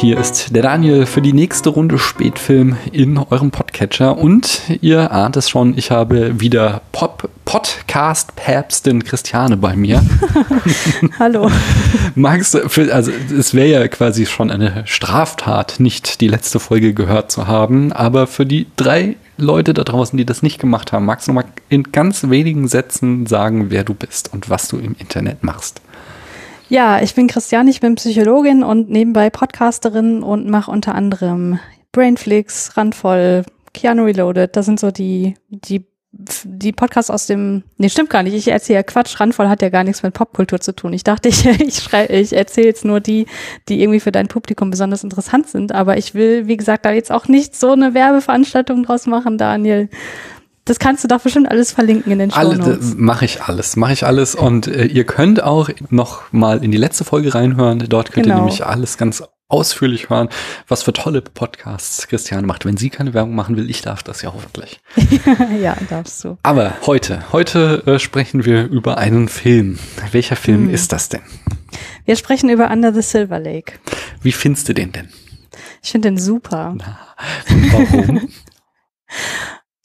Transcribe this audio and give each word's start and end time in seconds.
Hier 0.00 0.16
ist 0.16 0.54
der 0.54 0.62
Daniel 0.62 1.06
für 1.06 1.20
die 1.20 1.32
nächste 1.32 1.70
Runde 1.70 1.98
Spätfilm 1.98 2.76
in 2.92 3.18
eurem 3.18 3.50
Podcatcher 3.50 4.16
und 4.16 4.60
ihr 4.80 5.10
ahnt 5.10 5.36
es 5.36 5.50
schon, 5.50 5.76
ich 5.76 5.90
habe 5.90 6.40
wieder 6.40 6.82
Pop 6.92 7.28
Podcast-Päpstin 7.44 9.02
Christiane 9.02 9.56
bei 9.56 9.74
mir. 9.74 10.00
Hallo. 11.18 11.50
Magst 12.14 12.54
du, 12.54 12.60
also 12.92 13.10
es 13.36 13.54
wäre 13.54 13.68
ja 13.68 13.88
quasi 13.88 14.26
schon 14.26 14.52
eine 14.52 14.84
Straftat, 14.86 15.80
nicht 15.80 16.20
die 16.20 16.28
letzte 16.28 16.60
Folge 16.60 16.94
gehört 16.94 17.32
zu 17.32 17.48
haben, 17.48 17.90
aber 17.92 18.28
für 18.28 18.46
die 18.46 18.68
drei 18.76 19.16
Leute 19.36 19.74
da 19.74 19.82
draußen, 19.82 20.16
die 20.16 20.24
das 20.24 20.42
nicht 20.44 20.60
gemacht 20.60 20.92
haben, 20.92 21.06
magst 21.06 21.26
du 21.26 21.32
noch 21.32 21.42
mal 21.42 21.50
in 21.70 21.90
ganz 21.90 22.30
wenigen 22.30 22.68
Sätzen 22.68 23.26
sagen, 23.26 23.72
wer 23.72 23.82
du 23.82 23.94
bist 23.94 24.32
und 24.32 24.48
was 24.48 24.68
du 24.68 24.78
im 24.78 24.94
Internet 24.96 25.42
machst? 25.42 25.80
Ja, 26.68 27.00
ich 27.00 27.14
bin 27.14 27.28
Christiane, 27.28 27.70
ich 27.70 27.80
bin 27.80 27.94
Psychologin 27.94 28.62
und 28.62 28.90
nebenbei 28.90 29.30
Podcasterin 29.30 30.22
und 30.22 30.48
mache 30.48 30.70
unter 30.70 30.94
anderem 30.94 31.58
Brainflix, 31.92 32.76
Randvoll, 32.76 33.44
Keanu 33.72 34.04
Reloaded. 34.04 34.54
Das 34.54 34.66
sind 34.66 34.78
so 34.78 34.90
die, 34.90 35.34
die, 35.48 35.86
die 36.12 36.72
Podcasts 36.72 37.10
aus 37.10 37.26
dem, 37.26 37.62
nee, 37.78 37.88
stimmt 37.88 38.10
gar 38.10 38.22
nicht. 38.22 38.34
Ich 38.34 38.48
erzähle 38.48 38.80
ja 38.80 38.82
Quatsch. 38.82 39.18
Randvoll 39.18 39.48
hat 39.48 39.62
ja 39.62 39.70
gar 39.70 39.82
nichts 39.82 40.02
mit 40.02 40.12
Popkultur 40.12 40.60
zu 40.60 40.76
tun. 40.76 40.92
Ich 40.92 41.04
dachte, 41.04 41.30
ich, 41.30 41.46
ich 41.60 41.76
schreibe, 41.76 42.12
ich 42.12 42.34
erzähle 42.34 42.66
jetzt 42.66 42.84
nur 42.84 43.00
die, 43.00 43.26
die 43.70 43.80
irgendwie 43.80 44.00
für 44.00 44.12
dein 44.12 44.28
Publikum 44.28 44.68
besonders 44.68 45.04
interessant 45.04 45.48
sind. 45.48 45.72
Aber 45.72 45.96
ich 45.96 46.14
will, 46.14 46.48
wie 46.48 46.58
gesagt, 46.58 46.84
da 46.84 46.92
jetzt 46.92 47.10
auch 47.10 47.28
nicht 47.28 47.56
so 47.56 47.72
eine 47.72 47.94
Werbeveranstaltung 47.94 48.82
draus 48.82 49.06
machen, 49.06 49.38
Daniel. 49.38 49.88
Das 50.68 50.78
kannst 50.78 51.02
du 51.02 51.08
doch 51.08 51.22
bestimmt 51.22 51.50
alles 51.50 51.72
verlinken 51.72 52.12
in 52.12 52.18
den 52.18 52.30
Show 52.30 52.52
Notes. 52.52 52.94
Mache 52.94 53.24
ich 53.24 53.42
alles, 53.42 53.76
mache 53.76 53.94
ich 53.94 54.04
alles. 54.04 54.34
Und 54.34 54.66
äh, 54.66 54.84
ihr 54.84 55.04
könnt 55.04 55.42
auch 55.42 55.70
noch 55.88 56.30
mal 56.30 56.62
in 56.62 56.70
die 56.70 56.76
letzte 56.76 57.04
Folge 57.04 57.34
reinhören. 57.34 57.86
Dort 57.88 58.12
könnt 58.12 58.26
genau. 58.26 58.36
ihr 58.36 58.40
nämlich 58.40 58.66
alles 58.66 58.98
ganz 58.98 59.22
ausführlich 59.48 60.10
hören, 60.10 60.28
was 60.66 60.82
für 60.82 60.92
tolle 60.92 61.22
Podcasts 61.22 62.06
Christiane 62.06 62.46
macht. 62.46 62.66
Wenn 62.66 62.76
sie 62.76 62.90
keine 62.90 63.14
Werbung 63.14 63.34
machen 63.34 63.56
will, 63.56 63.70
ich 63.70 63.80
darf 63.80 64.02
das 64.02 64.20
ja 64.20 64.34
hoffentlich. 64.34 64.78
ja, 65.58 65.74
darfst 65.88 66.22
du. 66.22 66.36
Aber 66.42 66.74
heute, 66.84 67.32
heute 67.32 67.82
äh, 67.86 67.98
sprechen 67.98 68.44
wir 68.44 68.66
über 68.66 68.98
einen 68.98 69.28
Film. 69.28 69.78
Welcher 70.12 70.36
Film 70.36 70.64
hm. 70.64 70.74
ist 70.74 70.92
das 70.92 71.08
denn? 71.08 71.22
Wir 72.04 72.16
sprechen 72.16 72.50
über 72.50 72.70
Under 72.70 72.92
the 72.92 73.00
Silver 73.00 73.40
Lake. 73.40 73.72
Wie 74.20 74.32
findest 74.32 74.68
du 74.68 74.74
den 74.74 74.92
denn? 74.92 75.08
Ich 75.82 75.92
finde 75.92 76.10
den 76.10 76.18
super. 76.18 76.74
Na, 76.76 76.98
warum? 77.72 78.28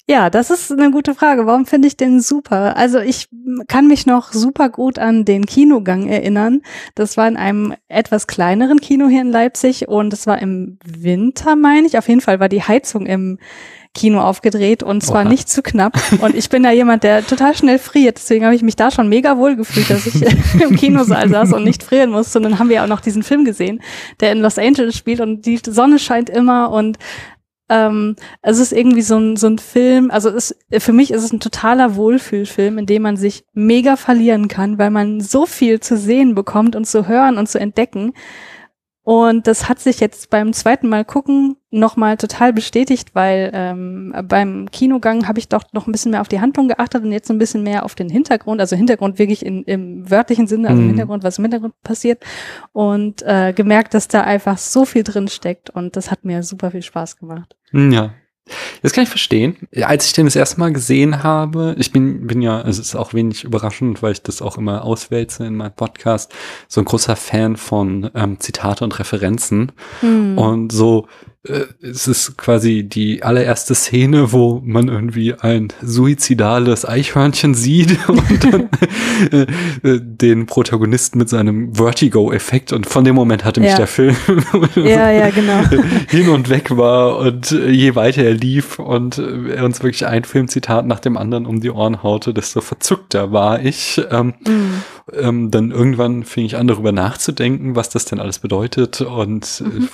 Ja, 0.05 0.29
das 0.29 0.49
ist 0.49 0.69
eine 0.69 0.91
gute 0.91 1.15
Frage. 1.15 1.45
Warum 1.45 1.65
finde 1.65 1.87
ich 1.87 1.95
den 1.95 2.19
super? 2.19 2.75
Also 2.75 2.99
ich 2.99 3.29
kann 3.69 3.87
mich 3.87 4.05
noch 4.05 4.33
super 4.33 4.67
gut 4.67 4.99
an 4.99 5.23
den 5.23 5.45
Kinogang 5.45 6.07
erinnern. 6.09 6.61
Das 6.93 7.15
war 7.15 7.25
in 7.25 7.37
einem 7.37 7.73
etwas 7.87 8.27
kleineren 8.27 8.81
Kino 8.81 9.07
hier 9.07 9.21
in 9.21 9.31
Leipzig 9.31 9.87
und 9.87 10.11
es 10.11 10.27
war 10.27 10.39
im 10.41 10.77
Winter, 10.83 11.55
meine 11.55 11.87
ich. 11.87 11.97
Auf 11.97 12.09
jeden 12.09 12.19
Fall 12.19 12.41
war 12.41 12.49
die 12.49 12.63
Heizung 12.63 13.05
im 13.05 13.39
Kino 13.93 14.19
aufgedreht 14.19 14.83
und 14.83 15.03
zwar 15.03 15.21
Oha. 15.21 15.29
nicht 15.29 15.47
zu 15.47 15.61
knapp. 15.61 15.93
Und 16.19 16.35
ich 16.35 16.49
bin 16.49 16.63
ja 16.63 16.71
jemand, 16.71 17.03
der 17.03 17.25
total 17.25 17.55
schnell 17.55 17.77
friert. 17.77 18.17
Deswegen 18.17 18.43
habe 18.43 18.55
ich 18.55 18.63
mich 18.63 18.75
da 18.75 18.89
schon 18.89 19.07
mega 19.07 19.37
wohl 19.37 19.55
gefühlt, 19.55 19.89
dass 19.91 20.07
ich 20.07 20.23
im 20.61 20.75
Kinosaal 20.75 21.29
saß 21.29 21.53
und 21.53 21.63
nicht 21.63 21.83
frieren 21.83 22.09
musste. 22.09 22.39
Und 22.39 22.43
dann 22.43 22.57
haben 22.57 22.69
wir 22.69 22.77
ja 22.77 22.83
auch 22.85 22.87
noch 22.87 23.01
diesen 23.01 23.21
Film 23.21 23.45
gesehen, 23.45 23.81
der 24.19 24.31
in 24.31 24.39
Los 24.39 24.57
Angeles 24.57 24.97
spielt 24.97 25.21
und 25.21 25.45
die 25.45 25.59
Sonne 25.63 25.99
scheint 25.99 26.31
immer 26.31 26.71
und 26.71 26.97
ähm, 27.69 28.15
es 28.41 28.59
ist 28.59 28.73
irgendwie 28.73 29.01
so 29.01 29.17
ein, 29.17 29.35
so 29.35 29.47
ein 29.47 29.57
Film, 29.57 30.11
also 30.11 30.29
es, 30.29 30.55
für 30.79 30.93
mich 30.93 31.11
ist 31.11 31.23
es 31.23 31.31
ein 31.31 31.39
totaler 31.39 31.95
Wohlfühlfilm, 31.95 32.77
in 32.77 32.85
dem 32.85 33.01
man 33.03 33.17
sich 33.17 33.45
mega 33.53 33.95
verlieren 33.95 34.47
kann, 34.47 34.77
weil 34.77 34.91
man 34.91 35.21
so 35.21 35.45
viel 35.45 35.79
zu 35.79 35.97
sehen 35.97 36.35
bekommt 36.35 36.75
und 36.75 36.85
zu 36.85 37.07
hören 37.07 37.37
und 37.37 37.47
zu 37.47 37.59
entdecken. 37.59 38.13
Und 39.05 39.47
das 39.47 39.67
hat 39.67 39.79
sich 39.79 39.99
jetzt 39.99 40.29
beim 40.29 40.53
zweiten 40.53 40.87
Mal 40.87 41.03
gucken 41.03 41.57
nochmal 41.71 42.15
total 42.15 42.53
bestätigt, 42.53 43.09
weil 43.13 43.51
ähm, 43.53 44.15
beim 44.29 44.71
Kinogang 44.71 45.27
habe 45.27 45.39
ich 45.39 45.49
doch 45.49 45.63
noch 45.73 45.87
ein 45.87 45.91
bisschen 45.91 46.11
mehr 46.11 46.21
auf 46.21 46.29
die 46.29 46.39
Handlung 46.39 46.69
geachtet 46.69 47.03
und 47.03 47.11
jetzt 47.11 47.27
so 47.27 47.33
ein 47.33 47.37
bisschen 47.37 47.63
mehr 47.63 47.83
auf 47.83 47.95
den 47.95 48.09
Hintergrund, 48.09 48.61
also 48.61 48.77
Hintergrund 48.77 49.19
wirklich 49.19 49.45
in, 49.45 49.63
im 49.63 50.09
wörtlichen 50.09 50.47
Sinne, 50.47 50.69
also 50.69 50.79
im 50.79 50.85
mhm. 50.85 50.91
Hintergrund, 50.91 51.23
was 51.23 51.37
im 51.37 51.43
Hintergrund 51.43 51.73
passiert 51.83 52.23
und 52.71 53.21
äh, 53.23 53.51
gemerkt, 53.53 53.93
dass 53.93 54.07
da 54.07 54.21
einfach 54.21 54.57
so 54.57 54.85
viel 54.85 55.03
drin 55.03 55.27
steckt 55.27 55.69
und 55.69 55.97
das 55.97 56.09
hat 56.09 56.23
mir 56.23 56.41
super 56.43 56.71
viel 56.71 56.83
Spaß 56.83 57.17
gemacht. 57.17 57.57
Ja, 57.73 58.13
das 58.81 58.91
kann 58.91 59.03
ich 59.03 59.09
verstehen. 59.09 59.55
Als 59.81 60.05
ich 60.05 60.13
den 60.13 60.25
das 60.25 60.35
erste 60.35 60.59
Mal 60.59 60.73
gesehen 60.73 61.23
habe, 61.23 61.75
ich 61.77 61.91
bin, 61.91 62.27
bin 62.27 62.41
ja, 62.41 62.61
es 62.61 62.79
ist 62.79 62.95
auch 62.95 63.13
wenig 63.13 63.43
überraschend, 63.43 64.03
weil 64.03 64.11
ich 64.11 64.21
das 64.21 64.41
auch 64.41 64.57
immer 64.57 64.83
auswälze 64.83 65.45
in 65.45 65.55
meinem 65.55 65.73
Podcast, 65.73 66.33
so 66.67 66.81
ein 66.81 66.85
großer 66.85 67.15
Fan 67.15 67.55
von 67.55 68.11
ähm, 68.13 68.39
Zitate 68.39 68.83
und 68.83 68.99
Referenzen. 68.99 69.71
Hm. 70.01 70.37
Und 70.37 70.71
so 70.71 71.07
äh, 71.45 71.65
es 71.81 72.07
ist 72.07 72.37
quasi 72.37 72.83
die 72.83 73.21
allererste 73.21 73.75
Szene, 73.75 74.31
wo 74.31 74.61
man 74.63 74.87
irgendwie 74.87 75.33
ein 75.33 75.73
suizidales 75.81 76.87
Eichhörnchen 76.87 77.53
sieht 77.53 77.97
und 78.07 78.43
dann 78.45 78.69
äh, 79.31 79.41
äh, 79.87 79.99
den 80.01 80.45
Protagonisten 80.45 81.17
mit 81.17 81.27
seinem 81.27 81.75
Vertigo-Effekt 81.75 82.71
und 82.71 82.85
von 82.85 83.03
dem 83.03 83.15
Moment 83.15 83.43
hatte 83.43 83.59
mich 83.59 83.71
ja. 83.71 83.75
der 83.75 83.87
Film 83.87 84.15
ja, 84.75 85.11
ja, 85.11 85.29
genau. 85.31 85.63
hin 86.09 86.29
und 86.29 86.47
weg 86.47 86.77
war 86.77 87.17
und 87.17 87.51
je 87.51 87.93
weiter 87.95 88.23
er 88.23 88.33
lief 88.33 88.79
und 88.79 89.17
er 89.17 89.65
uns 89.65 89.83
wirklich 89.83 90.05
ein 90.05 90.23
Filmzitat 90.23 90.85
nach 90.85 90.99
dem 90.99 91.17
anderen 91.17 91.45
um 91.45 91.59
die 91.59 91.71
Ohren 91.71 92.03
haute, 92.03 92.33
desto 92.33 92.61
verzückter 92.61 93.33
war 93.33 93.61
ich. 93.61 94.01
Ähm, 94.11 94.33
mhm. 94.47 94.83
ähm, 95.13 95.51
dann 95.51 95.71
irgendwann 95.71 96.23
fing 96.23 96.45
ich 96.45 96.55
an, 96.55 96.67
darüber 96.67 96.93
nachzudenken, 96.93 97.75
was 97.75 97.89
das 97.89 98.05
denn 98.05 98.19
alles 98.19 98.39
bedeutet 98.39 99.01
und 99.01 99.61
mhm. 99.65 99.89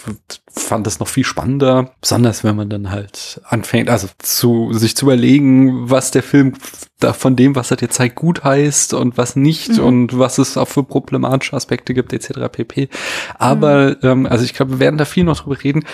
fand 0.48 0.86
das 0.86 1.00
noch 1.00 1.08
viel 1.08 1.24
spannender 1.24 1.39
spannender, 1.40 1.92
besonders 2.02 2.44
wenn 2.44 2.56
man 2.56 2.70
dann 2.70 2.92
halt 2.92 3.42
anfängt, 3.46 3.90
also 3.90 4.08
zu 4.18 4.74
sich 4.74 4.96
zu 4.96 5.06
überlegen, 5.06 5.90
was 5.90 6.12
der 6.12 6.24
Film 6.24 6.54
da 7.00 7.14
von 7.14 7.38
dem, 7.38 7.56
was 7.56 7.72
er 7.72 7.78
dir 7.78 7.90
zeigt, 7.90 8.16
gut 8.16 8.44
heißt 8.44 8.94
und 8.94 9.18
was 9.18 9.38
nicht 9.38 9.78
mhm. 9.78 9.84
und 9.84 10.20
was 10.20 10.38
es 10.38 10.58
auch 10.58 10.68
für 10.68 10.84
problematische 10.84 11.56
Aspekte 11.56 11.94
gibt, 11.94 12.12
etc. 12.12 12.50
pp. 12.52 12.90
Aber, 13.38 13.92
mhm. 13.92 13.98
ähm, 14.04 14.26
also 14.26 14.44
ich 14.44 14.54
glaube, 14.54 14.74
wir 14.74 14.80
werden 14.80 14.98
da 14.98 15.06
viel 15.06 15.24
noch 15.24 15.42
drüber 15.42 15.64
reden 15.64 15.86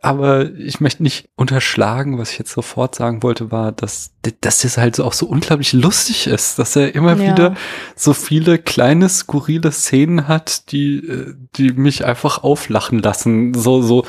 aber 0.00 0.50
ich 0.54 0.80
möchte 0.80 1.02
nicht 1.02 1.28
unterschlagen, 1.36 2.18
was 2.18 2.32
ich 2.32 2.38
jetzt 2.38 2.52
sofort 2.52 2.96
sagen 2.96 3.22
wollte, 3.22 3.52
war, 3.52 3.70
dass, 3.70 4.10
dass 4.40 4.60
das 4.62 4.76
halt 4.76 4.96
so 4.96 5.04
auch 5.04 5.12
so 5.12 5.26
unglaublich 5.26 5.72
lustig 5.72 6.26
ist, 6.26 6.58
dass 6.58 6.74
er 6.74 6.94
immer 6.94 7.16
ja. 7.16 7.32
wieder 7.32 7.54
so 7.94 8.12
viele 8.12 8.58
kleine, 8.58 9.08
skurrile 9.08 9.70
Szenen 9.70 10.26
hat, 10.26 10.72
die, 10.72 10.96
äh, 10.96 11.34
die 11.56 11.72
mich 11.72 12.04
einfach 12.04 12.42
auflachen 12.42 12.98
lassen. 12.98 13.54
So, 13.54 13.80
so, 13.80 14.04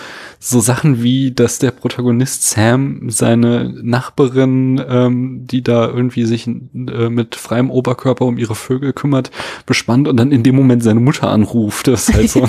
so 0.46 0.60
Sachen 0.60 1.02
wie, 1.02 1.32
dass 1.32 1.60
der 1.60 1.72
Protagonist 1.72 2.50
Sam 2.50 3.10
seine 3.10 3.74
Nachbarin, 3.82 4.84
ähm, 4.90 5.48
die 5.48 5.64
da 5.64 5.88
irgendwie 5.88 6.26
sich 6.26 6.48
äh, 6.48 7.10
mit 7.10 7.36
freiem 7.36 7.72
Oberkörper 7.72 8.26
um 8.26 8.38
ihre 8.38 8.54
Vögel 8.54 8.92
kümmert, 8.92 9.32
bespannt 9.66 10.10
und 10.10 10.18
dann 10.18 10.34
in 10.34 10.44
dem 10.44 10.56
Moment 10.56 10.84
seine 10.84 11.00
Mutter 11.00 11.30
anruft. 11.30 11.88
Das 11.88 12.10
ist 12.10 12.16
halt 12.16 12.30
so, 12.30 12.42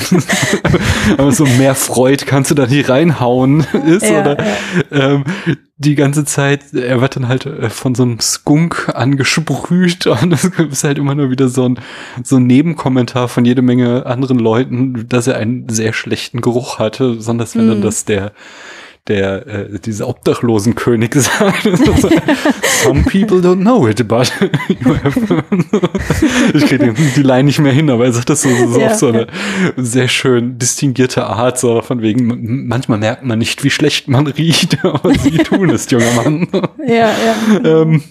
aber 1.19 1.31
so 1.31 1.47
mehr 1.47 1.77
Freud 1.77 2.25
kannst 2.27 2.51
du 2.51 2.57
da 2.57 2.67
nicht 2.67 2.89
reinhauen 2.89 3.61
ist 3.87 4.09
ja, 4.11 4.21
oder 4.21 4.39
ja. 4.39 4.57
Ähm, 4.91 5.25
die 5.77 5.97
ganze 5.97 6.25
Zeit, 6.25 6.73
er 6.73 7.01
wird 7.01 7.17
dann 7.17 7.27
halt 7.27 7.47
äh, 7.47 7.69
von 7.69 7.95
so 7.95 8.05
einem 8.05 8.21
Skunk 8.21 8.91
angesprüht 8.95 10.07
und 10.23 10.33
es 10.33 10.45
ist 10.45 10.85
halt 10.85 10.99
immer 10.99 11.15
nur 11.15 11.31
wieder 11.31 11.49
so 11.49 11.69
ein, 11.69 11.81
so 12.23 12.37
ein 12.37 12.47
Nebenkommentar 12.47 13.29
von 13.29 13.45
jede 13.45 13.63
Menge 13.63 14.07
anderen 14.07 14.39
Leuten, 14.39 15.09
dass 15.09 15.27
er 15.27 15.37
einen 15.37 15.69
sehr 15.69 15.93
schlechten 15.93 16.41
Geruch 16.41 16.79
hatte, 16.79 17.15
besonders 17.15 17.57
wenn 17.57 17.67
mm. 17.67 17.71
dann 17.71 17.83
das 17.83 18.05
der 18.05 18.33
der 19.09 19.47
äh, 19.47 19.79
diese 19.79 20.09
Obdachlosenkönig 20.09 21.15
sagt. 21.15 21.65
Some 22.83 23.03
people 23.03 23.39
don't 23.39 23.61
know 23.61 23.87
it, 23.87 24.07
but 24.09 24.33
you 24.69 24.97
have 25.03 25.45
ich 26.55 26.67
kriege 26.67 26.95
die 26.95 27.23
Line 27.23 27.45
nicht 27.45 27.59
mehr 27.59 27.73
hin, 27.73 27.91
aber 27.91 28.07
er 28.07 28.13
sagt 28.13 28.31
das 28.31 28.43
so, 28.43 28.49
so 28.49 28.81
ja, 28.81 28.89
auf 28.89 28.95
so 28.95 29.09
eine 29.09 29.27
sehr 29.77 30.09
schön 30.09 30.59
distinguierte 30.59 31.27
Art, 31.27 31.59
so 31.59 31.83
von 31.83 32.01
wegen, 32.01 32.67
manchmal 32.67 32.99
merkt 32.99 33.25
man 33.25 33.39
nicht, 33.39 33.63
wie 33.63 33.71
schlecht 33.71 34.09
man 34.09 34.27
riecht, 34.39 34.85
aber 34.85 35.15
sie 35.15 35.39
tun 35.39 35.71
es, 35.71 35.91
junger 35.91 36.13
Mann. 36.13 36.49
Ja, 36.87 37.11
ja. 37.11 37.83
Ähm, 37.83 38.03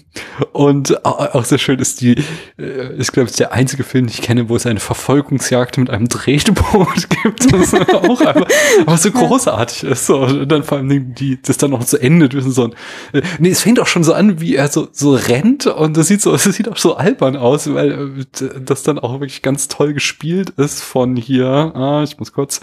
und 0.52 1.06
auch 1.06 1.46
sehr 1.46 1.58
schön 1.58 1.80
ist 1.80 2.02
die, 2.02 2.24
äh, 2.58 2.96
ist 2.98 3.12
glaube 3.12 3.30
ich 3.30 3.36
der 3.36 3.52
einzige 3.52 3.84
Film, 3.84 4.06
den 4.06 4.14
ich 4.14 4.22
kenne, 4.22 4.50
wo 4.50 4.56
es 4.56 4.66
eine 4.66 4.80
Verfolgungsjagd 4.80 5.78
mit 5.78 5.90
einem 5.90 6.08
Drehboot 6.08 7.10
gibt. 7.24 7.52
Das 7.52 7.74
auch 7.74 8.22
einfach, 8.22 8.48
aber 8.86 8.98
so 8.98 9.12
großartig 9.12 9.84
ist. 9.84 10.06
So. 10.06 10.20
Und 10.22 10.50
dann 10.50 10.64
vor 10.64 10.78
allem 10.78 11.16
die, 11.16 11.42
das 11.42 11.58
dann 11.58 11.72
noch 11.72 11.82
so 11.84 11.98
endet. 11.98 12.34
So 12.44 12.66
ein, 12.66 12.74
äh, 13.14 13.22
nee, 13.40 13.50
es 13.50 13.62
fängt 13.62 13.80
auch 13.80 13.88
schon 13.88 14.04
so 14.04 14.14
an, 14.14 14.40
wie 14.40 14.56
er 14.56 14.68
so, 14.68 14.88
so 14.92 15.14
rennt 15.14 15.66
und 15.68 15.98
das 15.98 16.08
sieht 16.08 16.22
so, 16.22 16.32
das 16.32 16.44
sieht 16.44 16.70
auch 16.70 16.78
so 16.78 16.96
albern 16.96 17.36
aus, 17.36 17.74
weil 17.74 17.92
äh, 17.92 18.60
das 18.64 18.84
dann 18.84 19.00
auch 19.00 19.14
wirklich 19.14 19.42
ganz 19.42 19.68
toll 19.68 19.94
gespielt 19.94 20.52
ist 20.52 20.82
von 20.84 21.16
hier. 21.16 21.48
Ah, 21.48 22.04
ich 22.04 22.20
muss 22.20 22.34
kurz 22.34 22.62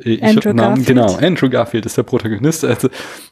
Ich 0.00 0.22
Andrew 0.22 0.52
Namen, 0.52 0.76
Garfield. 0.76 0.86
genau, 0.86 1.14
Andrew 1.16 1.48
Garfield 1.50 1.84
ist 1.86 1.96
der 1.96 2.04
Protagonist. 2.04 2.64
Also 2.64 2.88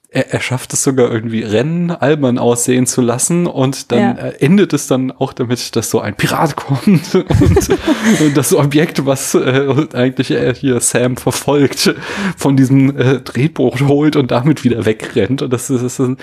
er, 0.08 0.32
er 0.32 0.40
schafft 0.40 0.72
es 0.72 0.82
sogar 0.82 1.12
irgendwie 1.12 1.42
Rennen 1.42 1.90
albern 1.92 2.38
aussehen 2.38 2.86
zu 2.86 3.02
lassen 3.02 3.46
und 3.46 3.92
dann 3.92 3.98
Ja. 4.00 4.10
äh, 4.12 4.36
endet 4.44 4.72
es 4.72 4.88
dann 4.88 5.12
auch 5.12 5.32
damit, 5.32 5.76
dass 5.76 5.90
so 5.90 6.00
ein 6.00 6.16
Pirat 6.16 6.56
kommt 6.56 7.14
und 7.14 8.36
das 8.36 8.52
Objekt, 8.52 9.06
was 9.06 9.34
äh, 9.34 9.86
eigentlich 9.92 10.32
äh, 10.32 10.54
hier 10.54 10.80
Sam 10.80 11.16
verfolgt, 11.16 11.94
von 12.36 12.56
diesem 12.56 12.96
äh, 12.96 13.20
Drehboot 13.20 13.82
holt 13.82 14.16
und 14.16 14.32
damit 14.32 14.64
wieder 14.64 14.84
wegrennt. 14.86 15.42
Und 15.42 15.52
das 15.52 15.70
ist, 15.70 15.84
das 15.84 16.00
ist 16.00 16.16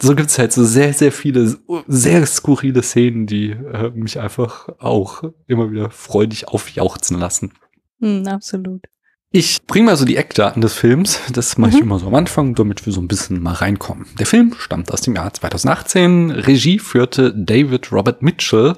so 0.00 0.14
gibt's 0.14 0.38
halt 0.38 0.52
so 0.52 0.64
sehr, 0.64 0.94
sehr 0.94 1.12
viele 1.12 1.56
sehr 1.88 2.24
skurrile 2.24 2.82
Szenen, 2.82 3.26
die 3.26 3.50
äh, 3.50 3.90
mich 3.90 4.18
einfach 4.18 4.70
auch 4.78 5.24
immer 5.46 5.70
wieder 5.70 5.90
freudig 5.90 6.48
aufjauchzen 6.48 7.18
lassen. 7.18 7.52
Hm, 8.00 8.26
absolut. 8.26 8.86
Ich 9.32 9.64
bringe 9.68 9.86
mal 9.86 9.96
so 9.96 10.04
die 10.04 10.16
Eckdaten 10.16 10.60
des 10.60 10.74
Films. 10.74 11.20
Das 11.32 11.56
mache 11.56 11.70
ich 11.70 11.76
Mhm. 11.76 11.82
immer 11.82 11.98
so 12.00 12.08
am 12.08 12.16
Anfang, 12.16 12.56
damit 12.56 12.84
wir 12.84 12.92
so 12.92 13.00
ein 13.00 13.06
bisschen 13.06 13.40
mal 13.40 13.54
reinkommen. 13.54 14.06
Der 14.18 14.26
Film 14.26 14.56
stammt 14.58 14.90
aus 14.92 15.02
dem 15.02 15.14
Jahr 15.14 15.32
2018. 15.32 16.32
Regie 16.32 16.80
führte 16.80 17.32
David 17.32 17.92
Robert 17.92 18.22
Mitchell. 18.22 18.74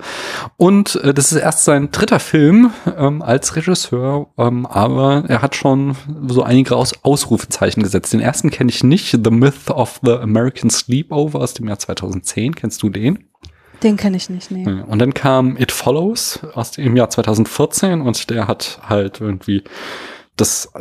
Und 0.58 0.96
äh, 0.96 1.14
das 1.14 1.32
ist 1.32 1.38
erst 1.38 1.64
sein 1.64 1.90
dritter 1.90 2.20
Film 2.20 2.70
ähm, 2.98 3.22
als 3.22 3.56
Regisseur. 3.56 4.26
Ähm, 4.36 4.66
aber 4.66 5.24
er 5.26 5.40
hat 5.40 5.56
schon 5.56 5.96
so 6.28 6.42
einige 6.42 6.76
Aus 6.76 6.92
Ausrufezeichen 7.02 7.82
gesetzt. 7.82 8.12
Den 8.12 8.20
ersten 8.20 8.50
kenne 8.50 8.68
ich 8.68 8.84
nicht. 8.84 9.18
The 9.24 9.30
Myth 9.30 9.70
of 9.70 10.00
the 10.04 10.12
American 10.12 10.68
Sleepover 10.68 11.40
aus 11.40 11.54
dem 11.54 11.66
Jahr 11.66 11.78
2010. 11.78 12.56
Kennst 12.56 12.82
du 12.82 12.90
den? 12.90 13.24
Den 13.82 13.96
kenne 13.96 14.18
ich 14.18 14.28
nicht, 14.28 14.50
nee. 14.50 14.68
Und 14.86 14.98
dann 14.98 15.14
kam 15.14 15.56
It 15.56 15.72
Follows 15.72 16.40
aus 16.52 16.72
dem 16.72 16.94
Jahr 16.94 17.08
2014 17.08 18.02
und 18.02 18.28
der 18.28 18.46
hat 18.48 18.80
halt 18.86 19.22
irgendwie 19.22 19.64
das 20.36 20.72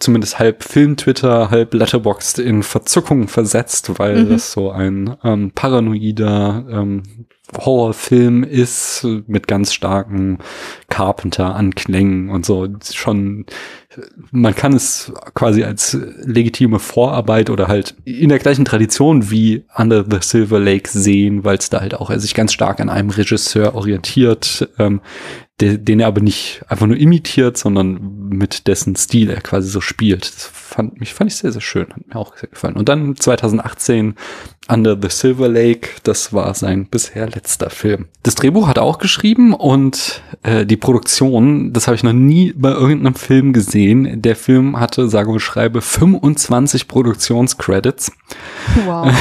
zumindest 0.00 0.38
halb 0.38 0.64
Film-Twitter, 0.64 1.50
halb 1.50 1.74
Letterboxd 1.74 2.40
in 2.40 2.62
Verzückung 2.64 3.28
versetzt, 3.28 3.98
weil 3.98 4.24
Mhm. 4.24 4.30
das 4.30 4.50
so 4.52 4.70
ein 4.70 5.16
ähm, 5.22 5.52
paranoider 5.54 6.64
ähm, 6.70 7.26
Horrorfilm 7.56 8.44
ist 8.44 9.06
mit 9.26 9.48
ganz 9.48 9.72
starken 9.72 10.38
Carpenter-Anklängen 10.88 12.30
und 12.30 12.46
so. 12.46 12.66
Schon, 12.92 13.46
man 14.30 14.54
kann 14.54 14.72
es 14.72 15.12
quasi 15.34 15.64
als 15.64 15.98
legitime 16.22 16.78
Vorarbeit 16.78 17.50
oder 17.50 17.68
halt 17.68 17.96
in 18.04 18.28
der 18.28 18.38
gleichen 18.38 18.64
Tradition 18.64 19.30
wie 19.30 19.64
Under 19.76 20.04
the 20.08 20.18
Silver 20.20 20.60
Lake 20.60 20.88
sehen, 20.88 21.44
weil 21.44 21.58
es 21.58 21.70
da 21.70 21.80
halt 21.80 21.94
auch 21.94 22.10
er 22.10 22.20
sich 22.20 22.34
ganz 22.34 22.52
stark 22.52 22.80
an 22.80 22.88
einem 22.88 23.10
Regisseur 23.10 23.74
orientiert, 23.74 24.68
ähm, 24.78 25.00
de, 25.60 25.76
den 25.76 26.00
er 26.00 26.06
aber 26.06 26.20
nicht 26.20 26.62
einfach 26.68 26.86
nur 26.86 26.96
imitiert, 26.96 27.56
sondern 27.58 27.98
mit 28.30 28.66
dessen 28.66 28.96
Stil 28.96 29.30
er 29.30 29.40
quasi 29.40 29.68
so 29.68 29.80
spielt. 29.80 30.24
Das 30.24 30.44
fand 30.44 31.00
mich 31.00 31.14
fand 31.14 31.30
ich 31.30 31.36
sehr 31.36 31.52
sehr 31.52 31.60
schön, 31.60 31.88
hat 31.88 32.08
mir 32.08 32.16
auch 32.16 32.36
sehr 32.36 32.48
gefallen. 32.48 32.76
Und 32.76 32.88
dann 32.88 33.16
2018 33.16 34.14
Under 34.70 34.96
the 35.00 35.08
Silver 35.08 35.48
Lake, 35.48 35.88
das 36.04 36.32
war 36.32 36.54
sein 36.54 36.86
bisher 36.86 37.28
letzter 37.28 37.70
Film. 37.70 38.06
Das 38.22 38.36
Drehbuch 38.36 38.68
hat 38.68 38.76
er 38.76 38.84
auch 38.84 38.98
geschrieben 38.98 39.52
und 39.52 40.22
äh, 40.44 40.64
die 40.64 40.76
Produktion, 40.76 41.72
das 41.72 41.88
habe 41.88 41.96
ich 41.96 42.04
noch 42.04 42.12
nie 42.12 42.52
bei 42.56 42.70
irgendeinem 42.70 43.16
Film 43.16 43.52
gesehen. 43.52 44.22
Der 44.22 44.36
Film 44.36 44.78
hatte, 44.78 45.08
sage 45.08 45.30
und 45.30 45.40
schreibe, 45.40 45.80
25 45.80 46.86
Produktionscredits. 46.86 48.12
Wow. 48.86 49.12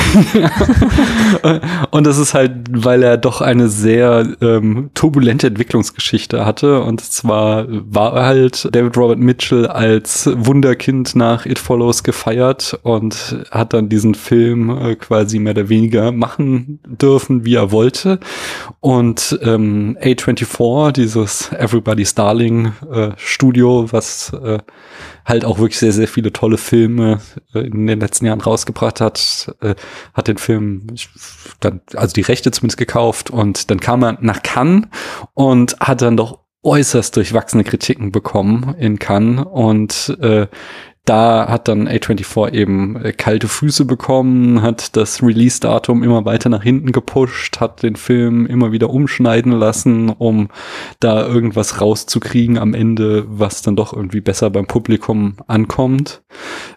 Und 1.92 2.06
das 2.06 2.18
ist 2.18 2.34
halt, 2.34 2.52
weil 2.70 3.02
er 3.02 3.18
doch 3.18 3.42
eine 3.42 3.70
sehr 3.70 4.28
ähm, 4.42 4.92
turbulente 4.94 5.48
Entwicklungsgeschichte 5.48 6.46
hatte. 6.46 6.82
Und 6.82 7.02
zwar 7.02 7.66
war 7.70 8.14
er 8.16 8.26
halt 8.26 8.68
David 8.72 8.98
Robert 9.00 9.20
Mitchell 9.20 9.66
als 9.66 10.30
Wunderkind 10.36 11.16
nach 11.16 11.46
It 11.46 11.58
Follows 11.58 12.04
gefeiert 12.04 12.78
und 12.84 13.46
hat 13.50 13.74
dann 13.74 13.88
diesen 13.88 14.14
Film 14.14 14.70
äh, 14.70 14.96
quasi 14.98 15.40
mehr 15.40 15.54
oder 15.54 15.70
weniger 15.70 16.12
machen 16.12 16.80
dürfen, 16.86 17.46
wie 17.46 17.56
er 17.56 17.72
wollte. 17.72 18.20
Und 18.82 19.40
ähm, 19.42 19.98
A24, 20.02 20.92
dieses 20.92 21.50
Everybody's 21.54 22.14
Darling 22.14 22.74
äh, 22.92 23.12
Studio, 23.16 23.88
was 23.92 24.34
äh, 24.34 24.60
halt 25.26 25.46
auch 25.46 25.60
wirklich 25.60 25.80
sehr, 25.80 25.94
sehr 25.94 26.10
viele 26.10 26.34
tolle 26.34 26.58
Filme 26.58 27.22
äh, 27.54 27.60
in 27.60 27.88
den 27.88 28.02
letzten 28.02 28.26
Jahren 28.26 28.42
rausgebracht 28.42 29.00
hat, 29.00 29.56
äh, 29.62 29.76
hat 30.14 30.28
den 30.28 30.38
Film 30.38 30.88
dann, 31.62 31.80
also 31.96 32.14
die 32.14 32.22
Rechte 32.22 32.52
zumindest 32.52 32.78
gekauft 32.78 33.30
und 33.30 33.72
dann 33.72 33.80
kam 33.80 34.04
er 34.04 34.18
nach 34.20 34.44
Cannes 34.44 34.88
und 35.36 35.80
hat 35.80 36.02
dann 36.02 36.18
doch 36.18 36.40
äußerst 36.64 37.16
durchwachsene 37.16 37.64
Kritiken 37.64 38.12
bekommen 38.12 38.76
in 38.78 39.00
Cannes. 39.00 39.46
Und 39.46 40.18
äh, 40.22 40.48
da 41.10 41.48
hat 41.50 41.68
dann 41.68 41.88
A24 41.88 42.54
eben 42.54 43.04
äh, 43.04 43.12
kalte 43.14 43.48
Füße 43.48 43.86
bekommen, 43.86 44.62
hat 44.62 44.96
das 44.96 45.24
Release-Datum 45.24 46.04
immer 46.04 46.24
weiter 46.26 46.50
nach 46.50 46.62
hinten 46.62 46.92
gepusht, 46.92 47.60
hat 47.60 47.82
den 47.82 47.96
Film 47.96 48.46
immer 48.46 48.72
wieder 48.72 48.92
umschneiden 48.92 49.52
lassen, 49.52 50.10
um 50.10 50.50
da 51.00 51.26
irgendwas 51.26 51.82
rauszukriegen 51.82 52.60
am 52.60 52.76
Ende, 52.76 53.26
was 53.28 53.64
dann 53.64 53.76
doch 53.76 53.92
irgendwie 53.92 54.22
besser 54.22 54.52
beim 54.52 54.68
Publikum 54.68 55.38
ankommt. 55.48 56.22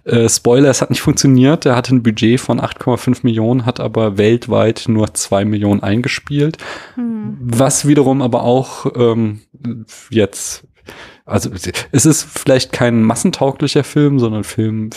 Äh, 0.04 0.30
Spoiler, 0.30 0.70
es 0.70 0.80
hat 0.80 0.88
nicht 0.88 1.02
funktioniert. 1.02 1.66
Er 1.66 1.76
hatte 1.76 1.94
ein 1.94 2.02
Budget 2.02 2.40
von 2.40 2.58
8,5 2.58 3.20
Millionen, 3.24 3.66
hat 3.66 3.80
aber 3.80 4.16
weltweit 4.16 4.84
nur 4.88 5.12
2 5.12 5.44
Millionen 5.44 5.82
eingespielt. 5.82 6.56
Hm. 6.94 7.36
Was 7.38 7.86
wiederum 7.86 8.22
aber 8.22 8.44
auch 8.44 8.86
ähm, 8.96 9.42
jetzt, 10.10 10.66
also 11.24 11.50
es 11.92 12.06
ist 12.06 12.22
vielleicht 12.22 12.72
kein 12.72 13.02
massentauglicher 13.02 13.84
Film, 13.84 14.18
sondern 14.18 14.40
ein 14.40 14.44
Film, 14.44 14.90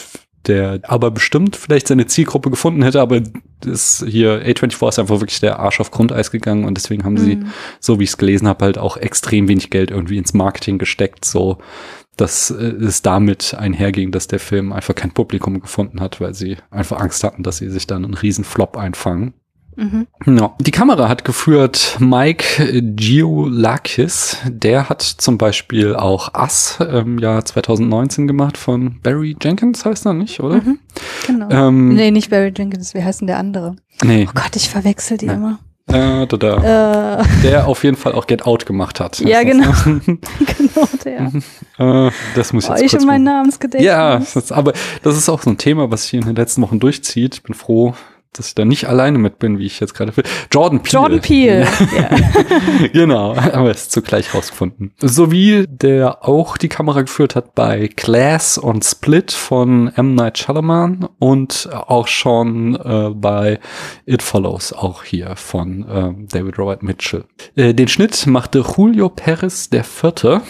der 0.47 0.79
aber 0.83 1.11
bestimmt 1.11 1.55
vielleicht 1.55 1.87
seine 1.87 2.05
Zielgruppe 2.05 2.49
gefunden 2.49 2.83
hätte, 2.83 3.01
aber 3.01 3.21
das 3.61 4.03
hier 4.07 4.45
A24 4.45 4.89
ist 4.89 4.99
einfach 4.99 5.19
wirklich 5.19 5.39
der 5.39 5.59
Arsch 5.59 5.79
auf 5.79 5.91
Grundeis 5.91 6.31
gegangen 6.31 6.65
und 6.65 6.75
deswegen 6.75 7.03
haben 7.03 7.17
sie, 7.17 7.33
Hm. 7.33 7.47
so 7.79 7.99
wie 7.99 8.03
ich 8.03 8.11
es 8.11 8.17
gelesen 8.17 8.47
habe, 8.47 8.65
halt 8.65 8.77
auch 8.77 8.97
extrem 8.97 9.47
wenig 9.47 9.69
Geld 9.69 9.91
irgendwie 9.91 10.17
ins 10.17 10.33
Marketing 10.33 10.77
gesteckt, 10.77 11.25
so 11.25 11.57
dass 12.17 12.49
äh, 12.49 12.63
es 12.63 13.01
damit 13.01 13.55
einherging, 13.55 14.11
dass 14.11 14.27
der 14.27 14.39
Film 14.39 14.71
einfach 14.71 14.95
kein 14.95 15.11
Publikum 15.11 15.59
gefunden 15.59 15.99
hat, 15.99 16.21
weil 16.21 16.33
sie 16.33 16.57
einfach 16.71 16.99
Angst 16.99 17.23
hatten, 17.23 17.43
dass 17.43 17.57
sie 17.57 17.69
sich 17.69 17.87
dann 17.87 18.05
einen 18.05 18.13
riesen 18.13 18.43
Flop 18.43 18.77
einfangen. 18.77 19.33
Mhm. 19.75 20.07
Ja. 20.25 20.53
Die 20.59 20.71
Kamera 20.71 21.09
hat 21.09 21.25
geführt 21.25 21.97
Mike 21.99 22.81
Giolakis. 22.81 24.37
Der 24.47 24.89
hat 24.89 25.01
zum 25.01 25.37
Beispiel 25.37 25.95
auch 25.95 26.33
Us 26.33 26.79
im 26.79 27.19
Jahr 27.19 27.43
2019 27.43 28.27
gemacht 28.27 28.57
von 28.57 28.99
Barry 29.01 29.35
Jenkins, 29.41 29.85
heißt 29.85 30.05
er 30.05 30.13
nicht, 30.13 30.39
oder? 30.39 30.55
Mhm. 30.57 30.79
Genau. 31.27 31.49
Ähm, 31.49 31.89
nee, 31.95 32.11
nicht 32.11 32.29
Barry 32.29 32.53
Jenkins, 32.55 32.93
wie 32.93 33.03
heißt 33.03 33.21
denn 33.21 33.27
der 33.27 33.37
andere? 33.37 33.75
Nee. 34.03 34.27
Oh 34.29 34.31
Gott, 34.33 34.55
ich 34.55 34.69
verwechsel 34.69 35.17
die 35.17 35.25
Ja. 35.27 35.33
immer. 35.33 35.59
Äh, 35.87 36.25
da, 36.25 36.37
da. 36.37 37.19
Äh, 37.19 37.23
Der 37.43 37.67
auf 37.67 37.83
jeden 37.83 37.95
Fall 37.95 38.13
auch 38.13 38.25
Get 38.25 38.47
Out 38.47 38.65
gemacht 38.65 38.99
hat. 38.99 39.19
Ja, 39.19 39.43
genau. 39.43 39.67
das, 39.67 39.83
genau 39.85 40.87
der. 41.05 41.31
äh, 42.07 42.11
das 42.35 42.53
muss 42.53 42.63
ich 42.63 42.69
Oh, 42.71 42.73
jetzt 42.73 42.81
ich 42.85 42.91
kurz 42.91 43.05
mein. 43.05 43.23
Namensgedächtnis. 43.23 43.85
Ja, 43.85 44.17
das, 44.33 44.51
aber 44.51 44.73
das 45.03 45.15
ist 45.15 45.29
auch 45.29 45.43
so 45.43 45.51
ein 45.51 45.59
Thema, 45.59 45.91
was 45.91 46.03
sich 46.05 46.15
in 46.15 46.21
den 46.21 46.35
letzten 46.35 46.63
Wochen 46.63 46.79
durchzieht. 46.79 47.35
Ich 47.35 47.43
bin 47.43 47.53
froh, 47.53 47.93
dass 48.37 48.47
ich 48.47 48.55
da 48.55 48.65
nicht 48.65 48.87
alleine 48.87 49.17
mit 49.17 49.39
bin, 49.39 49.59
wie 49.59 49.65
ich 49.65 49.79
jetzt 49.79 49.93
gerade 49.93 50.15
will. 50.15 50.23
Jordan 50.51 50.81
Peele. 50.81 50.93
Jordan 50.93 51.21
Peele. 51.21 51.67
ja. 51.95 52.87
genau, 52.93 53.35
aber 53.35 53.71
es 53.71 53.89
zugleich 53.89 54.33
rausgefunden. 54.33 54.93
Sowie 54.99 55.65
der 55.67 56.27
auch 56.27 56.57
die 56.57 56.69
Kamera 56.69 57.01
geführt 57.01 57.35
hat 57.35 57.55
bei 57.55 57.89
Glass 57.95 58.57
und 58.57 58.83
Split 58.83 59.31
von 59.31 59.91
M. 59.95 60.15
Night 60.15 60.37
Shyamalan 60.37 61.07
und 61.19 61.69
auch 61.71 62.07
schon 62.07 62.75
äh, 62.75 63.09
bei 63.13 63.59
It 64.05 64.21
Follows, 64.21 64.73
auch 64.73 65.03
hier 65.03 65.35
von 65.35 65.85
ähm, 65.89 66.27
David 66.29 66.57
Robert 66.57 66.83
Mitchell. 66.83 67.25
Äh, 67.55 67.73
den 67.73 67.87
Schnitt 67.87 68.25
machte 68.27 68.63
Julio 68.75 69.09
Perez 69.09 69.69
der 69.69 69.83
Vierte. 69.83 70.41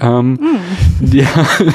Ähm, 0.00 0.38
Ja, 1.00 1.28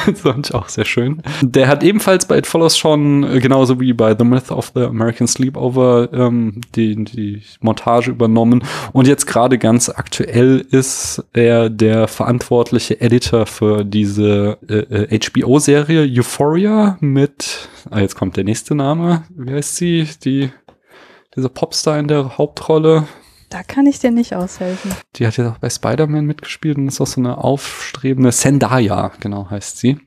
das 0.05 0.21
fand 0.21 0.47
ich 0.47 0.55
auch 0.55 0.67
sehr 0.67 0.85
schön. 0.85 1.21
Der 1.41 1.67
hat 1.67 1.83
ebenfalls 1.83 2.25
bei 2.25 2.37
It 2.37 2.47
Follows 2.47 2.77
schon, 2.77 3.23
äh, 3.23 3.39
genauso 3.39 3.79
wie 3.79 3.93
bei 3.93 4.15
The 4.17 4.23
Myth 4.23 4.51
of 4.51 4.71
the 4.73 4.81
American 4.81 5.27
Sleepover, 5.27 6.09
ähm, 6.11 6.61
die, 6.75 7.03
die 7.03 7.43
Montage 7.59 8.11
übernommen. 8.11 8.63
Und 8.93 9.07
jetzt 9.07 9.27
gerade 9.27 9.57
ganz 9.57 9.89
aktuell 9.89 10.65
ist 10.71 11.23
er 11.33 11.69
der 11.69 12.07
verantwortliche 12.07 12.99
Editor 12.99 13.45
für 13.45 13.83
diese 13.85 14.57
äh, 14.67 15.13
äh, 15.15 15.19
HBO-Serie 15.19 16.07
Euphoria 16.11 16.97
mit, 16.99 17.69
ah, 17.89 17.99
jetzt 17.99 18.15
kommt 18.15 18.37
der 18.37 18.43
nächste 18.43 18.75
Name. 18.75 19.23
Wie 19.35 19.53
heißt 19.53 19.75
sie? 19.75 20.07
Die, 20.23 20.49
diese 21.35 21.49
Popstar 21.49 21.99
in 21.99 22.07
der 22.07 22.37
Hauptrolle. 22.37 23.07
Da 23.51 23.63
kann 23.63 23.85
ich 23.85 23.99
dir 23.99 24.11
nicht 24.11 24.33
aushelfen. 24.33 24.91
Die 25.17 25.27
hat 25.27 25.35
ja 25.35 25.51
auch 25.51 25.57
bei 25.57 25.69
Spider-Man 25.69 26.25
mitgespielt 26.25 26.77
und 26.77 26.87
ist 26.87 27.01
auch 27.01 27.07
so 27.07 27.19
eine 27.19 27.37
aufstrebende 27.37 28.31
Zendaya, 28.31 29.11
genau 29.19 29.49
heißt 29.49 29.77
sie. 29.77 29.99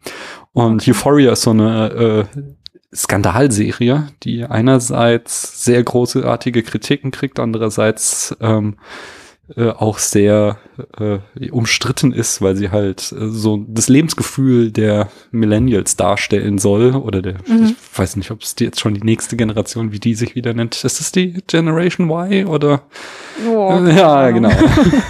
Und 0.55 0.89
Euphoria 0.89 1.33
ist 1.33 1.43
so 1.43 1.51
eine 1.51 2.27
äh, 2.33 2.97
Skandalserie, 2.97 4.09
die 4.23 4.47
einerseits 4.47 5.63
sehr 5.63 5.83
großartige 5.85 6.63
Kritiken 6.63 7.11
kriegt, 7.11 7.39
andererseits 7.39 8.35
ähm, 8.41 8.79
äh, 9.57 9.69
auch 9.69 9.99
sehr 9.99 10.57
äh, 10.99 11.19
umstritten 11.51 12.15
ist, 12.15 12.41
weil 12.41 12.57
sie 12.57 12.71
halt 12.71 13.13
äh, 13.13 13.29
so 13.29 13.63
das 13.69 13.91
Lebensgefühl 13.91 14.73
der 14.73 15.11
Millennials 15.33 15.97
darstellen 15.97 16.57
soll 16.57 16.95
oder 16.95 17.21
der, 17.21 17.35
mhm. 17.47 17.77
ich 17.77 17.99
weiß 17.99 18.17
nicht, 18.17 18.31
ob 18.31 18.41
es 18.41 18.55
die 18.55 18.65
jetzt 18.65 18.81
schon 18.81 18.95
die 18.95 19.03
nächste 19.03 19.37
Generation, 19.37 19.93
wie 19.93 20.01
die 20.01 20.15
sich 20.15 20.35
wieder 20.35 20.55
nennt. 20.55 20.83
Ist 20.83 20.99
es 20.99 21.13
die 21.13 21.43
Generation 21.47 22.09
Y 22.09 22.47
oder? 22.47 22.85
Oh, 23.47 23.81
äh, 23.85 23.95
ja, 23.95 24.31
genau. 24.31 24.51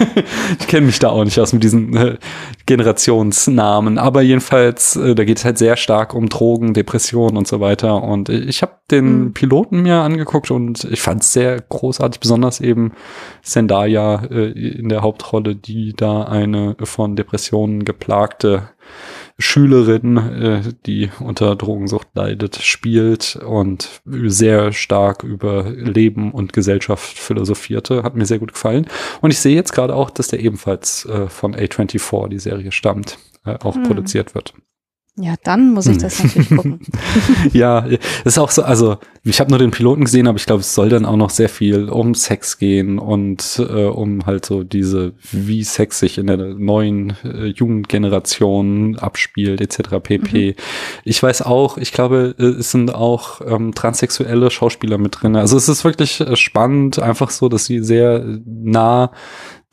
ich 0.59 0.67
kenne 0.67 0.87
mich 0.87 0.99
da 0.99 1.11
auch 1.11 1.23
nicht 1.23 1.39
aus 1.39 1.53
mit 1.53 1.63
diesen 1.63 1.95
äh, 1.95 2.17
Generationsnamen, 2.65 3.97
aber 3.97 4.21
jedenfalls, 4.21 4.97
äh, 4.97 5.15
da 5.15 5.23
geht 5.23 5.37
es 5.37 5.45
halt 5.45 5.57
sehr 5.57 5.77
stark 5.77 6.13
um 6.13 6.27
Drogen, 6.27 6.73
Depressionen 6.73 7.37
und 7.37 7.47
so 7.47 7.61
weiter. 7.61 8.03
Und 8.03 8.27
ich 8.27 8.61
habe 8.61 8.73
den 8.91 9.19
mhm. 9.19 9.33
Piloten 9.33 9.81
mir 9.81 10.01
angeguckt 10.01 10.51
und 10.51 10.83
ich 10.85 11.01
fand 11.01 11.23
es 11.23 11.33
sehr 11.33 11.59
großartig, 11.59 12.19
besonders 12.19 12.61
eben 12.61 12.93
Zendaya 13.41 14.23
äh, 14.25 14.51
in 14.51 14.89
der 14.89 15.01
Hauptrolle, 15.01 15.55
die 15.55 15.93
da 15.93 16.23
eine 16.23 16.75
von 16.83 17.15
Depressionen 17.15 17.83
geplagte 17.83 18.69
Schülerin, 19.37 20.17
äh, 20.17 20.61
die 20.85 21.09
unter 21.19 21.55
Drogensucht 21.55 22.07
leidet, 22.13 22.57
spielt 22.57 23.35
und 23.35 24.01
sehr 24.05 24.71
stark 24.71 25.23
über 25.23 25.63
Leben 25.69 26.31
und 26.31 26.53
Gesellschaft 26.53 27.17
philosophierte. 27.17 28.03
Hat 28.03 28.15
mir 28.15 28.25
sehr 28.25 28.39
gut 28.39 28.53
gefallen. 28.53 28.87
Und 29.21 29.31
ich 29.31 29.39
sehe 29.39 29.55
jetzt 29.55 29.73
gerade 29.73 29.95
auch, 29.95 30.09
dass 30.09 30.29
der 30.29 30.39
ebenfalls 30.39 31.05
äh, 31.05 31.27
von 31.27 31.55
A24, 31.55 32.29
die 32.29 32.39
Serie 32.39 32.71
stammt, 32.71 33.17
äh, 33.45 33.57
auch 33.61 33.75
hm. 33.75 33.83
produziert 33.83 34.35
wird. 34.35 34.53
Ja, 35.17 35.35
dann 35.43 35.73
muss 35.73 35.87
ich 35.87 35.97
das 35.97 36.21
natürlich 36.21 36.49
gucken. 36.49 36.79
ja, 37.53 37.85
es 37.85 38.33
ist 38.33 38.37
auch 38.37 38.51
so, 38.51 38.63
also 38.63 38.97
ich 39.23 39.39
habe 39.39 39.49
nur 39.49 39.59
den 39.59 39.71
Piloten 39.71 40.03
gesehen, 40.03 40.27
aber 40.27 40.37
ich 40.37 40.45
glaube, 40.45 40.59
es 40.59 40.75
soll 40.75 40.89
dann 40.89 41.05
auch 41.05 41.15
noch 41.15 41.29
sehr 41.29 41.47
viel 41.47 41.87
um 41.87 42.13
Sex 42.15 42.57
gehen 42.57 42.99
und 42.99 43.59
äh, 43.59 43.85
um 43.85 44.25
halt 44.25 44.45
so 44.45 44.65
diese, 44.65 45.13
wie 45.31 45.63
Sex 45.63 45.99
sich 45.99 46.17
in 46.17 46.27
der 46.27 46.35
neuen 46.37 47.13
äh, 47.23 47.45
Jugendgeneration 47.45 48.99
abspielt, 48.99 49.61
etc. 49.61 50.01
pp. 50.03 50.49
Mhm. 50.49 50.55
Ich 51.05 51.23
weiß 51.23 51.43
auch, 51.43 51.77
ich 51.77 51.93
glaube, 51.93 52.35
äh, 52.37 52.43
es 52.43 52.71
sind 52.71 52.93
auch 52.93 53.39
ähm, 53.47 53.73
transsexuelle 53.73 54.51
Schauspieler 54.51 54.97
mit 54.97 55.21
drin. 55.21 55.37
Also 55.37 55.55
es 55.55 55.69
ist 55.69 55.85
wirklich 55.85 56.19
äh, 56.19 56.35
spannend, 56.35 56.99
einfach 56.99 57.29
so, 57.29 57.47
dass 57.47 57.65
sie 57.65 57.81
sehr 57.81 58.21
nah 58.45 59.11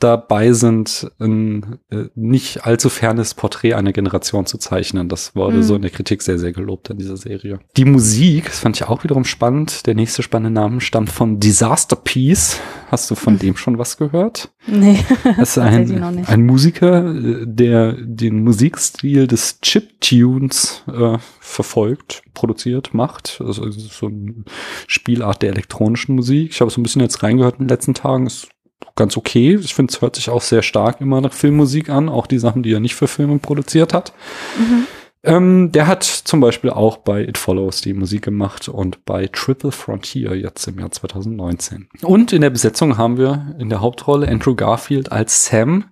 dabei 0.02 0.52
sind, 0.52 1.10
ein 1.20 1.78
äh, 1.90 2.04
nicht 2.14 2.64
allzu 2.66 2.88
fernes 2.88 3.34
Porträt 3.34 3.74
einer 3.74 3.92
Generation 3.92 4.46
zu 4.46 4.58
zeichnen. 4.58 5.08
Das 5.08 5.34
wurde 5.34 5.58
mhm. 5.58 5.62
so 5.62 5.76
in 5.76 5.82
der 5.82 5.90
Kritik 5.90 6.22
sehr, 6.22 6.38
sehr 6.38 6.52
gelobt 6.52 6.90
an 6.90 6.98
dieser 6.98 7.16
Serie. 7.16 7.60
Die 7.76 7.84
Musik, 7.84 8.46
das 8.46 8.60
fand 8.60 8.76
ich 8.76 8.84
auch 8.84 9.04
wiederum 9.04 9.24
spannend. 9.24 9.86
Der 9.86 9.94
nächste 9.94 10.22
spannende 10.22 10.60
Name 10.60 10.80
stammt 10.80 11.10
von 11.10 11.40
Disaster 11.40 11.96
Piece. 11.96 12.60
Hast 12.90 13.10
du 13.10 13.14
von 13.14 13.34
mhm. 13.34 13.38
dem 13.38 13.56
schon 13.56 13.78
was 13.78 13.96
gehört? 13.96 14.50
Nee. 14.66 14.98
Das 15.36 15.56
ist 15.56 15.58
ein, 15.58 16.02
ein 16.26 16.46
Musiker, 16.46 17.04
äh, 17.04 17.46
der 17.46 17.92
den 17.92 18.42
Musikstil 18.42 19.26
des 19.26 19.60
Chip-Tunes 19.60 20.82
äh, 20.88 21.18
verfolgt, 21.40 22.22
produziert, 22.34 22.92
macht. 22.92 23.40
Also 23.44 23.70
so 23.70 24.06
eine 24.06 24.44
Spielart 24.86 25.42
der 25.42 25.50
elektronischen 25.50 26.14
Musik. 26.16 26.50
Ich 26.50 26.60
habe 26.60 26.70
so 26.70 26.80
ein 26.80 26.82
bisschen 26.82 27.02
jetzt 27.02 27.22
reingehört 27.22 27.54
in 27.58 27.64
den 27.64 27.68
letzten 27.68 27.94
Tagen. 27.94 28.26
Ist 28.26 28.48
ganz 28.96 29.16
okay. 29.16 29.58
Ich 29.60 29.74
finde, 29.74 29.92
es 29.92 30.00
hört 30.00 30.16
sich 30.16 30.30
auch 30.30 30.42
sehr 30.42 30.62
stark 30.62 31.00
immer 31.00 31.20
nach 31.20 31.32
Filmmusik 31.32 31.88
an, 31.88 32.08
auch 32.08 32.26
die 32.26 32.38
Sachen, 32.38 32.62
die 32.62 32.72
er 32.72 32.80
nicht 32.80 32.94
für 32.94 33.08
Filme 33.08 33.38
produziert 33.38 33.94
hat. 33.94 34.12
Mhm. 34.58 34.86
Ähm, 35.24 35.70
der 35.70 35.86
hat 35.86 36.02
zum 36.02 36.40
Beispiel 36.40 36.70
auch 36.70 36.96
bei 36.96 37.22
It 37.22 37.38
Follows 37.38 37.80
die 37.80 37.94
Musik 37.94 38.22
gemacht 38.22 38.68
und 38.68 39.04
bei 39.04 39.28
Triple 39.28 39.70
Frontier 39.70 40.34
jetzt 40.34 40.66
im 40.66 40.80
Jahr 40.80 40.90
2019. 40.90 41.88
Und 42.02 42.32
in 42.32 42.40
der 42.40 42.50
Besetzung 42.50 42.98
haben 42.98 43.18
wir 43.18 43.54
in 43.60 43.68
der 43.68 43.80
Hauptrolle 43.80 44.26
Andrew 44.26 44.56
Garfield 44.56 45.12
als 45.12 45.46
Sam. 45.46 45.84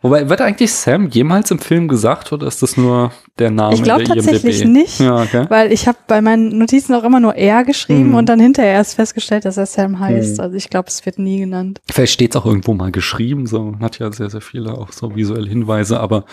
Wobei, 0.00 0.30
wird 0.30 0.40
eigentlich 0.40 0.72
Sam 0.72 1.08
jemals 1.08 1.50
im 1.50 1.58
Film 1.58 1.88
gesagt 1.88 2.32
oder 2.32 2.46
ist 2.46 2.62
das 2.62 2.78
nur 2.78 3.12
der 3.38 3.50
Name 3.50 3.74
ich 3.74 3.80
IMDb? 3.80 4.04
Glaube 4.04 4.04
tatsächlich 4.04 4.64
nicht, 4.64 5.00
ja, 5.00 5.22
okay. 5.22 5.44
weil 5.50 5.70
ich 5.70 5.86
habe 5.86 5.98
bei 6.06 6.22
meinen 6.22 6.56
Notizen 6.56 6.94
auch 6.94 7.04
immer 7.04 7.20
nur 7.20 7.34
er 7.34 7.64
geschrieben 7.64 8.10
hm. 8.10 8.14
und 8.14 8.28
dann 8.30 8.40
hinterher 8.40 8.72
erst 8.72 8.94
festgestellt, 8.94 9.44
dass 9.44 9.58
er 9.58 9.66
Sam 9.66 10.00
heißt. 10.00 10.38
Hm. 10.38 10.44
Also 10.44 10.56
ich 10.56 10.70
glaube, 10.70 10.88
es 10.88 11.04
wird 11.04 11.18
nie 11.18 11.40
genannt. 11.40 11.82
Vielleicht 11.90 12.14
steht 12.14 12.34
es 12.34 12.40
auch 12.40 12.46
irgendwo 12.46 12.72
mal 12.72 12.90
geschrieben, 12.90 13.46
so 13.46 13.74
hat 13.80 13.98
ja 13.98 14.10
sehr, 14.12 14.30
sehr 14.30 14.40
viele 14.40 14.72
auch 14.72 14.92
so 14.92 15.14
visuelle 15.14 15.48
Hinweise, 15.48 16.00
aber 16.00 16.24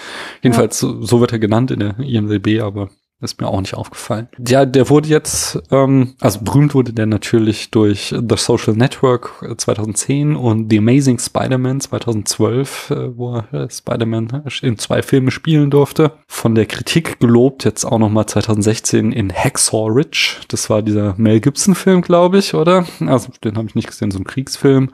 jedenfalls 0.42 0.80
ja. 0.80 0.88
so, 0.88 1.02
so 1.02 1.20
wird 1.20 1.34
er 1.34 1.40
genannt 1.40 1.72
in 1.72 1.80
der 1.82 2.00
IMDb 2.00 2.45
IMDb, 2.46 2.62
aber 2.62 2.90
ist 3.22 3.40
mir 3.40 3.48
auch 3.48 3.62
nicht 3.62 3.74
aufgefallen. 3.74 4.28
Ja, 4.46 4.66
der 4.66 4.90
wurde 4.90 5.08
jetzt, 5.08 5.60
ähm, 5.72 6.14
also 6.20 6.42
berühmt 6.42 6.76
wurde 6.76 6.94
der 6.94 7.06
natürlich 7.06 7.72
durch 7.72 8.10
The 8.10 8.36
Social 8.36 8.76
Network 8.76 9.44
2010 9.58 10.34
äh, 10.34 10.36
und 10.36 10.70
The 10.70 10.78
Amazing 10.78 11.18
Spider-Man 11.18 11.80
2012, 11.80 12.92
äh, 12.92 13.18
wo 13.18 13.38
er 13.38 13.54
äh, 13.54 13.70
Spider-Man 13.70 14.44
in 14.62 14.78
zwei 14.78 15.02
Filmen 15.02 15.32
spielen 15.32 15.72
durfte. 15.72 16.12
Von 16.28 16.56
der 16.56 16.66
Kritik 16.66 17.20
gelobt, 17.20 17.64
jetzt 17.64 17.86
auch 17.86 18.00
nochmal 18.00 18.26
2016 18.28 19.14
in 19.14 19.34
Hacksaw 19.34 19.88
Ridge. 19.88 20.42
Das 20.50 20.70
war 20.70 20.82
dieser 20.82 21.16
Mel 21.18 21.40
Gibson-Film, 21.40 22.02
glaube 22.02 22.40
ich, 22.40 22.54
oder? 22.54 22.86
Also 23.00 23.30
den 23.44 23.58
habe 23.58 23.68
ich 23.70 23.76
nicht 23.76 23.88
gesehen, 23.88 24.12
so 24.12 24.20
ein 24.20 24.26
Kriegsfilm. 24.26 24.92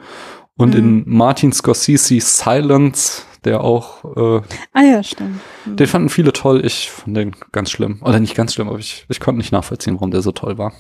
Und 0.58 0.76
mhm. 0.76 0.80
in 0.80 1.04
Martin 1.08 1.52
Scorsese 1.52 2.20
Silence 2.22 3.24
der 3.46 3.64
auch. 3.64 4.06
Äh, 4.16 4.42
ah 4.74 4.84
ja, 4.84 5.04
stimmt. 5.04 5.40
Mhm. 5.66 5.76
Den 5.76 5.88
fanden 5.88 6.10
viele 6.10 6.34
toll. 6.34 6.66
Ich 6.66 6.92
fand 6.92 7.18
den 7.18 7.36
ganz 7.52 7.72
schlimm. 7.72 8.02
Oder 8.04 8.20
nicht 8.20 8.36
ganz 8.36 8.54
schlimm, 8.54 8.70
aber 8.70 8.80
ich, 8.80 9.06
ich 9.10 9.20
konnte 9.20 9.38
nicht 9.38 9.52
nachvollziehen, 9.52 9.96
warum 9.96 10.12
der 10.12 10.22
so 10.22 10.32
toll 10.32 10.58
war. 10.58 10.74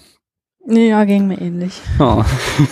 Ja, 0.67 1.05
ging 1.05 1.27
mir 1.27 1.41
ähnlich. 1.41 1.81
Oh. 1.99 2.23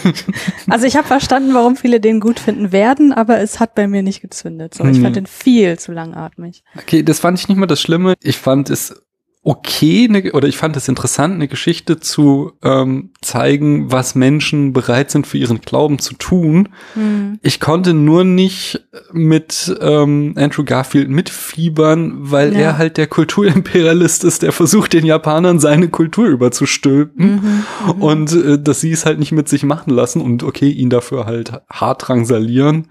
also 0.69 0.85
ich 0.85 0.95
habe 0.95 1.07
verstanden, 1.07 1.55
warum 1.55 1.75
viele 1.75 1.99
den 1.99 2.19
gut 2.19 2.39
finden 2.39 2.71
werden, 2.71 3.11
aber 3.11 3.39
es 3.39 3.59
hat 3.59 3.73
bei 3.73 3.87
mir 3.87 4.03
nicht 4.03 4.21
gezündet. 4.21 4.75
So, 4.75 4.85
ich 4.85 5.01
fand 5.01 5.15
den 5.15 5.25
viel 5.25 5.79
zu 5.79 5.91
langatmig. 5.91 6.63
Okay, 6.77 7.01
das 7.01 7.19
fand 7.19 7.39
ich 7.39 7.49
nicht 7.49 7.57
mal 7.57 7.65
das 7.65 7.81
Schlimme. 7.81 8.13
Ich 8.21 8.37
fand 8.37 8.69
es 8.69 9.01
okay, 9.41 10.07
ne, 10.09 10.31
oder 10.33 10.47
ich 10.49 10.57
fand 10.57 10.75
es 10.75 10.89
interessant, 10.89 11.35
eine 11.35 11.47
Geschichte 11.47 11.99
zu 11.99 12.51
ähm, 12.61 13.11
zeigen, 13.21 13.89
was 13.89 14.13
Menschen 14.13 14.73
bereit 14.73 15.11
sind 15.11 15.27
für 15.27 15.37
ihren 15.37 15.61
Glauben 15.61 15.97
zu 15.99 16.13
tun. 16.15 16.69
Mhm. 16.93 17.39
Ich 17.41 17.61
konnte 17.61 17.93
nur 17.93 18.25
nicht 18.25 18.85
mit 19.13 19.75
ähm, 19.79 20.33
Andrew 20.35 20.65
Garfield 20.65 21.09
mitfiebern, 21.09 22.15
weil 22.17 22.53
ja. 22.53 22.59
er 22.59 22.77
halt 22.77 22.97
der 22.97 23.07
Kulturimperialist 23.07 24.25
ist, 24.25 24.41
der 24.41 24.51
versucht, 24.51 24.91
den 24.91 25.05
Japanern 25.05 25.59
seine 25.59 25.87
Kultur 25.87 26.27
überzustülpen 26.27 27.35
mhm. 27.35 27.95
Mhm. 27.95 28.01
und 28.01 28.33
äh, 28.33 28.61
dass 28.61 28.81
sie 28.81 28.91
es 28.91 29.05
halt 29.05 29.19
nicht 29.19 29.31
mit 29.31 29.47
sich 29.47 29.63
machen 29.63 29.91
lassen 29.91 30.21
und 30.21 30.43
okay, 30.43 30.69
ihn 30.69 30.89
dafür 30.89 31.25
halt 31.25 31.53
hart 31.71 32.07
drangsalieren 32.07 32.87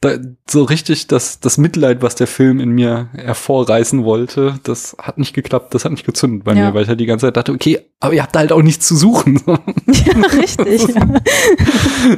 da, 0.00 0.16
so 0.48 0.62
richtig 0.62 1.08
das, 1.08 1.40
das 1.40 1.58
Mitleid, 1.58 2.00
was 2.00 2.14
der 2.14 2.26
Film 2.26 2.58
in 2.58 2.70
mir 2.70 3.10
hervorreißen 3.12 4.02
wollte, 4.04 4.58
das 4.62 4.96
hat 4.98 5.18
nicht 5.18 5.34
geklappt, 5.34 5.74
das 5.74 5.84
hat 5.84 5.92
nicht 5.92 6.06
gezündet 6.06 6.44
bei 6.44 6.54
ja. 6.54 6.66
mir, 6.66 6.74
weil 6.74 6.84
ich 6.84 6.88
halt 6.88 7.00
die 7.00 7.06
ganze 7.06 7.26
Zeit 7.26 7.36
dachte, 7.36 7.52
okay, 7.52 7.80
aber 8.00 8.14
ihr 8.14 8.22
habt 8.22 8.34
da 8.34 8.38
halt 8.40 8.52
auch 8.52 8.62
nichts 8.62 8.86
zu 8.86 8.96
suchen. 8.96 9.40
Ja, 9.90 10.26
richtig. 10.28 10.86
ja. 10.94 11.20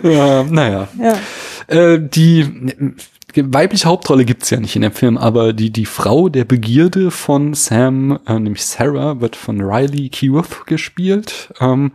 ja, 0.11 0.43
naja. 0.45 0.89
Ja. 0.99 1.19
Äh, 1.67 1.99
die 2.01 2.47
weibliche 3.35 3.89
Hauptrolle 3.89 4.25
gibt's 4.25 4.51
ja 4.51 4.61
nicht 4.61 4.77
in 4.77 4.83
dem 4.83 4.93
Film, 4.93 5.19
aber 5.19 5.53
die, 5.53 5.71
die 5.71 5.87
Frau 5.87 6.29
der 6.29 6.45
Begierde 6.45 7.11
von 7.11 7.55
Sam, 7.55 8.19
äh, 8.27 8.39
nämlich 8.39 8.65
Sarah, 8.65 9.21
wird 9.21 9.35
von 9.37 9.61
Riley 9.61 10.11
Keough 10.11 10.65
gespielt. 10.67 11.53
Ähm, 11.61 11.93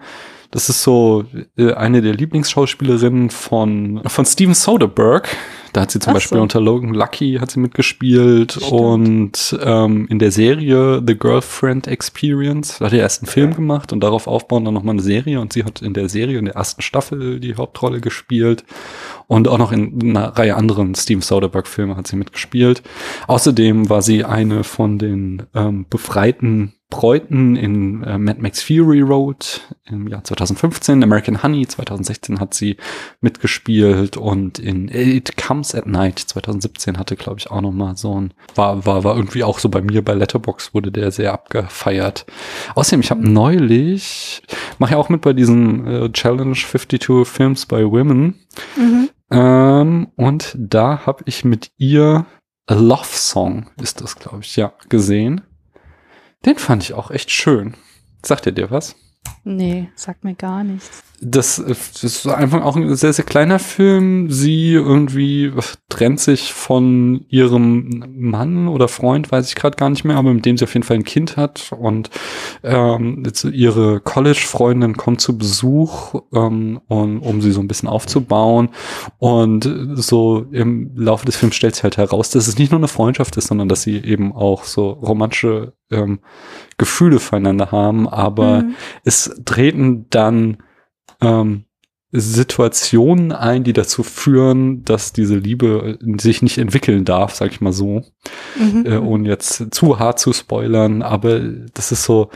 das 0.51 0.70
ist 0.70 0.84
so 0.84 1.25
äh, 1.58 1.74
eine 1.74 2.01
der 2.01 2.13
Lieblingsschauspielerinnen 2.15 3.29
von, 3.29 4.01
von 4.06 4.25
Steven 4.25 4.53
Soderbergh. 4.53 5.29
Da 5.77 5.84
hat 5.84 5.91
sie 5.91 6.00
zum 6.00 6.10
Ach 6.10 6.13
Beispiel 6.15 6.39
so. 6.39 6.41
unter 6.41 6.60
Logan 6.60 6.96
Lucky 6.96 7.38
hat 7.39 7.51
sie 7.51 7.60
mitgespielt 7.60 8.53
Stimmt. 8.53 8.72
und 8.72 9.60
ähm, 9.63 10.07
in 10.10 10.17
der 10.17 10.31
Serie 10.31 11.03
The 11.05 11.15
Girlfriend 11.15 11.86
Experience 11.86 12.79
hat 12.79 12.93
er 12.93 13.01
erst 13.01 13.22
einen 13.22 13.29
Film 13.29 13.53
gemacht 13.53 13.93
und 13.93 14.00
darauf 14.00 14.25
aufbauen 14.25 14.65
dann 14.65 14.74
nochmal 14.74 14.96
eine 14.96 15.03
Serie 15.03 15.39
und 15.39 15.53
sie 15.53 15.63
hat 15.63 15.84
in 15.84 15.93
der 15.93 16.10
Serie 16.10 16.39
in 16.39 16.46
der 16.46 16.55
ersten 16.55 16.81
Staffel 16.81 17.39
die 17.39 17.53
Hauptrolle 17.53 18.01
gespielt 18.01 18.63
und 19.27 19.48
auch 19.48 19.57
noch 19.57 19.72
in 19.72 20.15
einer 20.15 20.38
Reihe 20.38 20.55
anderen 20.55 20.96
Steven 20.96 21.22
Soderbergh 21.22 21.67
Filme 21.67 21.96
hat 21.96 22.07
sie 22.07 22.15
mitgespielt. 22.15 22.81
Außerdem 23.27 23.89
war 23.89 24.01
sie 24.01 24.24
eine 24.24 24.63
von 24.63 24.98
den 24.98 25.43
ähm, 25.53 25.86
befreiten 25.89 26.74
Bräuten 26.89 27.57
in 27.57 28.01
äh, 28.03 28.17
Mad 28.17 28.41
Max 28.41 28.63
Fury 28.63 29.01
Road 29.01 29.62
im 29.86 30.07
Jahr 30.07 30.24
2015, 30.24 31.03
American 31.03 31.43
Honey 31.43 31.67
2016 31.67 32.39
hat 32.39 32.53
sie 32.53 32.77
mitgespielt 33.19 34.15
und 34.15 34.57
in 34.57 34.88
It 34.88 35.36
Comes 35.36 35.75
at 35.75 35.86
Night 35.86 36.19
2017 36.19 36.98
hatte, 36.98 37.17
glaube 37.17 37.39
ich, 37.39 37.51
auch 37.51 37.60
noch 37.60 37.74
mal 37.74 37.98
so 37.98 38.22
ein 38.22 38.34
war 38.55 38.86
war 38.86 39.03
war 39.03 39.17
irgendwie 39.17 39.43
auch 39.43 39.60
so 39.60 39.67
bei 39.67 39.81
mir 39.81 40.01
bei 40.01 40.13
Letterbox 40.13 40.74
wurde 40.74 40.89
der 40.93 41.12
sehr 41.12 41.34
abgefeiert. 41.34 42.25
Außerdem 42.75 43.01
ich 43.01 43.12
habe 43.12 43.29
neulich 43.29 44.41
mache 44.79 44.93
ja 44.93 44.98
auch 44.98 45.10
mit 45.10 45.19
bei 45.19 45.34
diesem 45.34 45.86
äh, 45.86 46.10
Challenge 46.13 46.55
52 46.55 47.27
Films 47.27 47.65
by 47.65 47.84
Women 47.84 48.36
mhm. 48.77 49.10
Ähm, 49.31 50.12
und 50.15 50.55
da 50.57 51.05
habe 51.05 51.24
ich 51.25 51.43
mit 51.43 51.72
ihr 51.77 52.25
A 52.67 52.74
Love 52.74 53.05
Song 53.05 53.69
ist 53.81 54.01
das, 54.01 54.17
glaube 54.17 54.39
ich, 54.41 54.55
ja, 54.57 54.74
gesehen. 54.89 55.41
Den 56.46 56.57
fand 56.57 56.84
ich 56.84 56.93
auch 56.93 57.12
echt 57.12 57.31
schön. 57.31 57.75
Sagt 58.24 58.46
ihr 58.46 58.51
dir 58.51 58.72
was? 58.72 58.96
Nee, 59.50 59.88
sagt 59.96 60.25
mir 60.25 60.36
gar 60.36 60.66
nichts. 60.66 61.04
Das, 61.22 61.56
das 61.66 62.04
ist 62.04 62.27
einfach 62.27 62.63
auch 62.63 62.75
ein 62.75 62.94
sehr, 62.98 63.13
sehr 63.13 63.24
kleiner 63.24 63.60
Film. 63.60 64.30
Sie 64.30 64.74
irgendwie 64.74 65.54
trennt 65.88 66.20
sich 66.20 66.51
von 66.51 67.25
ihrem 67.30 68.04
Mann 68.10 68.68
oder 68.68 68.89
Freund, 68.89 69.32
weiß 69.32 69.48
ich 69.48 69.56
gerade 69.56 69.77
gar 69.77 69.89
nicht 69.89 70.04
mehr, 70.04 70.18
aber 70.18 70.34
mit 70.34 70.46
dem 70.46 70.58
sie 70.58 70.66
auf 70.66 70.74
jeden 70.74 70.86
Fall 70.86 70.98
ein 70.98 71.06
Kind 71.06 71.38
hat. 71.38 71.72
Und 71.80 72.10
ähm, 72.62 73.24
ihre 73.54 74.01
College-Freundin 74.01 74.98
kommt 74.98 75.22
zu 75.22 75.38
Besuch, 75.38 76.16
ähm, 76.34 76.82
um, 76.88 77.22
um 77.22 77.42
sie 77.42 77.54
so 77.54 77.62
ein 77.62 77.70
bisschen 77.70 77.88
aufzubauen. 77.88 78.70
Und 79.18 79.63
so 79.94 80.46
im 80.51 80.92
Laufe 80.94 81.25
des 81.25 81.38
Films 81.38 81.56
stellt 81.56 81.75
sich 81.75 81.84
halt 81.84 81.96
heraus, 81.96 82.32
dass 82.32 82.48
es 82.48 82.60
nicht 82.60 82.72
nur 82.74 82.80
eine 82.80 82.89
Freundschaft 82.89 83.38
ist, 83.38 83.48
sondern 83.48 83.70
dass 83.70 83.82
sie 83.82 83.96
eben 84.04 84.34
auch 84.34 84.66
so 84.66 84.89
romantische 84.89 85.74
ähm, 85.89 86.20
Gefühle 86.77 87.20
füreinander 87.20 87.72
haben, 87.72 88.08
aber 88.08 88.63
mhm. 88.63 88.75
es 89.04 89.37
treten 89.46 90.08
dann 90.10 90.58
ähm, 91.22 91.65
Situationen 92.12 93.32
ein, 93.32 93.63
die 93.63 93.74
dazu 93.74 94.01
führen, 94.01 94.86
dass 94.86 95.12
diese 95.12 95.38
Liebe 95.38 96.00
sich 96.20 96.41
nicht 96.41 96.58
entwickeln 96.58 97.03
darf, 97.03 97.36
sag 97.36 97.51
ich 97.51 97.62
mal 97.62 97.74
so, 97.74 98.03
mhm. 98.58 98.86
äh, 98.86 98.98
ohne 98.98 99.27
jetzt 99.27 99.67
zu 99.72 100.00
hart 100.00 100.20
zu 100.20 100.32
spoilern, 100.32 101.01
aber 101.01 101.39
das 101.74 101.91
ist 101.91 102.03
so, 102.03 102.29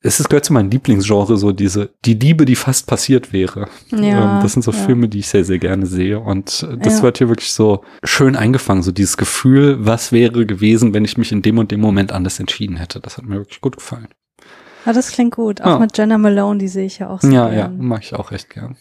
es 0.00 0.20
ist, 0.20 0.28
gehört 0.28 0.44
zu 0.44 0.52
meinem 0.52 0.70
Lieblingsgenre, 0.70 1.36
so 1.36 1.50
diese, 1.50 1.90
die 2.04 2.14
Liebe, 2.14 2.44
die 2.44 2.54
fast 2.54 2.86
passiert 2.86 3.32
wäre. 3.32 3.68
Ja, 3.90 4.36
ähm, 4.36 4.42
das 4.42 4.52
sind 4.52 4.62
so 4.62 4.70
ja. 4.70 4.78
Filme, 4.78 5.08
die 5.08 5.18
ich 5.18 5.28
sehr, 5.28 5.44
sehr 5.44 5.58
gerne 5.58 5.86
sehe. 5.86 6.20
Und 6.20 6.66
das 6.80 6.98
ja. 6.98 7.02
wird 7.02 7.18
hier 7.18 7.28
wirklich 7.28 7.52
so 7.52 7.82
schön 8.04 8.36
eingefangen, 8.36 8.84
so 8.84 8.92
dieses 8.92 9.16
Gefühl, 9.16 9.78
was 9.80 10.12
wäre 10.12 10.46
gewesen, 10.46 10.94
wenn 10.94 11.04
ich 11.04 11.18
mich 11.18 11.32
in 11.32 11.42
dem 11.42 11.58
und 11.58 11.72
dem 11.72 11.80
Moment 11.80 12.12
anders 12.12 12.38
entschieden 12.38 12.76
hätte. 12.76 13.00
Das 13.00 13.16
hat 13.16 13.24
mir 13.24 13.36
wirklich 13.36 13.60
gut 13.60 13.76
gefallen. 13.76 14.08
Ja, 14.86 14.92
das 14.92 15.10
klingt 15.10 15.34
gut. 15.34 15.60
Auch 15.60 15.80
mit 15.80 15.98
Jenna 15.98 16.16
Malone, 16.16 16.58
die 16.58 16.68
sehe 16.68 16.86
ich 16.86 17.00
ja 17.00 17.10
auch 17.10 17.20
sehr 17.20 17.32
Ja, 17.32 17.48
gern. 17.48 17.58
ja, 17.58 17.68
mag 17.82 18.02
ich 18.02 18.14
auch 18.14 18.30
recht 18.30 18.50
gern. 18.50 18.76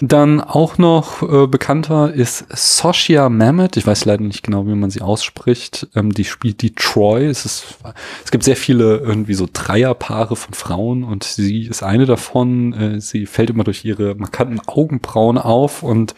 Dann 0.00 0.40
auch 0.40 0.78
noch 0.78 1.22
äh, 1.22 1.46
bekannter 1.46 2.12
ist 2.12 2.44
Soshia 2.50 3.28
Mamet. 3.28 3.76
Ich 3.76 3.86
weiß 3.86 4.04
leider 4.04 4.22
nicht 4.22 4.42
genau, 4.42 4.66
wie 4.66 4.74
man 4.74 4.90
sie 4.90 5.00
ausspricht. 5.00 5.88
Ähm, 5.94 6.12
die 6.12 6.24
spielt 6.24 6.62
die 6.62 6.74
Troy. 6.74 7.26
Es, 7.26 7.44
ist, 7.44 7.78
es 8.24 8.30
gibt 8.30 8.44
sehr 8.44 8.56
viele 8.56 8.98
irgendwie 8.98 9.34
so 9.34 9.48
Dreierpaare 9.50 10.36
von 10.36 10.54
Frauen 10.54 11.04
und 11.04 11.24
sie 11.24 11.66
ist 11.66 11.82
eine 11.82 12.06
davon. 12.06 12.72
Äh, 12.74 13.00
sie 13.00 13.26
fällt 13.26 13.50
immer 13.50 13.64
durch 13.64 13.84
ihre 13.84 14.14
markanten 14.14 14.60
Augenbrauen 14.66 15.38
auf 15.38 15.82
und 15.82 16.14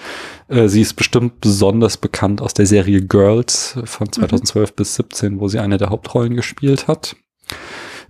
äh, 0.49 0.69
sie 0.69 0.81
ist 0.81 0.95
bestimmt 0.95 1.41
besonders 1.41 1.97
bekannt 1.97 2.43
aus 2.43 2.55
der 2.55 2.67
Serie 2.67 3.03
Girls 3.03 3.79
von 3.85 4.11
2012 4.11 4.71
mhm. 4.71 4.75
bis 4.75 4.95
17, 4.97 5.41
wo 5.41 5.49
sie 5.49 5.59
eine 5.59 5.79
der 5.79 5.91
Hauptrollen 5.91 6.35
gespielt 6.35 6.88
hat. 6.88 7.17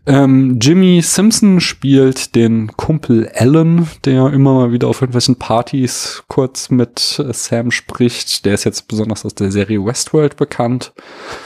Ähm, 0.09 0.59
Jimmy 0.59 1.03
Simpson 1.03 1.61
spielt 1.61 2.35
den 2.35 2.69
Kumpel 2.79 3.31
Alan, 3.35 3.87
der 4.07 4.33
immer 4.33 4.55
mal 4.55 4.73
wieder 4.73 4.89
auf 4.89 5.03
irgendwelchen 5.03 5.37
Partys 5.37 6.25
kurz 6.29 6.71
mit 6.71 7.23
äh, 7.23 7.35
Sam 7.35 7.71
spricht. 7.71 8.47
Der 8.47 8.55
ist 8.55 8.65
jetzt 8.65 8.89
besonders 8.89 9.27
aus 9.27 9.35
der 9.35 9.53
Serie 9.53 9.85
Westworld 9.85 10.37
bekannt. 10.37 10.95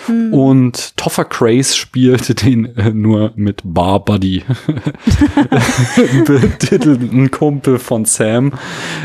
Hm. 0.07 0.33
Und 0.33 0.97
Toffer 0.97 1.25
Craze 1.25 1.75
spielt 1.75 2.42
den 2.47 2.76
äh, 2.76 2.90
nur 2.90 3.33
mit 3.35 3.62
Bar 3.64 4.04
Buddy 4.04 4.45
betitelten 6.25 7.33
Kumpel 7.33 7.81
von 7.81 8.04
Sam. 8.04 8.52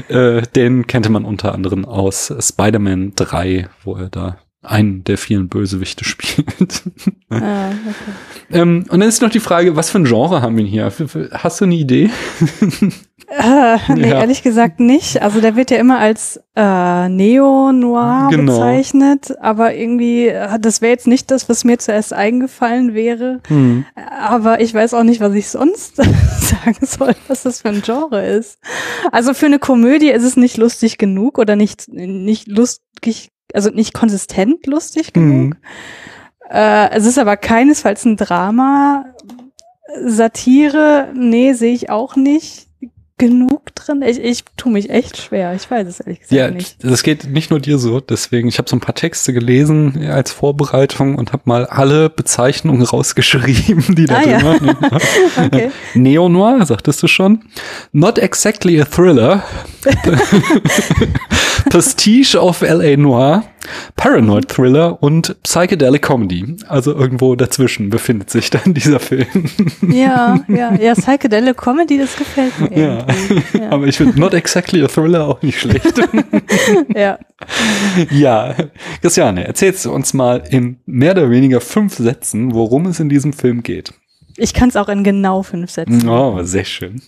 Äh, 0.08 0.44
den 0.56 0.86
kannte 0.86 1.10
man 1.10 1.26
unter 1.26 1.56
anderem 1.56 1.84
aus 1.84 2.32
Spider-Man 2.40 3.14
3, 3.16 3.70
wo 3.84 3.96
er 3.96 4.10
da 4.10 4.38
einen 4.64 5.04
der 5.04 5.18
vielen 5.18 5.50
Bösewichte 5.50 6.04
spielt. 6.06 6.84
ah, 7.30 7.70
okay. 7.70 8.52
ähm, 8.52 8.86
und 8.90 9.00
dann 9.00 9.10
ist 9.10 9.22
noch 9.22 9.30
die 9.30 9.40
Frage, 9.40 9.76
was 9.76 9.90
für 9.90 10.00
ein 10.00 10.06
Genre 10.06 10.42
haben 10.42 10.58
wir 10.58 10.66
hier? 10.66 10.92
Hast 11.32 11.62
du 11.62 11.66
eine 11.66 11.76
Idee? 11.76 12.10
äh, 13.28 13.78
nee, 13.94 14.10
ja. 14.10 14.20
ehrlich 14.20 14.42
gesagt 14.44 14.80
nicht. 14.80 15.22
Also 15.22 15.42
der 15.42 15.56
wird 15.56 15.72
ja 15.72 15.78
immer 15.78 16.00
als 16.00 16.42
äh, 16.56 17.10
Neo-Noir 17.10 18.30
genau. 18.32 18.54
bezeichnet, 18.54 19.36
aber 19.42 19.76
irgendwie, 19.76 20.28
äh, 20.28 20.60
das 20.60 20.82
wäre 20.82 20.92
jetzt 20.92 21.08
nicht 21.08 21.30
das, 21.30 21.50
was 21.50 21.64
mir 21.64 21.78
zuerst 21.78 22.14
eingefallen 22.14 22.94
wäre. 22.94 23.42
Hm. 23.48 23.86
Aber 23.96 24.60
ich 24.60 24.74
weiß 24.74 24.94
auch 24.96 25.04
nicht, 25.04 25.22
was 25.22 25.34
ich 25.34 25.50
sonst 25.50 25.96
sagen 26.40 26.78
soll, 26.82 27.16
was 27.28 27.44
das 27.44 27.62
für 27.62 27.70
ein 27.70 27.82
Genre 27.82 28.26
ist. 28.26 28.60
Also 29.12 29.34
für 29.34 29.46
eine 29.46 29.60
Komödie 29.60 30.10
ist 30.10 30.24
es 30.24 30.36
nicht 30.36 30.58
lustig 30.58 30.98
genug 30.98 31.38
oder 31.38 31.56
nicht, 31.56 31.88
nicht 31.90 32.48
lustig 32.48 33.30
also 33.54 33.70
nicht 33.70 33.94
konsistent 33.94 34.66
lustig 34.66 35.14
genug. 35.14 35.50
Mhm. 35.50 35.56
Äh, 36.50 36.92
es 36.92 37.06
ist 37.06 37.18
aber 37.18 37.38
keinesfalls 37.38 38.06
ein 38.06 38.18
Drama. 38.18 39.06
Satire, 40.06 41.12
nee, 41.16 41.54
sehe 41.54 41.74
ich 41.74 41.90
auch 41.90 42.16
nicht 42.16 42.68
genug 43.18 43.74
drin? 43.74 44.02
Ich, 44.04 44.20
ich 44.20 44.44
tue 44.58 44.72
mich 44.72 44.90
echt 44.90 45.18
schwer. 45.18 45.54
Ich 45.56 45.70
weiß 45.70 45.88
es 45.88 46.00
ehrlich 46.00 46.20
gesagt 46.22 46.40
ja, 46.40 46.52
nicht. 46.52 46.84
Ja, 46.84 46.90
das 46.90 47.04
geht 47.04 47.26
nicht 47.26 47.50
nur 47.50 47.60
dir 47.60 47.80
so. 47.80 48.00
Deswegen, 48.00 48.48
ich 48.48 48.60
habe 48.60 48.70
so 48.70 48.76
ein 48.76 48.80
paar 48.80 48.96
Texte 48.96 49.34
gelesen 49.34 50.08
als 50.08 50.32
Vorbereitung 50.32 51.16
und 51.16 51.34
habe 51.34 51.44
mal 51.46 51.66
alle 51.66 52.10
Bezeichnungen 52.10 52.82
rausgeschrieben, 52.84 53.96
die 53.96 54.06
da 54.06 54.18
ah, 54.18 54.22
drin 54.22 54.32
ja. 54.32 54.44
waren. 54.44 54.70
okay. 55.46 55.72
Neo-Noir, 55.96 56.66
sagtest 56.66 57.02
du 57.04 57.08
schon. 57.08 57.44
Not 57.92 58.20
exactly 58.20 58.80
a 58.80 58.86
thriller. 58.86 59.44
Prestige 61.70 62.36
of 62.40 62.62
L.A. 62.62 62.98
Noir. 62.98 63.44
Paranoid 63.96 64.48
Thriller 64.48 65.02
und 65.02 65.42
Psychedelic 65.44 66.02
Comedy. 66.02 66.56
Also 66.68 66.94
irgendwo 66.94 67.36
dazwischen 67.36 67.90
befindet 67.90 68.30
sich 68.30 68.50
dann 68.50 68.74
dieser 68.74 69.00
Film. 69.00 69.28
Ja, 69.82 70.40
ja, 70.48 70.74
ja, 70.76 70.94
Psychedelic 70.94 71.58
Comedy, 71.58 71.98
das 71.98 72.16
gefällt 72.16 72.58
mir. 72.60 72.78
Ja, 72.80 73.06
ja. 73.60 73.70
aber 73.70 73.88
ich 73.88 73.98
finde 73.98 74.20
Not 74.20 74.34
Exactly 74.34 74.84
a 74.84 74.88
Thriller 74.88 75.28
auch 75.28 75.42
nicht 75.42 75.60
schlecht. 75.60 75.94
ja. 76.96 77.20
Ja, 78.10 78.56
Christiane, 79.02 79.46
erzählst 79.46 79.86
du 79.86 79.92
uns 79.92 80.14
mal 80.14 80.44
in 80.50 80.80
mehr 80.86 81.12
oder 81.12 81.30
weniger 81.30 81.62
fünf 81.62 81.96
Sätzen, 81.96 82.54
worum 82.54 82.86
es 82.86 83.00
in 83.00 83.10
diesem 83.10 83.34
Film 83.34 83.64
geht. 83.64 83.94
Ich 84.38 84.54
kann 84.54 84.70
es 84.70 84.76
auch 84.76 84.88
in 84.88 85.04
genau 85.04 85.44
fünf 85.44 85.72
Sätzen. 85.72 86.08
Oh, 86.08 86.44
sehr 86.44 86.66
schön. 86.66 87.02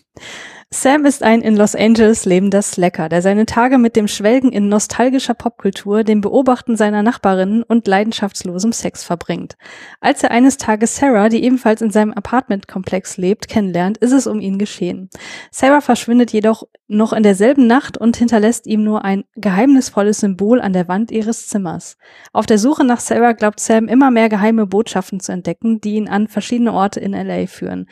Sam 0.72 1.06
ist 1.06 1.24
ein 1.24 1.42
in 1.42 1.56
Los 1.56 1.74
Angeles 1.74 2.26
lebender 2.26 2.62
Slacker, 2.62 3.10
der 3.10 3.24
seine 3.24 3.48
Tage 3.48 3.80
mit 3.80 3.96
dem 3.96 4.08
Schwelgen 4.08 4.52
in 4.52 4.70
nostalgischer 4.70 5.34
Popkultur, 5.34 6.04
dem 6.04 6.22
Beobachten 6.22 6.78
seiner 6.78 7.02
Nachbarinnen 7.02 7.64
und 7.64 7.88
leidenschaftslosem 7.88 8.72
Sex 8.72 9.04
verbringt. 9.04 9.58
Als 10.00 10.22
er 10.22 10.30
eines 10.30 10.58
Tages 10.58 10.96
Sarah, 10.96 11.30
die 11.30 11.44
ebenfalls 11.44 11.82
in 11.82 11.90
seinem 11.90 12.14
Apartmentkomplex 12.14 13.18
lebt, 13.18 13.48
kennenlernt, 13.48 13.98
ist 13.98 14.12
es 14.12 14.28
um 14.28 14.40
ihn 14.40 14.60
geschehen. 14.60 15.10
Sarah 15.50 15.82
verschwindet 15.82 16.32
jedoch 16.34 16.64
noch 16.90 17.14
in 17.14 17.22
derselben 17.22 17.68
Nacht 17.68 17.98
und 17.98 18.18
hinterlässt 18.18 18.66
ihm 18.66 18.84
nur 18.84 19.06
ein 19.06 19.24
geheimnisvolles 19.36 20.20
Symbol 20.20 20.60
an 20.60 20.74
der 20.74 20.88
Wand 20.88 21.12
ihres 21.12 21.48
Zimmers. 21.48 21.98
Auf 22.34 22.48
der 22.48 22.58
Suche 22.58 22.84
nach 22.84 23.00
Sarah 23.00 23.34
glaubt 23.34 23.60
Sam 23.60 23.88
immer 23.88 24.10
mehr 24.10 24.28
geheime 24.28 24.66
Botschaften 24.66 25.20
zu 25.20 25.32
entdecken, 25.32 25.80
die 25.82 25.94
ihn 25.94 26.10
an 26.10 26.28
verschiedene 26.28 26.74
Orte 26.74 27.00
in 27.00 27.14
LA 27.14 27.46
führen. 27.46 27.88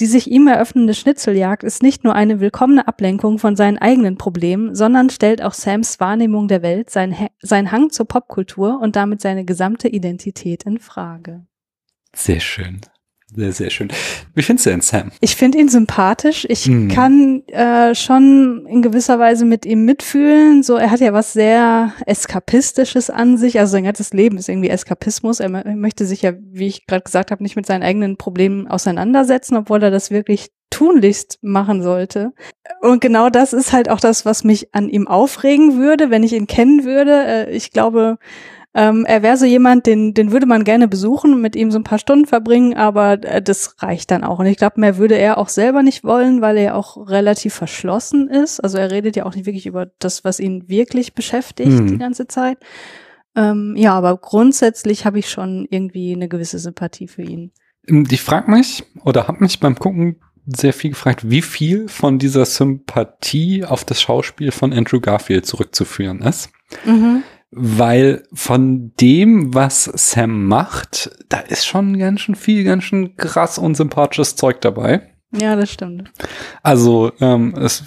Die 0.00 0.06
sich 0.06 0.30
ihm 0.30 0.48
eröffnende 0.48 0.94
Schnitzeljagd 0.94 1.62
ist 1.62 1.82
nicht 1.82 2.04
nur 2.04 2.14
eine 2.14 2.40
willkommene 2.40 2.88
Ablenkung 2.88 3.38
von 3.38 3.54
seinen 3.54 3.76
eigenen 3.76 4.16
Problemen, 4.16 4.74
sondern 4.74 5.10
stellt 5.10 5.42
auch 5.42 5.52
Sams 5.52 6.00
Wahrnehmung 6.00 6.48
der 6.48 6.62
Welt, 6.62 6.88
sein, 6.88 7.28
sein 7.40 7.70
Hang 7.70 7.90
zur 7.90 8.08
Popkultur 8.08 8.80
und 8.80 8.96
damit 8.96 9.20
seine 9.20 9.44
gesamte 9.44 9.88
Identität 9.88 10.64
in 10.64 10.78
Frage. 10.78 11.46
Sehr 12.14 12.40
schön. 12.40 12.80
Sehr, 13.34 13.52
sehr 13.52 13.68
schön. 13.68 13.88
Wie 14.34 14.42
findest 14.42 14.66
du 14.66 14.70
denn 14.70 14.80
Sam? 14.80 15.12
Ich 15.20 15.36
finde 15.36 15.58
ihn 15.58 15.68
sympathisch. 15.68 16.46
Ich 16.48 16.66
mhm. 16.66 16.88
kann 16.88 17.42
äh, 17.48 17.94
schon 17.94 18.66
in 18.66 18.80
gewisser 18.80 19.18
Weise 19.18 19.44
mit 19.44 19.66
ihm 19.66 19.84
mitfühlen. 19.84 20.62
So, 20.62 20.76
er 20.76 20.90
hat 20.90 21.00
ja 21.00 21.12
was 21.12 21.34
sehr 21.34 21.92
Eskapistisches 22.06 23.10
an 23.10 23.36
sich. 23.36 23.58
Also 23.58 23.72
sein 23.72 23.84
ganzes 23.84 24.14
Leben 24.14 24.38
ist 24.38 24.48
irgendwie 24.48 24.70
Eskapismus. 24.70 25.40
Er, 25.40 25.52
er 25.52 25.76
möchte 25.76 26.06
sich 26.06 26.22
ja, 26.22 26.32
wie 26.38 26.68
ich 26.68 26.86
gerade 26.86 27.02
gesagt 27.02 27.30
habe, 27.30 27.42
nicht 27.42 27.54
mit 27.54 27.66
seinen 27.66 27.82
eigenen 27.82 28.16
Problemen 28.16 28.66
auseinandersetzen, 28.66 29.56
obwohl 29.56 29.82
er 29.82 29.90
das 29.90 30.10
wirklich 30.10 30.48
tunlichst 30.70 31.38
machen 31.42 31.82
sollte. 31.82 32.32
Und 32.80 33.00
genau 33.00 33.28
das 33.28 33.52
ist 33.52 33.74
halt 33.74 33.90
auch 33.90 34.00
das, 34.00 34.24
was 34.24 34.42
mich 34.42 34.74
an 34.74 34.88
ihm 34.88 35.06
aufregen 35.06 35.78
würde, 35.78 36.08
wenn 36.10 36.22
ich 36.22 36.32
ihn 36.32 36.46
kennen 36.46 36.84
würde. 36.84 37.24
Äh, 37.26 37.50
ich 37.50 37.72
glaube, 37.72 38.18
ähm, 38.74 39.06
er 39.06 39.22
wäre 39.22 39.36
so 39.36 39.46
jemand, 39.46 39.86
den, 39.86 40.12
den 40.12 40.30
würde 40.30 40.46
man 40.46 40.62
gerne 40.62 40.88
besuchen, 40.88 41.40
mit 41.40 41.56
ihm 41.56 41.70
so 41.70 41.78
ein 41.78 41.84
paar 41.84 41.98
Stunden 41.98 42.26
verbringen, 42.26 42.74
aber 42.76 43.12
äh, 43.24 43.40
das 43.40 43.82
reicht 43.82 44.10
dann 44.10 44.24
auch. 44.24 44.38
Und 44.38 44.46
ich 44.46 44.58
glaube, 44.58 44.80
mehr 44.80 44.98
würde 44.98 45.16
er 45.16 45.38
auch 45.38 45.48
selber 45.48 45.82
nicht 45.82 46.04
wollen, 46.04 46.42
weil 46.42 46.58
er 46.58 46.76
auch 46.76 47.08
relativ 47.08 47.54
verschlossen 47.54 48.28
ist. 48.28 48.60
Also 48.60 48.76
er 48.76 48.90
redet 48.90 49.16
ja 49.16 49.24
auch 49.24 49.34
nicht 49.34 49.46
wirklich 49.46 49.66
über 49.66 49.86
das, 49.98 50.22
was 50.22 50.38
ihn 50.38 50.68
wirklich 50.68 51.14
beschäftigt 51.14 51.70
mhm. 51.70 51.86
die 51.86 51.98
ganze 51.98 52.26
Zeit. 52.26 52.58
Ähm, 53.34 53.74
ja, 53.76 53.94
aber 53.94 54.16
grundsätzlich 54.18 55.06
habe 55.06 55.18
ich 55.18 55.30
schon 55.30 55.66
irgendwie 55.70 56.12
eine 56.14 56.28
gewisse 56.28 56.58
Sympathie 56.58 57.08
für 57.08 57.22
ihn. 57.22 57.52
Ähm, 57.88 58.06
ich 58.10 58.20
frage 58.20 58.50
mich 58.50 58.84
oder 59.02 59.28
habe 59.28 59.40
mich 59.40 59.60
beim 59.60 59.76
Gucken 59.76 60.20
sehr 60.44 60.74
viel 60.74 60.90
gefragt, 60.90 61.28
wie 61.28 61.42
viel 61.42 61.88
von 61.88 62.18
dieser 62.18 62.44
Sympathie 62.44 63.64
auf 63.64 63.84
das 63.84 64.00
Schauspiel 64.00 64.50
von 64.50 64.72
Andrew 64.74 65.00
Garfield 65.00 65.46
zurückzuführen 65.46 66.20
ist. 66.20 66.50
Mhm 66.84 67.22
weil 67.50 68.24
von 68.32 68.92
dem, 69.00 69.54
was 69.54 69.84
Sam 69.84 70.46
macht, 70.46 71.10
da 71.28 71.38
ist 71.38 71.66
schon 71.66 71.98
ganz 71.98 72.20
schön 72.20 72.34
viel, 72.34 72.64
ganz 72.64 72.84
schön 72.84 73.16
krass 73.16 73.58
unsympathisches 73.58 74.36
Zeug 74.36 74.60
dabei. 74.60 75.02
Ja, 75.32 75.56
das 75.56 75.70
stimmt. 75.70 76.10
Also 76.62 77.12
ähm, 77.20 77.54
es 77.54 77.84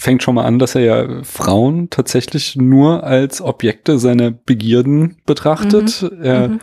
fängt 0.00 0.22
schon 0.22 0.34
mal 0.34 0.44
an, 0.44 0.58
dass 0.58 0.74
er 0.74 0.80
ja 0.80 1.24
Frauen 1.24 1.90
tatsächlich 1.90 2.56
nur 2.56 3.04
als 3.04 3.42
Objekte 3.42 3.98
seiner 3.98 4.30
Begierden 4.30 5.18
betrachtet. 5.26 6.02
Mhm. 6.02 6.22
Er 6.22 6.48
mhm. 6.48 6.60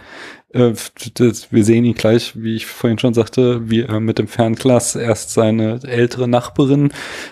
Äh, 0.58 0.74
das, 1.14 1.52
wir 1.52 1.64
sehen 1.64 1.86
ihn 1.86 1.96
gleich, 1.96 2.34
wie 2.36 2.56
ich 2.56 2.66
vorhin 2.66 3.00
schon 3.00 3.14
sagte, 3.14 3.70
wie 3.70 3.84
er 3.84 4.00
mit 4.00 4.20
dem 4.20 4.28
Fernglas 4.28 4.96
erst 4.96 5.32
seine 5.32 5.80
ältere 5.84 6.28
Nachbarin 6.28 6.92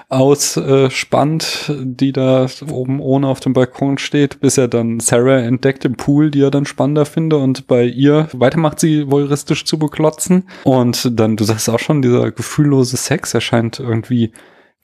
ausspannt, 0.09 1.71
die 1.83 2.11
da 2.11 2.47
oben 2.69 2.99
ohne 2.99 3.27
auf 3.27 3.39
dem 3.39 3.53
Balkon 3.53 3.97
steht, 3.97 4.39
bis 4.39 4.57
er 4.57 4.67
dann 4.67 4.99
Sarah 4.99 5.39
entdeckt 5.39 5.85
im 5.85 5.95
Pool, 5.95 6.31
die 6.31 6.41
er 6.41 6.51
dann 6.51 6.65
spannender 6.65 7.05
finde 7.05 7.37
und 7.37 7.67
bei 7.67 7.85
ihr 7.85 8.27
weitermacht, 8.33 8.79
sie 8.79 9.09
voyeuristisch 9.09 9.65
zu 9.65 9.79
beklotzen. 9.79 10.47
Und 10.63 11.19
dann, 11.19 11.35
du 11.35 11.43
sagst 11.43 11.69
auch 11.69 11.79
schon, 11.79 12.01
dieser 12.01 12.31
gefühllose 12.31 12.97
Sex 12.97 13.33
erscheint 13.33 13.79
irgendwie 13.79 14.31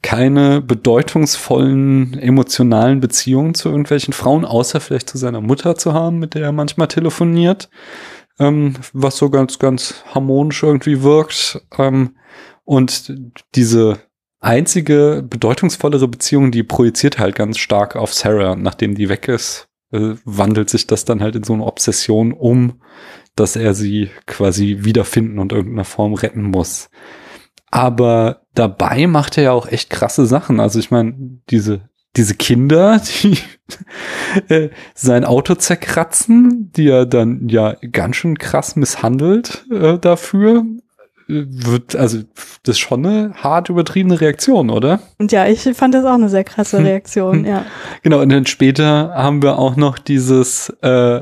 keine 0.01 0.61
bedeutungsvollen 0.61 2.17
emotionalen 2.17 2.99
Beziehungen 2.99 3.53
zu 3.53 3.69
irgendwelchen 3.69 4.13
Frauen, 4.13 4.45
außer 4.45 4.79
vielleicht 4.79 5.09
zu 5.09 5.17
seiner 5.17 5.41
Mutter 5.41 5.75
zu 5.75 5.93
haben, 5.93 6.17
mit 6.17 6.33
der 6.33 6.43
er 6.43 6.51
manchmal 6.51 6.87
telefoniert 6.87 7.69
ähm, 8.39 8.75
was 8.93 9.17
so 9.17 9.29
ganz, 9.29 9.59
ganz 9.59 10.03
harmonisch 10.13 10.63
irgendwie 10.63 11.03
wirkt. 11.03 11.61
Ähm, 11.77 12.15
und 12.63 13.13
diese 13.55 13.99
einzige 14.39 15.25
bedeutungsvollere 15.27 16.07
Beziehung, 16.07 16.51
die 16.51 16.63
projiziert 16.63 17.19
halt 17.19 17.35
ganz 17.35 17.57
stark 17.57 17.95
auf 17.95 18.13
Sarah. 18.13 18.55
Nachdem 18.55 18.95
die 18.95 19.09
weg 19.09 19.27
ist, 19.27 19.69
äh, 19.91 20.15
wandelt 20.25 20.69
sich 20.69 20.87
das 20.87 21.05
dann 21.05 21.21
halt 21.21 21.35
in 21.35 21.43
so 21.43 21.53
eine 21.53 21.65
Obsession 21.65 22.33
um, 22.33 22.81
dass 23.35 23.55
er 23.55 23.73
sie 23.73 24.09
quasi 24.25 24.79
wiederfinden 24.81 25.39
und 25.39 25.51
irgendeiner 25.51 25.85
Form 25.85 26.13
retten 26.13 26.43
muss. 26.43 26.89
Aber 27.69 28.41
dabei 28.53 29.07
macht 29.07 29.37
er 29.37 29.43
ja 29.43 29.51
auch 29.53 29.67
echt 29.67 29.89
krasse 29.89 30.25
Sachen. 30.25 30.59
Also 30.59 30.79
ich 30.79 30.91
meine, 30.91 31.13
diese 31.49 31.89
diese 32.15 32.35
Kinder, 32.35 33.01
die 33.23 33.37
äh, 34.49 34.69
sein 34.93 35.25
Auto 35.25 35.55
zerkratzen, 35.55 36.71
die 36.75 36.89
er 36.89 37.05
dann 37.05 37.47
ja 37.49 37.75
ganz 37.91 38.17
schön 38.17 38.37
krass 38.37 38.75
misshandelt 38.75 39.65
äh, 39.71 39.97
dafür 39.97 40.65
wird, 41.31 41.95
also 41.95 42.19
das 42.63 42.75
ist 42.75 42.79
schon 42.79 43.05
eine 43.05 43.33
hart 43.35 43.69
übertriebene 43.69 44.19
Reaktion, 44.19 44.69
oder? 44.69 44.99
Und 45.17 45.31
ja, 45.31 45.47
ich 45.47 45.61
fand 45.73 45.93
das 45.93 46.05
auch 46.05 46.13
eine 46.13 46.29
sehr 46.29 46.43
krasse 46.43 46.77
hm. 46.77 46.85
Reaktion, 46.85 47.45
ja. 47.45 47.65
Genau, 48.03 48.21
und 48.21 48.29
dann 48.29 48.45
später 48.45 49.13
haben 49.15 49.41
wir 49.41 49.57
auch 49.57 49.75
noch 49.75 49.97
dieses 49.97 50.69
äh, 50.81 51.21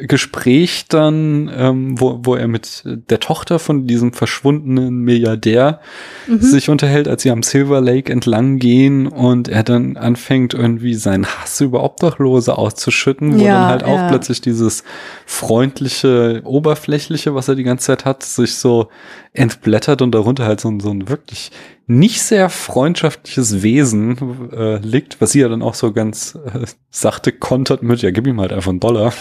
Gespräch 0.00 0.86
dann, 0.88 1.50
ähm, 1.56 2.00
wo, 2.00 2.20
wo 2.22 2.34
er 2.34 2.48
mit 2.48 2.82
der 2.84 3.20
Tochter 3.20 3.58
von 3.58 3.86
diesem 3.86 4.12
verschwundenen 4.12 5.00
Milliardär 5.00 5.80
mhm. 6.26 6.40
sich 6.40 6.68
unterhält, 6.68 7.08
als 7.08 7.22
sie 7.22 7.30
am 7.30 7.42
Silver 7.42 7.80
Lake 7.80 8.12
entlang 8.12 8.58
gehen 8.58 9.06
und 9.06 9.48
er 9.48 9.62
dann 9.62 9.96
anfängt, 9.96 10.54
irgendwie 10.54 10.94
seinen 10.94 11.26
Hass 11.26 11.60
über 11.60 11.84
Obdachlose 11.84 12.56
auszuschütten, 12.56 13.38
wo 13.38 13.44
ja, 13.44 13.52
dann 13.52 13.68
halt 13.68 13.84
auch 13.84 13.96
ja. 13.96 14.08
plötzlich 14.08 14.40
dieses 14.40 14.84
freundliche, 15.24 16.42
oberflächliche, 16.44 17.34
was 17.34 17.48
er 17.48 17.54
die 17.54 17.64
ganze 17.64 17.86
Zeit 17.86 18.04
hat, 18.04 18.22
sich 18.22 18.56
so 18.56 18.88
entblättert 19.36 20.02
und 20.02 20.12
darunter 20.12 20.44
halt 20.44 20.60
so, 20.60 20.72
so 20.80 20.90
ein 20.90 21.08
wirklich 21.08 21.50
nicht 21.86 22.22
sehr 22.22 22.48
freundschaftliches 22.48 23.62
Wesen 23.62 24.50
äh, 24.52 24.78
liegt, 24.78 25.20
was 25.20 25.32
sie 25.32 25.40
ja 25.40 25.48
dann 25.48 25.62
auch 25.62 25.74
so 25.74 25.92
ganz 25.92 26.36
äh, 26.46 26.66
sachte 26.90 27.32
kontert 27.32 27.82
mit, 27.82 28.02
ja, 28.02 28.10
gib 28.10 28.26
ihm 28.26 28.40
halt 28.40 28.52
einfach 28.52 28.70
einen 28.70 28.80
Dollar. 28.80 29.12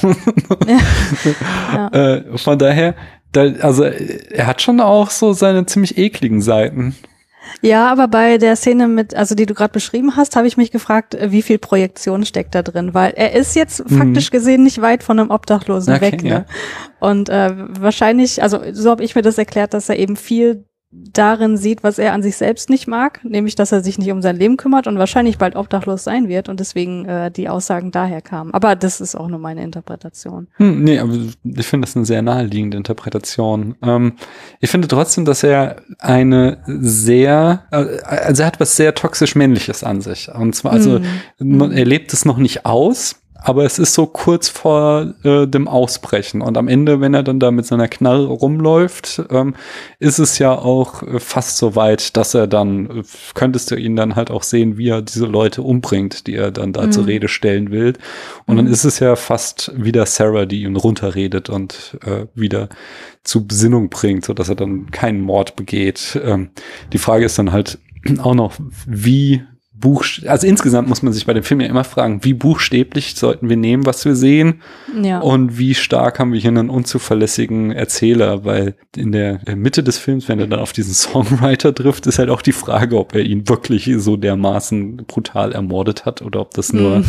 ja. 0.67 0.77
ja. 1.73 1.91
Äh, 1.95 2.37
von 2.37 2.57
daher, 2.57 2.95
da, 3.31 3.41
also 3.61 3.83
er 3.83 4.47
hat 4.47 4.61
schon 4.61 4.79
auch 4.79 5.11
so 5.11 5.33
seine 5.33 5.65
ziemlich 5.65 5.97
ekligen 5.97 6.41
Seiten. 6.41 6.95
Ja, 7.61 7.91
aber 7.91 8.07
bei 8.07 8.37
der 8.37 8.55
Szene 8.55 8.87
mit, 8.87 9.15
also 9.15 9.35
die 9.35 9.45
du 9.45 9.53
gerade 9.53 9.71
beschrieben 9.71 10.15
hast, 10.15 10.35
habe 10.35 10.47
ich 10.47 10.57
mich 10.57 10.71
gefragt, 10.71 11.17
wie 11.19 11.41
viel 11.41 11.57
Projektion 11.57 12.25
steckt 12.25 12.55
da 12.55 12.61
drin, 12.61 12.93
weil 12.93 13.13
er 13.15 13.33
ist 13.33 13.55
jetzt 13.55 13.89
mhm. 13.89 13.97
faktisch 13.97 14.31
gesehen 14.31 14.63
nicht 14.63 14.81
weit 14.81 15.03
von 15.03 15.19
einem 15.19 15.31
Obdachlosen 15.31 15.93
okay, 15.93 16.01
weg. 16.11 16.23
Ne? 16.23 16.29
Ja. 16.29 16.45
Und 16.99 17.29
äh, 17.29 17.53
wahrscheinlich, 17.79 18.41
also 18.41 18.59
so 18.71 18.89
habe 18.89 19.03
ich 19.03 19.15
mir 19.15 19.21
das 19.21 19.37
erklärt, 19.37 19.73
dass 19.73 19.89
er 19.89 19.97
eben 19.97 20.15
viel 20.15 20.65
darin 21.13 21.57
sieht, 21.57 21.83
was 21.83 21.97
er 21.97 22.13
an 22.13 22.21
sich 22.21 22.37
selbst 22.37 22.69
nicht 22.69 22.87
mag, 22.87 23.23
nämlich 23.23 23.55
dass 23.55 23.71
er 23.71 23.83
sich 23.83 23.97
nicht 23.97 24.11
um 24.11 24.21
sein 24.21 24.35
Leben 24.35 24.57
kümmert 24.57 24.87
und 24.87 24.97
wahrscheinlich 24.97 25.37
bald 25.37 25.55
obdachlos 25.55 26.03
sein 26.03 26.27
wird 26.27 26.49
und 26.49 26.59
deswegen 26.59 27.05
äh, 27.05 27.31
die 27.31 27.49
Aussagen 27.49 27.91
daher 27.91 28.21
kamen. 28.21 28.53
Aber 28.53 28.75
das 28.75 29.01
ist 29.01 29.15
auch 29.15 29.27
nur 29.27 29.39
meine 29.39 29.63
Interpretation. 29.63 30.47
Hm, 30.57 30.83
nee, 30.83 30.99
aber 30.99 31.13
ich 31.43 31.65
finde 31.65 31.85
das 31.85 31.95
eine 31.95 32.05
sehr 32.05 32.21
naheliegende 32.21 32.77
Interpretation. 32.77 33.75
Ähm, 33.81 34.13
ich 34.59 34.69
finde 34.69 34.87
trotzdem, 34.87 35.25
dass 35.25 35.43
er 35.43 35.77
eine 35.99 36.59
sehr, 36.67 37.65
äh, 37.71 38.01
also 38.03 38.43
er 38.43 38.47
hat 38.47 38.59
was 38.59 38.75
sehr 38.75 38.93
toxisch 38.93 39.35
männliches 39.35 39.83
an 39.83 40.01
sich. 40.01 40.29
Und 40.33 40.55
zwar, 40.55 40.73
also 40.73 40.99
hm. 41.39 41.71
er 41.71 41.85
lebt 41.85 42.13
es 42.13 42.25
noch 42.25 42.37
nicht 42.37 42.65
aus, 42.65 43.15
aber 43.45 43.63
es 43.63 43.77
ist 43.77 43.93
so 43.93 44.07
kurz 44.07 44.49
vor 44.49 45.13
äh, 45.23 45.45
dem 45.45 45.67
Ausbrechen. 45.67 46.41
Und 46.41 46.57
am 46.57 46.67
Ende, 46.67 46.99
wenn 46.99 47.13
er 47.13 47.21
dann 47.21 47.39
da 47.39 47.51
mit 47.51 47.67
seiner 47.67 47.87
Knarre 47.87 48.25
rumläuft, 48.25 49.21
ähm, 49.29 49.53
ist 49.99 50.17
es 50.17 50.39
ja 50.39 50.57
auch 50.57 51.03
äh, 51.03 51.19
fast 51.19 51.57
so 51.57 51.75
weit, 51.75 52.17
dass 52.17 52.33
er 52.33 52.47
dann, 52.47 52.89
äh, 52.89 53.03
könntest 53.35 53.69
du 53.69 53.75
ihn 53.75 53.95
dann 53.95 54.15
halt 54.15 54.31
auch 54.31 54.41
sehen, 54.41 54.79
wie 54.79 54.89
er 54.89 55.03
diese 55.03 55.27
Leute 55.27 55.61
umbringt, 55.61 56.25
die 56.25 56.33
er 56.33 56.49
dann 56.49 56.73
da 56.73 56.87
mhm. 56.87 56.91
zur 56.91 57.05
Rede 57.05 57.27
stellen 57.27 57.69
will. 57.69 57.93
Und 58.47 58.55
mhm. 58.55 58.57
dann 58.57 58.67
ist 58.67 58.83
es 58.83 58.97
ja 58.97 59.15
fast 59.15 59.71
wieder 59.75 60.07
Sarah, 60.07 60.47
die 60.47 60.63
ihn 60.63 60.75
runterredet 60.75 61.47
und 61.51 61.99
äh, 62.03 62.25
wieder 62.33 62.69
zu 63.23 63.45
Besinnung 63.45 63.89
bringt, 63.89 64.25
so 64.25 64.33
dass 64.33 64.49
er 64.49 64.55
dann 64.55 64.89
keinen 64.89 65.21
Mord 65.21 65.55
begeht. 65.55 66.19
Ähm, 66.23 66.49
die 66.93 66.97
Frage 66.97 67.25
ist 67.25 67.37
dann 67.37 67.51
halt 67.51 67.77
auch 68.23 68.33
noch, 68.33 68.53
wie 68.87 69.43
Buch, 69.77 70.05
also 70.25 70.47
insgesamt 70.47 70.87
muss 70.87 71.01
man 71.01 71.11
sich 71.11 71.25
bei 71.25 71.33
dem 71.33 71.43
Film 71.43 71.59
ja 71.59 71.67
immer 71.67 71.83
fragen, 71.83 72.23
wie 72.23 72.33
buchstäblich 72.33 73.15
sollten 73.15 73.49
wir 73.49 73.57
nehmen, 73.57 73.85
was 73.85 74.05
wir 74.05 74.15
sehen? 74.15 74.61
Ja. 75.01 75.19
Und 75.19 75.57
wie 75.57 75.75
stark 75.75 76.19
haben 76.19 76.31
wir 76.31 76.39
hier 76.39 76.51
einen 76.51 76.69
unzuverlässigen 76.69 77.71
Erzähler? 77.71 78.45
Weil 78.45 78.75
in 78.95 79.11
der 79.11 79.41
Mitte 79.55 79.83
des 79.83 79.97
Films, 79.97 80.29
wenn 80.29 80.39
er 80.39 80.47
dann 80.47 80.59
auf 80.59 80.71
diesen 80.71 80.93
Songwriter 80.93 81.75
trifft, 81.75 82.07
ist 82.07 82.19
halt 82.19 82.29
auch 82.29 82.41
die 82.41 82.53
Frage, 82.53 82.97
ob 82.97 83.13
er 83.13 83.21
ihn 83.21 83.49
wirklich 83.49 83.91
so 83.97 84.15
dermaßen 84.15 84.97
brutal 85.07 85.51
ermordet 85.51 86.05
hat 86.05 86.21
oder 86.21 86.39
ob 86.39 86.53
das 86.53 86.71
nur 86.71 86.99
mhm. 86.99 87.05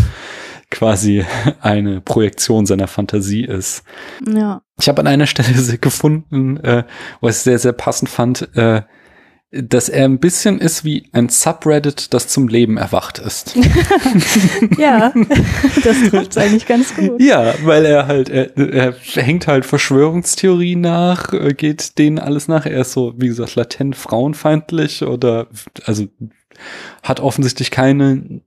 quasi 0.70 1.24
eine 1.60 2.00
Projektion 2.00 2.66
seiner 2.66 2.88
Fantasie 2.88 3.44
ist. 3.44 3.84
Ja. 4.26 4.62
Ich 4.80 4.88
habe 4.88 5.00
an 5.00 5.06
einer 5.06 5.26
Stelle 5.26 5.78
gefunden, 5.80 6.56
äh, 6.58 6.82
was 7.20 7.38
ich 7.38 7.42
sehr, 7.44 7.58
sehr 7.60 7.72
passend 7.72 8.10
fand, 8.10 8.48
äh, 8.56 8.82
dass 9.62 9.88
er 9.88 10.04
ein 10.04 10.18
bisschen 10.18 10.58
ist 10.58 10.84
wie 10.84 11.08
ein 11.12 11.28
Subreddit, 11.28 12.12
das 12.12 12.28
zum 12.28 12.48
Leben 12.48 12.76
erwacht 12.76 13.18
ist. 13.18 13.56
ja, 14.78 15.12
das 15.84 16.10
trifft 16.10 16.38
eigentlich 16.38 16.66
ganz 16.66 16.94
gut. 16.94 17.20
Ja, 17.20 17.54
weil 17.62 17.84
er 17.84 18.06
halt, 18.06 18.28
er, 18.28 18.56
er 18.56 18.94
hängt 19.14 19.46
halt 19.46 19.64
Verschwörungstheorien 19.64 20.80
nach, 20.80 21.32
äh, 21.32 21.54
geht 21.54 21.98
denen 21.98 22.18
alles 22.18 22.48
nach. 22.48 22.66
Er 22.66 22.82
ist 22.82 22.92
so, 22.92 23.14
wie 23.16 23.28
gesagt, 23.28 23.54
latent 23.54 23.96
frauenfeindlich 23.96 25.02
oder, 25.02 25.48
also, 25.84 26.06
hat 27.02 27.20
offensichtlich 27.20 27.70
keine 27.70 28.40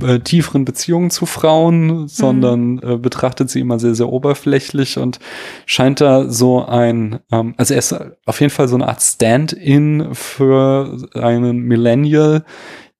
äh, 0.00 0.20
tieferen 0.20 0.64
Beziehungen 0.64 1.10
zu 1.10 1.26
Frauen, 1.26 2.06
sondern 2.06 2.74
mhm. 2.74 2.80
äh, 2.82 2.96
betrachtet 2.98 3.50
sie 3.50 3.60
immer 3.60 3.80
sehr, 3.80 3.96
sehr 3.96 4.08
oberflächlich 4.08 4.96
und 4.96 5.18
scheint 5.66 6.00
da 6.00 6.28
so 6.28 6.64
ein, 6.64 7.18
ähm, 7.32 7.54
also 7.56 7.74
er 7.74 7.78
ist 7.78 7.94
auf 8.24 8.40
jeden 8.40 8.52
Fall 8.52 8.68
so 8.68 8.76
eine 8.76 8.86
Art 8.86 9.02
Stand-in 9.02 10.14
für 10.14 11.08
einen 11.14 11.62
Millennial, 11.62 12.44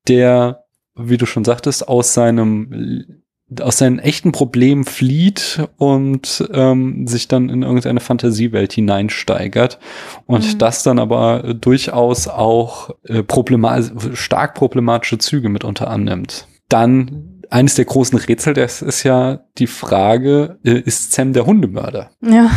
der, 0.08 0.64
wie 0.96 1.18
du 1.18 1.26
schon 1.26 1.44
sagtest, 1.44 1.86
aus 1.86 2.14
seinem 2.14 3.22
aus 3.60 3.76
seinen 3.76 3.98
echten 3.98 4.32
Problemen 4.32 4.84
flieht 4.84 5.60
und 5.76 6.48
ähm, 6.54 7.06
sich 7.06 7.28
dann 7.28 7.50
in 7.50 7.62
irgendeine 7.62 8.00
Fantasiewelt 8.00 8.72
hineinsteigert 8.72 9.78
und 10.24 10.54
mhm. 10.54 10.58
das 10.58 10.82
dann 10.82 10.98
aber 10.98 11.52
durchaus 11.52 12.28
auch 12.28 12.90
äh, 13.04 13.22
problemat 13.22 13.92
stark 14.14 14.54
problematische 14.54 15.18
Züge 15.18 15.50
mitunter 15.50 15.90
annimmt. 15.90 16.46
Dann 16.72 17.42
eines 17.50 17.74
der 17.74 17.84
großen 17.84 18.18
Rätsel, 18.18 18.54
das 18.54 18.80
ist 18.80 19.02
ja 19.02 19.40
die 19.58 19.66
Frage, 19.66 20.58
äh, 20.64 20.80
ist 20.80 21.12
Sam 21.12 21.32
der 21.32 21.44
Hundemörder? 21.44 22.10
Ja. 22.22 22.50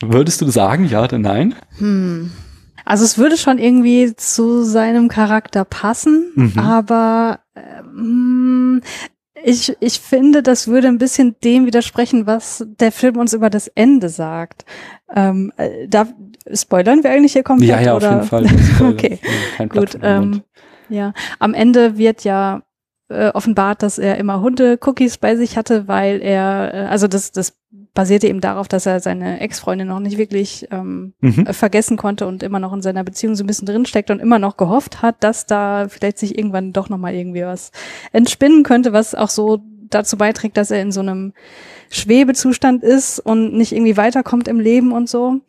Würdest 0.00 0.40
du 0.40 0.48
sagen, 0.48 0.86
ja 0.86 1.02
oder 1.02 1.18
nein? 1.18 1.56
Hm. 1.78 2.30
Also 2.84 3.04
es 3.04 3.18
würde 3.18 3.36
schon 3.36 3.58
irgendwie 3.58 4.14
zu 4.14 4.62
seinem 4.62 5.08
Charakter 5.08 5.64
passen, 5.64 6.32
mhm. 6.36 6.58
aber 6.58 7.40
ähm, 7.54 8.80
ich, 9.44 9.76
ich 9.80 10.00
finde, 10.00 10.42
das 10.42 10.68
würde 10.68 10.88
ein 10.88 10.98
bisschen 10.98 11.36
dem 11.44 11.66
widersprechen, 11.66 12.26
was 12.26 12.64
der 12.80 12.92
Film 12.92 13.16
uns 13.16 13.34
über 13.34 13.50
das 13.50 13.68
Ende 13.68 14.08
sagt. 14.08 14.64
Ähm, 15.14 15.52
äh, 15.56 15.86
da 15.88 16.06
spoilern 16.52 17.02
wir 17.02 17.10
eigentlich 17.10 17.32
hier 17.32 17.42
komplett? 17.42 17.68
Ja, 17.68 17.80
ja, 17.80 17.96
oder? 17.96 18.22
auf 18.22 18.32
jeden 18.32 18.48
Fall. 18.78 18.88
okay, 18.88 19.18
gut. 19.68 19.98
Ähm, 20.00 20.42
ja, 20.88 21.12
am 21.38 21.54
Ende 21.54 21.98
wird 21.98 22.24
ja 22.24 22.62
äh, 23.08 23.28
offenbart, 23.28 23.82
dass 23.82 23.98
er 23.98 24.18
immer 24.18 24.40
Hunde-Cookies 24.40 25.18
bei 25.18 25.36
sich 25.36 25.56
hatte, 25.56 25.88
weil 25.88 26.20
er, 26.22 26.74
äh, 26.74 26.86
also 26.86 27.08
das, 27.08 27.32
das 27.32 27.56
basierte 27.94 28.28
eben 28.28 28.40
darauf, 28.40 28.68
dass 28.68 28.86
er 28.86 29.00
seine 29.00 29.40
Ex-Freundin 29.40 29.88
noch 29.88 29.98
nicht 29.98 30.18
wirklich 30.18 30.68
ähm, 30.70 31.14
mhm. 31.20 31.46
Äh, 31.46 31.52
vergessen 31.52 31.96
konnte 31.96 32.26
und 32.26 32.42
immer 32.42 32.60
noch 32.60 32.72
in 32.72 32.82
seiner 32.82 33.02
Beziehung 33.04 33.34
so 33.34 33.42
ein 33.42 33.46
bisschen 33.46 33.66
drinsteckt 33.66 34.10
und 34.10 34.20
immer 34.20 34.38
noch 34.38 34.56
gehofft 34.56 35.02
hat, 35.02 35.16
dass 35.24 35.46
da 35.46 35.88
vielleicht 35.88 36.18
sich 36.18 36.38
irgendwann 36.38 36.72
doch 36.72 36.88
nochmal 36.88 37.14
irgendwie 37.14 37.42
was 37.42 37.72
entspinnen 38.12 38.62
könnte, 38.62 38.92
was 38.92 39.14
auch 39.14 39.30
so 39.30 39.62
dazu 39.90 40.16
beiträgt, 40.16 40.56
dass 40.56 40.70
er 40.70 40.80
in 40.80 40.92
so 40.92 41.00
einem 41.00 41.32
Schwebezustand 41.90 42.84
ist 42.84 43.18
und 43.18 43.54
nicht 43.54 43.72
irgendwie 43.72 43.96
weiterkommt 43.96 44.48
im 44.48 44.60
Leben 44.60 44.92
und 44.92 45.08
so. 45.08 45.40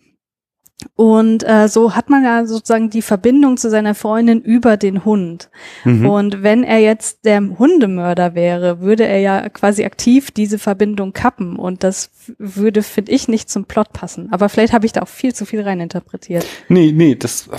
Und 0.96 1.48
äh, 1.48 1.68
so 1.68 1.96
hat 1.96 2.10
man 2.10 2.24
ja 2.24 2.46
sozusagen 2.46 2.90
die 2.90 3.02
Verbindung 3.02 3.58
zu 3.58 3.70
seiner 3.70 3.96
Freundin 3.96 4.42
über 4.42 4.78
den 4.78 5.04
Hund. 5.06 5.50
Mhm. 5.84 6.06
Und 6.06 6.44
wenn 6.44 6.64
er 6.64 6.80
jetzt 6.80 7.26
der 7.26 7.42
Hundemörder 7.42 8.36
wäre, 8.36 8.80
würde 8.80 9.06
er 9.06 9.20
ja 9.20 9.50
quasi 9.50 9.84
aktiv 9.84 10.32
diese 10.32 10.58
Verbindung 10.58 11.14
kappen. 11.14 11.58
Und 11.58 11.84
das 11.84 12.12
würde, 12.38 12.82
finde 12.84 13.12
ich, 13.12 13.28
nicht 13.28 13.50
zum 13.50 13.66
Plot 13.66 13.92
passen. 13.92 14.30
Aber 14.32 14.50
vielleicht 14.50 14.74
habe 14.74 14.86
ich 14.86 14.94
da 14.94 15.02
auch 15.02 15.08
viel 15.08 15.34
zu 15.34 15.46
viel 15.46 15.62
reininterpretiert. 15.62 16.46
Nee, 16.70 16.92
nee, 16.94 17.16
das 17.16 17.50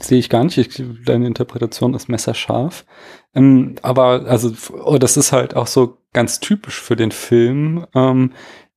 sehe 0.00 0.18
ich 0.18 0.28
gar 0.28 0.44
nicht. 0.44 0.58
Ich, 0.58 0.82
deine 1.04 1.26
Interpretation 1.26 1.94
ist 1.94 2.08
messerscharf. 2.08 2.84
Ähm, 3.34 3.76
aber 3.82 4.26
also, 4.26 4.52
oh, 4.84 4.98
das 4.98 5.16
ist 5.16 5.32
halt 5.32 5.54
auch 5.54 5.66
so 5.66 5.98
ganz 6.12 6.40
typisch 6.40 6.80
für 6.80 6.96
den 6.96 7.12
Film. 7.12 7.86
Ähm, 7.94 8.32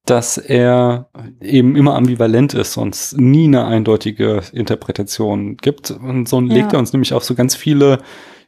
dass 0.10 0.38
er 0.38 1.08
eben 1.40 1.76
immer 1.76 1.96
ambivalent 1.96 2.54
ist 2.54 2.78
und 2.78 2.96
es 2.96 3.16
nie 3.16 3.46
eine 3.46 3.66
eindeutige 3.66 4.42
Interpretation 4.54 5.58
gibt. 5.58 5.92
Und 5.92 6.28
so 6.28 6.40
legt 6.40 6.72
ja. 6.72 6.78
er 6.78 6.80
uns 6.80 6.94
nämlich 6.94 7.14
auch 7.14 7.22
so 7.22 7.36
ganz 7.36 7.56
viele 7.56 8.00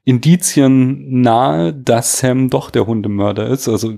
Indizien 0.03 1.21
nahe, 1.21 1.73
dass 1.73 2.17
Sam 2.17 2.49
doch 2.49 2.71
der 2.71 2.87
Hundemörder 2.87 3.47
ist. 3.47 3.67
Also 3.67 3.93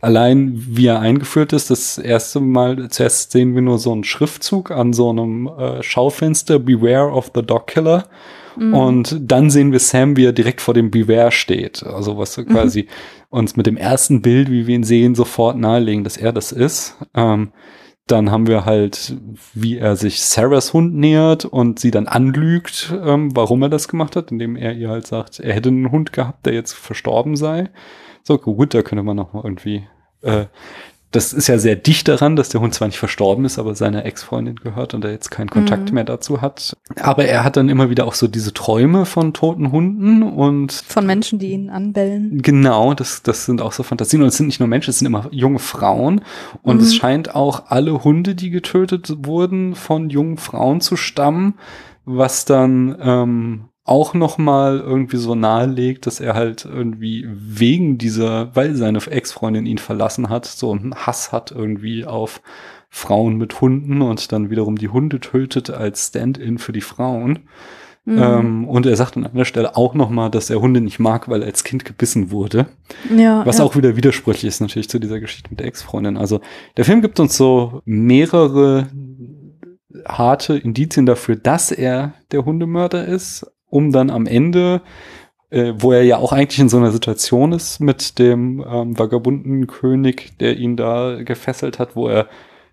allein 0.00 0.54
wie 0.56 0.86
er 0.86 0.98
eingeführt 0.98 1.52
ist, 1.52 1.70
das 1.70 1.98
erste 1.98 2.40
Mal, 2.40 2.88
zuerst 2.90 3.30
sehen 3.30 3.54
wir 3.54 3.62
nur 3.62 3.78
so 3.78 3.92
einen 3.92 4.02
Schriftzug 4.02 4.72
an 4.72 4.92
so 4.92 5.10
einem 5.10 5.46
äh, 5.46 5.82
Schaufenster, 5.82 6.58
Beware 6.58 7.12
of 7.12 7.30
the 7.34 7.42
Dog 7.42 7.68
Killer. 7.68 8.08
Mhm. 8.56 8.74
Und 8.74 9.20
dann 9.20 9.50
sehen 9.50 9.72
wir 9.72 9.80
Sam, 9.80 10.16
wie 10.16 10.26
er 10.26 10.32
direkt 10.32 10.60
vor 10.60 10.74
dem 10.74 10.90
Beware 10.90 11.32
steht. 11.32 11.82
Also 11.82 12.18
was 12.18 12.36
mhm. 12.36 12.46
quasi 12.46 12.86
uns 13.30 13.56
mit 13.56 13.66
dem 13.66 13.76
ersten 13.76 14.22
Bild, 14.22 14.50
wie 14.50 14.66
wir 14.66 14.74
ihn 14.74 14.84
sehen, 14.84 15.14
sofort 15.14 15.56
nahelegen, 15.58 16.04
dass 16.04 16.16
er 16.16 16.32
das 16.32 16.52
ist. 16.52 16.96
Ähm, 17.14 17.52
dann 18.06 18.30
haben 18.30 18.46
wir 18.46 18.66
halt, 18.66 19.16
wie 19.54 19.78
er 19.78 19.96
sich 19.96 20.22
Sarahs 20.22 20.74
Hund 20.74 20.94
nähert 20.94 21.46
und 21.46 21.78
sie 21.78 21.90
dann 21.90 22.06
anlügt, 22.06 22.92
ähm, 23.02 23.34
warum 23.34 23.62
er 23.62 23.70
das 23.70 23.88
gemacht 23.88 24.14
hat, 24.14 24.30
indem 24.30 24.56
er 24.56 24.74
ihr 24.74 24.90
halt 24.90 25.06
sagt, 25.06 25.40
er 25.40 25.54
hätte 25.54 25.70
einen 25.70 25.90
Hund 25.90 26.12
gehabt, 26.12 26.44
der 26.44 26.52
jetzt 26.52 26.74
verstorben 26.74 27.36
sei. 27.36 27.70
So, 28.22 28.36
gut, 28.36 28.74
da 28.74 28.82
könnte 28.82 29.02
man 29.02 29.16
noch 29.16 29.32
mal 29.32 29.42
irgendwie 29.42 29.86
äh, 30.20 30.46
das 31.14 31.32
ist 31.32 31.46
ja 31.46 31.58
sehr 31.58 31.76
dicht 31.76 32.08
daran, 32.08 32.34
dass 32.34 32.48
der 32.48 32.60
Hund 32.60 32.74
zwar 32.74 32.88
nicht 32.88 32.98
verstorben 32.98 33.44
ist, 33.44 33.58
aber 33.60 33.76
seiner 33.76 34.04
Ex-Freundin 34.04 34.56
gehört 34.56 34.94
und 34.94 35.04
er 35.04 35.12
jetzt 35.12 35.30
keinen 35.30 35.48
Kontakt 35.48 35.90
mhm. 35.90 35.94
mehr 35.94 36.04
dazu 36.04 36.40
hat. 36.40 36.76
Aber 37.00 37.24
er 37.24 37.44
hat 37.44 37.56
dann 37.56 37.68
immer 37.68 37.88
wieder 37.88 38.06
auch 38.06 38.14
so 38.14 38.26
diese 38.26 38.52
Träume 38.52 39.06
von 39.06 39.32
toten 39.32 39.70
Hunden 39.70 40.24
und 40.24 40.72
von 40.72 41.06
Menschen, 41.06 41.38
die 41.38 41.52
ihn 41.52 41.70
anbellen. 41.70 42.42
Genau, 42.42 42.94
das, 42.94 43.22
das 43.22 43.44
sind 43.44 43.62
auch 43.62 43.70
so 43.70 43.84
Fantasien 43.84 44.22
und 44.22 44.28
es 44.28 44.36
sind 44.36 44.46
nicht 44.46 44.58
nur 44.58 44.68
Menschen, 44.68 44.90
es 44.90 44.98
sind 44.98 45.06
immer 45.06 45.28
junge 45.30 45.60
Frauen 45.60 46.22
und 46.62 46.78
mhm. 46.78 46.82
es 46.82 46.96
scheint 46.96 47.34
auch 47.34 47.66
alle 47.68 48.02
Hunde, 48.02 48.34
die 48.34 48.50
getötet 48.50 49.14
wurden, 49.24 49.76
von 49.76 50.10
jungen 50.10 50.36
Frauen 50.36 50.80
zu 50.80 50.96
stammen, 50.96 51.54
was 52.04 52.44
dann 52.44 52.96
ähm, 53.00 53.64
auch 53.84 54.14
noch 54.14 54.38
mal 54.38 54.80
irgendwie 54.80 55.18
so 55.18 55.34
nahelegt, 55.34 56.06
dass 56.06 56.18
er 56.18 56.34
halt 56.34 56.64
irgendwie 56.64 57.26
wegen 57.28 57.98
dieser, 57.98 58.54
weil 58.56 58.74
seine 58.74 58.98
Ex-Freundin 58.98 59.66
ihn 59.66 59.78
verlassen 59.78 60.30
hat, 60.30 60.46
so 60.46 60.72
einen 60.72 60.94
Hass 60.94 61.32
hat 61.32 61.52
irgendwie 61.52 62.06
auf 62.06 62.40
Frauen 62.88 63.36
mit 63.36 63.60
Hunden 63.60 64.00
und 64.00 64.32
dann 64.32 64.48
wiederum 64.48 64.76
die 64.76 64.88
Hunde 64.88 65.20
tötet 65.20 65.68
als 65.68 66.08
Stand-in 66.08 66.58
für 66.58 66.72
die 66.72 66.80
Frauen. 66.80 67.40
Mhm. 68.06 68.18
Ähm, 68.22 68.68
und 68.68 68.86
er 68.86 68.96
sagt 68.96 69.16
an 69.16 69.26
einer 69.26 69.44
Stelle 69.44 69.76
auch 69.76 69.94
noch 69.94 70.10
mal, 70.10 70.30
dass 70.30 70.48
er 70.48 70.60
Hunde 70.60 70.80
nicht 70.80 70.98
mag, 70.98 71.28
weil 71.28 71.42
er 71.42 71.48
als 71.48 71.64
Kind 71.64 71.84
gebissen 71.84 72.30
wurde. 72.30 72.66
Ja, 73.14 73.44
was 73.44 73.58
ja. 73.58 73.64
auch 73.64 73.76
wieder 73.76 73.96
widersprüchlich 73.96 74.44
ist 74.44 74.60
natürlich 74.60 74.88
zu 74.88 74.98
dieser 74.98 75.20
Geschichte 75.20 75.50
mit 75.50 75.60
der 75.60 75.66
Ex-Freundin. 75.66 76.16
Also 76.16 76.40
der 76.76 76.84
Film 76.84 77.02
gibt 77.02 77.20
uns 77.20 77.36
so 77.36 77.82
mehrere 77.84 78.88
harte 80.06 80.56
Indizien 80.56 81.06
dafür, 81.06 81.36
dass 81.36 81.70
er 81.70 82.14
der 82.30 82.44
Hundemörder 82.44 83.06
ist, 83.06 83.46
um 83.74 83.90
dann 83.90 84.10
am 84.10 84.26
Ende, 84.26 84.82
äh, 85.50 85.74
wo 85.76 85.92
er 85.92 86.04
ja 86.04 86.18
auch 86.18 86.32
eigentlich 86.32 86.60
in 86.60 86.68
so 86.68 86.76
einer 86.76 86.92
Situation 86.92 87.52
ist 87.52 87.80
mit 87.80 88.20
dem 88.20 88.64
ähm, 88.66 88.96
vagabunden 88.98 89.66
König, 89.66 90.38
der 90.38 90.56
ihn 90.56 90.76
da 90.76 91.22
gefesselt 91.22 91.80
hat, 91.80 91.96
wo 91.96 92.08
er 92.08 92.28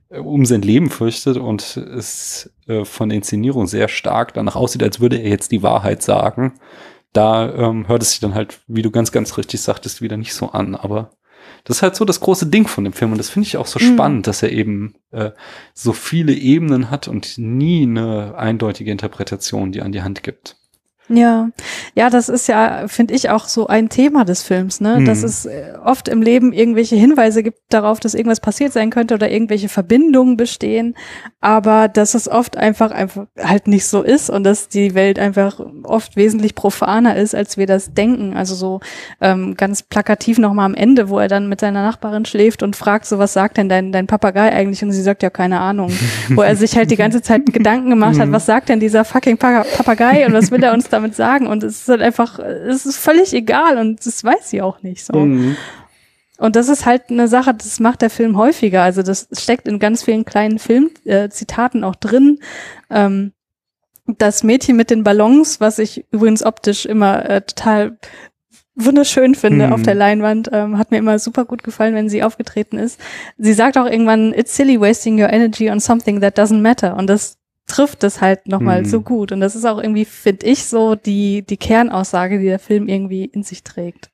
äh, 0.10 0.20
um 0.20 0.46
sein 0.46 0.62
Leben 0.62 0.92
fürchtet 0.92 1.38
und 1.38 1.76
es 1.78 2.54
äh, 2.68 2.86
von 2.86 3.10
der 3.10 3.18
Inszenierung 3.18 3.66
sehr 3.66 3.88
stark 3.88 4.36
danach 4.36 4.56
aussieht, 4.56 4.84
als 4.84 5.00
würde 5.00 5.18
er 5.18 5.30
jetzt 5.30 5.52
die 5.52 5.64
Wahrheit 5.64 6.04
sagen. 6.04 6.54
Da 7.14 7.52
ähm, 7.52 7.88
hört 7.88 8.04
es 8.04 8.12
sich 8.12 8.20
dann 8.20 8.36
halt, 8.36 8.62
wie 8.68 8.84
du 8.84 8.92
ganz, 8.92 9.12
ganz 9.12 9.38
richtig 9.38 9.60
sagtest, 9.60 10.02
wieder 10.02 10.18
nicht 10.18 10.34
so 10.36 10.52
an. 10.52 10.76
Aber 10.76 11.12
das 11.64 11.78
ist 11.78 11.84
halt 11.84 11.96
so 11.96 12.06
das 12.06 12.20
große 12.20 12.46
Ding 12.46 12.68
von 12.68 12.84
dem 12.84 12.94
Film 12.94 13.12
und 13.12 13.18
das 13.18 13.30
finde 13.30 13.48
ich 13.48 13.58
auch 13.58 13.68
so 13.68 13.80
mhm. 13.80 13.94
spannend, 13.94 14.28
dass 14.28 14.44
er 14.44 14.52
eben 14.52 14.94
äh, 15.12 15.32
so 15.74 15.94
viele 15.94 16.34
Ebenen 16.34 16.92
hat 16.92 17.08
und 17.08 17.40
nie 17.40 17.84
eine 17.84 18.36
eindeutige 18.36 18.92
Interpretation, 18.92 19.72
die 19.72 19.82
an 19.82 19.92
die 19.92 20.04
Hand 20.04 20.24
gibt. 20.24 20.61
Ja, 21.18 21.50
ja, 21.96 22.10
das 22.10 22.30
ist 22.30 22.48
ja, 22.48 22.88
finde 22.88 23.14
ich, 23.14 23.30
auch 23.30 23.46
so 23.46 23.68
ein 23.68 23.90
Thema 23.90 24.26
des 24.26 24.44
Films, 24.44 24.82
ne? 24.82 25.00
Mhm. 25.00 25.06
Dass 25.06 25.24
es 25.24 25.46
äh, 25.46 25.74
oft 25.84 26.08
im 26.08 26.22
Leben 26.22 26.54
irgendwelche 26.54 26.96
Hinweise 26.96 27.44
gibt 27.44 27.60
darauf, 27.70 28.00
dass 28.00 28.14
irgendwas 28.14 28.40
passiert 28.40 28.74
sein 28.74 28.90
könnte 28.90 29.14
oder 29.14 29.30
irgendwelche 29.30 29.70
Verbindungen 29.70 30.38
bestehen, 30.38 30.96
aber 31.40 31.88
dass 31.88 32.14
es 32.14 32.28
oft 32.28 32.58
einfach 32.58 32.92
einfach 32.92 33.28
halt 33.38 33.68
nicht 33.68 33.86
so 33.86 34.02
ist 34.02 34.30
und 34.30 34.44
dass 34.44 34.70
die 34.70 34.96
Welt 34.96 35.20
einfach 35.20 35.60
oft 35.84 36.16
wesentlich 36.16 36.56
profaner 36.56 37.16
ist, 37.16 37.36
als 37.36 37.58
wir 37.58 37.68
das 37.68 37.94
denken. 37.94 38.36
Also 38.36 38.56
so 38.56 38.80
ähm, 39.20 39.56
ganz 39.58 39.84
plakativ 39.84 40.38
nochmal 40.38 40.66
am 40.66 40.76
Ende, 40.76 41.10
wo 41.10 41.20
er 41.20 41.28
dann 41.28 41.50
mit 41.50 41.60
seiner 41.60 41.84
Nachbarin 41.84 42.26
schläft 42.26 42.64
und 42.64 42.76
fragt, 42.76 43.06
so 43.06 43.20
was 43.20 43.34
sagt 43.34 43.58
denn 43.58 43.70
dein, 43.70 43.92
dein 43.92 44.08
Papagei 44.08 44.52
eigentlich? 44.52 44.84
Und 44.84 44.92
sie 44.92 45.02
sagt 45.02 45.24
ja 45.24 45.30
keine 45.30 45.60
Ahnung. 45.60 45.92
wo 46.30 46.42
er 46.42 46.56
sich 46.56 46.76
halt 46.76 46.92
die 46.92 46.96
ganze 46.96 47.22
Zeit 47.22 47.46
Gedanken 47.54 47.90
gemacht 47.90 48.20
hat, 48.20 48.28
mhm. 48.28 48.34
was 48.34 48.46
sagt 48.46 48.70
denn 48.70 48.80
dieser 48.80 49.06
fucking 49.06 49.38
Papagei 49.38 50.26
und 50.26 50.34
was 50.34 50.52
will 50.52 50.64
er 50.64 50.74
uns 50.74 50.90
da 50.90 51.01
damit 51.02 51.16
sagen 51.16 51.48
und 51.48 51.64
es 51.64 51.82
ist 51.82 51.90
halt 51.90 52.02
einfach, 52.02 52.40
es 52.40 52.86
ist 52.86 52.98
völlig 52.98 53.34
egal 53.34 53.78
und 53.78 54.06
das 54.06 54.24
weiß 54.24 54.50
sie 54.50 54.62
auch 54.62 54.82
nicht 54.82 55.04
so. 55.06 55.14
Mhm. 55.14 55.58
Und 56.38 56.56
das 56.56 56.70
ist 56.70 56.88
halt 56.88 57.12
eine 57.12 57.28
Sache, 57.28 57.54
das 57.54 57.80
macht 57.80 58.02
der 58.02 58.10
Film 58.10 58.36
häufiger. 58.36 58.82
Also 58.82 59.04
das 59.04 59.28
steckt 59.32 59.68
in 59.68 59.78
ganz 59.78 60.02
vielen 60.02 60.26
kleinen 60.26 60.58
Filmzitaten 60.58 61.84
äh, 61.84 61.86
auch 61.86 61.96
drin. 61.96 62.40
Ähm, 62.90 63.34
das 64.08 64.44
Mädchen 64.44 64.76
mit 64.76 64.90
den 64.90 65.04
Ballons, 65.04 65.60
was 65.62 65.78
ich 65.78 66.06
übrigens 66.12 66.44
optisch 66.44 66.88
immer 66.88 67.30
äh, 67.30 67.42
total 67.42 67.98
wunderschön 68.76 69.36
finde 69.36 69.68
mhm. 69.68 69.74
auf 69.74 69.82
der 69.84 69.94
Leinwand, 69.94 70.50
ähm, 70.52 70.78
hat 70.78 70.92
mir 70.92 70.98
immer 70.98 71.20
super 71.20 71.46
gut 71.46 71.64
gefallen, 71.64 71.94
wenn 71.94 72.10
sie 72.10 72.24
aufgetreten 72.24 72.80
ist. 72.80 73.00
Sie 73.38 73.54
sagt 73.54 73.78
auch 73.78 73.86
irgendwann, 73.86 74.34
it's 74.34 74.56
silly 74.56 74.80
wasting 74.80 75.22
your 75.22 75.30
energy 75.30 75.70
on 75.70 75.80
something 75.80 76.22
that 76.22 76.40
doesn't 76.40 76.62
matter. 76.62 76.96
Und 76.96 77.08
das 77.08 77.38
trifft 77.68 78.04
es 78.04 78.22
halt 78.22 78.48
nochmal 78.48 78.82
mhm. 78.82 78.86
so 78.86 79.02
gut. 79.02 79.32
Und 79.32 79.40
das 79.42 79.56
ist 79.56 79.66
auch 79.66 79.82
irgendwie, 79.82 80.06
finde 80.06 80.46
ich, 80.46 80.66
so 80.66 80.96
die, 80.96 81.44
die 81.44 81.58
Kernaussage, 81.58 82.40
die 82.40 82.46
der 82.46 82.60
Film 82.60 82.88
irgendwie 82.88 83.26
in 83.26 83.44
sich 83.44 83.64
trägt. 83.64 84.12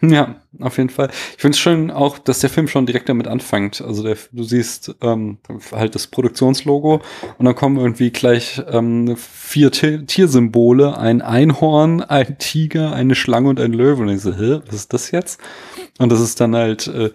Ja, 0.00 0.36
auf 0.60 0.78
jeden 0.78 0.90
Fall. 0.90 1.10
Ich 1.34 1.40
finde 1.40 1.56
es 1.56 1.58
schön 1.58 1.90
auch, 1.90 2.18
dass 2.18 2.38
der 2.38 2.50
Film 2.50 2.68
schon 2.68 2.86
direkt 2.86 3.08
damit 3.08 3.26
anfängt. 3.26 3.80
Also 3.80 4.04
der, 4.04 4.16
du 4.30 4.44
siehst 4.44 4.94
ähm, 5.02 5.38
halt 5.72 5.96
das 5.96 6.06
Produktionslogo 6.06 7.02
und 7.36 7.44
dann 7.44 7.56
kommen 7.56 7.78
irgendwie 7.78 8.10
gleich 8.10 8.62
ähm, 8.70 9.16
vier 9.16 9.72
Tiersymbole, 9.72 10.96
ein 10.96 11.20
Einhorn, 11.20 12.00
ein 12.00 12.38
Tiger, 12.38 12.92
eine 12.92 13.16
Schlange 13.16 13.48
und 13.48 13.58
ein 13.58 13.72
Löwe. 13.72 14.02
Und 14.02 14.10
ich 14.10 14.20
so, 14.20 14.32
hä, 14.32 14.60
was 14.66 14.76
ist 14.76 14.92
das 14.92 15.10
jetzt? 15.10 15.40
Und 15.98 16.12
das 16.12 16.20
ist 16.20 16.40
dann 16.40 16.54
halt 16.54 16.86
äh, 16.86 17.10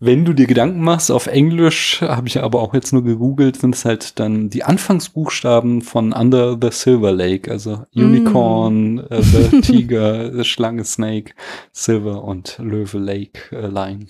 wenn 0.00 0.24
du 0.24 0.32
dir 0.32 0.46
Gedanken 0.46 0.80
machst, 0.80 1.10
auf 1.10 1.26
Englisch, 1.26 2.00
habe 2.02 2.28
ich 2.28 2.40
aber 2.40 2.60
auch 2.60 2.72
jetzt 2.72 2.92
nur 2.92 3.02
gegoogelt, 3.02 3.56
sind 3.56 3.74
es 3.74 3.84
halt 3.84 4.20
dann 4.20 4.48
die 4.48 4.62
Anfangsbuchstaben 4.62 5.82
von 5.82 6.12
Under 6.12 6.56
the 6.60 6.68
Silver 6.70 7.10
Lake, 7.10 7.50
also 7.50 7.84
Unicorn, 7.94 8.94
mm. 8.94 9.06
äh, 9.10 9.22
the 9.22 9.60
Tiger, 9.60 10.44
Schlange, 10.44 10.84
Snake, 10.84 11.32
Silver 11.72 12.22
und 12.22 12.58
Löwe 12.62 12.98
Lake 12.98 13.40
äh, 13.50 13.66
Line. 13.66 14.06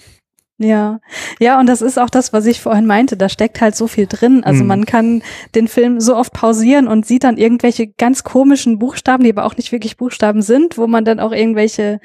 Ja, 0.60 1.00
ja, 1.38 1.60
und 1.60 1.66
das 1.66 1.82
ist 1.82 2.00
auch 2.00 2.10
das, 2.10 2.32
was 2.32 2.44
ich 2.44 2.60
vorhin 2.60 2.84
meinte. 2.84 3.16
Da 3.16 3.28
steckt 3.28 3.60
halt 3.60 3.76
so 3.76 3.86
viel 3.86 4.08
drin. 4.08 4.42
Also 4.42 4.64
mm. 4.64 4.66
man 4.66 4.86
kann 4.86 5.22
den 5.54 5.68
Film 5.68 6.00
so 6.00 6.16
oft 6.16 6.32
pausieren 6.32 6.88
und 6.88 7.06
sieht 7.06 7.22
dann 7.22 7.38
irgendwelche 7.38 7.86
ganz 7.86 8.24
komischen 8.24 8.80
Buchstaben, 8.80 9.22
die 9.22 9.30
aber 9.30 9.44
auch 9.44 9.56
nicht 9.56 9.70
wirklich 9.70 9.96
Buchstaben 9.96 10.42
sind, 10.42 10.76
wo 10.76 10.88
man 10.88 11.04
dann 11.04 11.20
auch 11.20 11.32
irgendwelche 11.32 12.00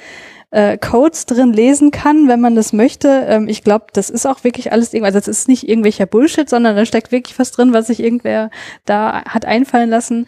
äh, 0.53 0.77
Codes 0.77 1.25
drin 1.25 1.51
lesen 1.51 1.89
kann, 1.89 2.27
wenn 2.27 2.39
man 2.39 2.55
das 2.55 2.73
möchte. 2.73 3.25
Ähm, 3.27 3.47
ich 3.47 3.63
glaube, 3.63 3.87
das 3.91 4.11
ist 4.11 4.27
auch 4.27 4.43
wirklich 4.43 4.71
alles 4.71 4.93
irgendwas. 4.93 5.15
Also 5.15 5.31
das 5.31 5.39
ist 5.39 5.47
nicht 5.47 5.67
irgendwelcher 5.67 6.05
Bullshit, 6.05 6.47
sondern 6.47 6.75
da 6.75 6.85
steckt 6.85 7.11
wirklich 7.11 7.37
was 7.39 7.51
drin, 7.51 7.73
was 7.73 7.87
sich 7.87 7.99
irgendwer 7.99 8.51
da 8.85 9.23
hat 9.25 9.45
einfallen 9.45 9.89
lassen. 9.89 10.27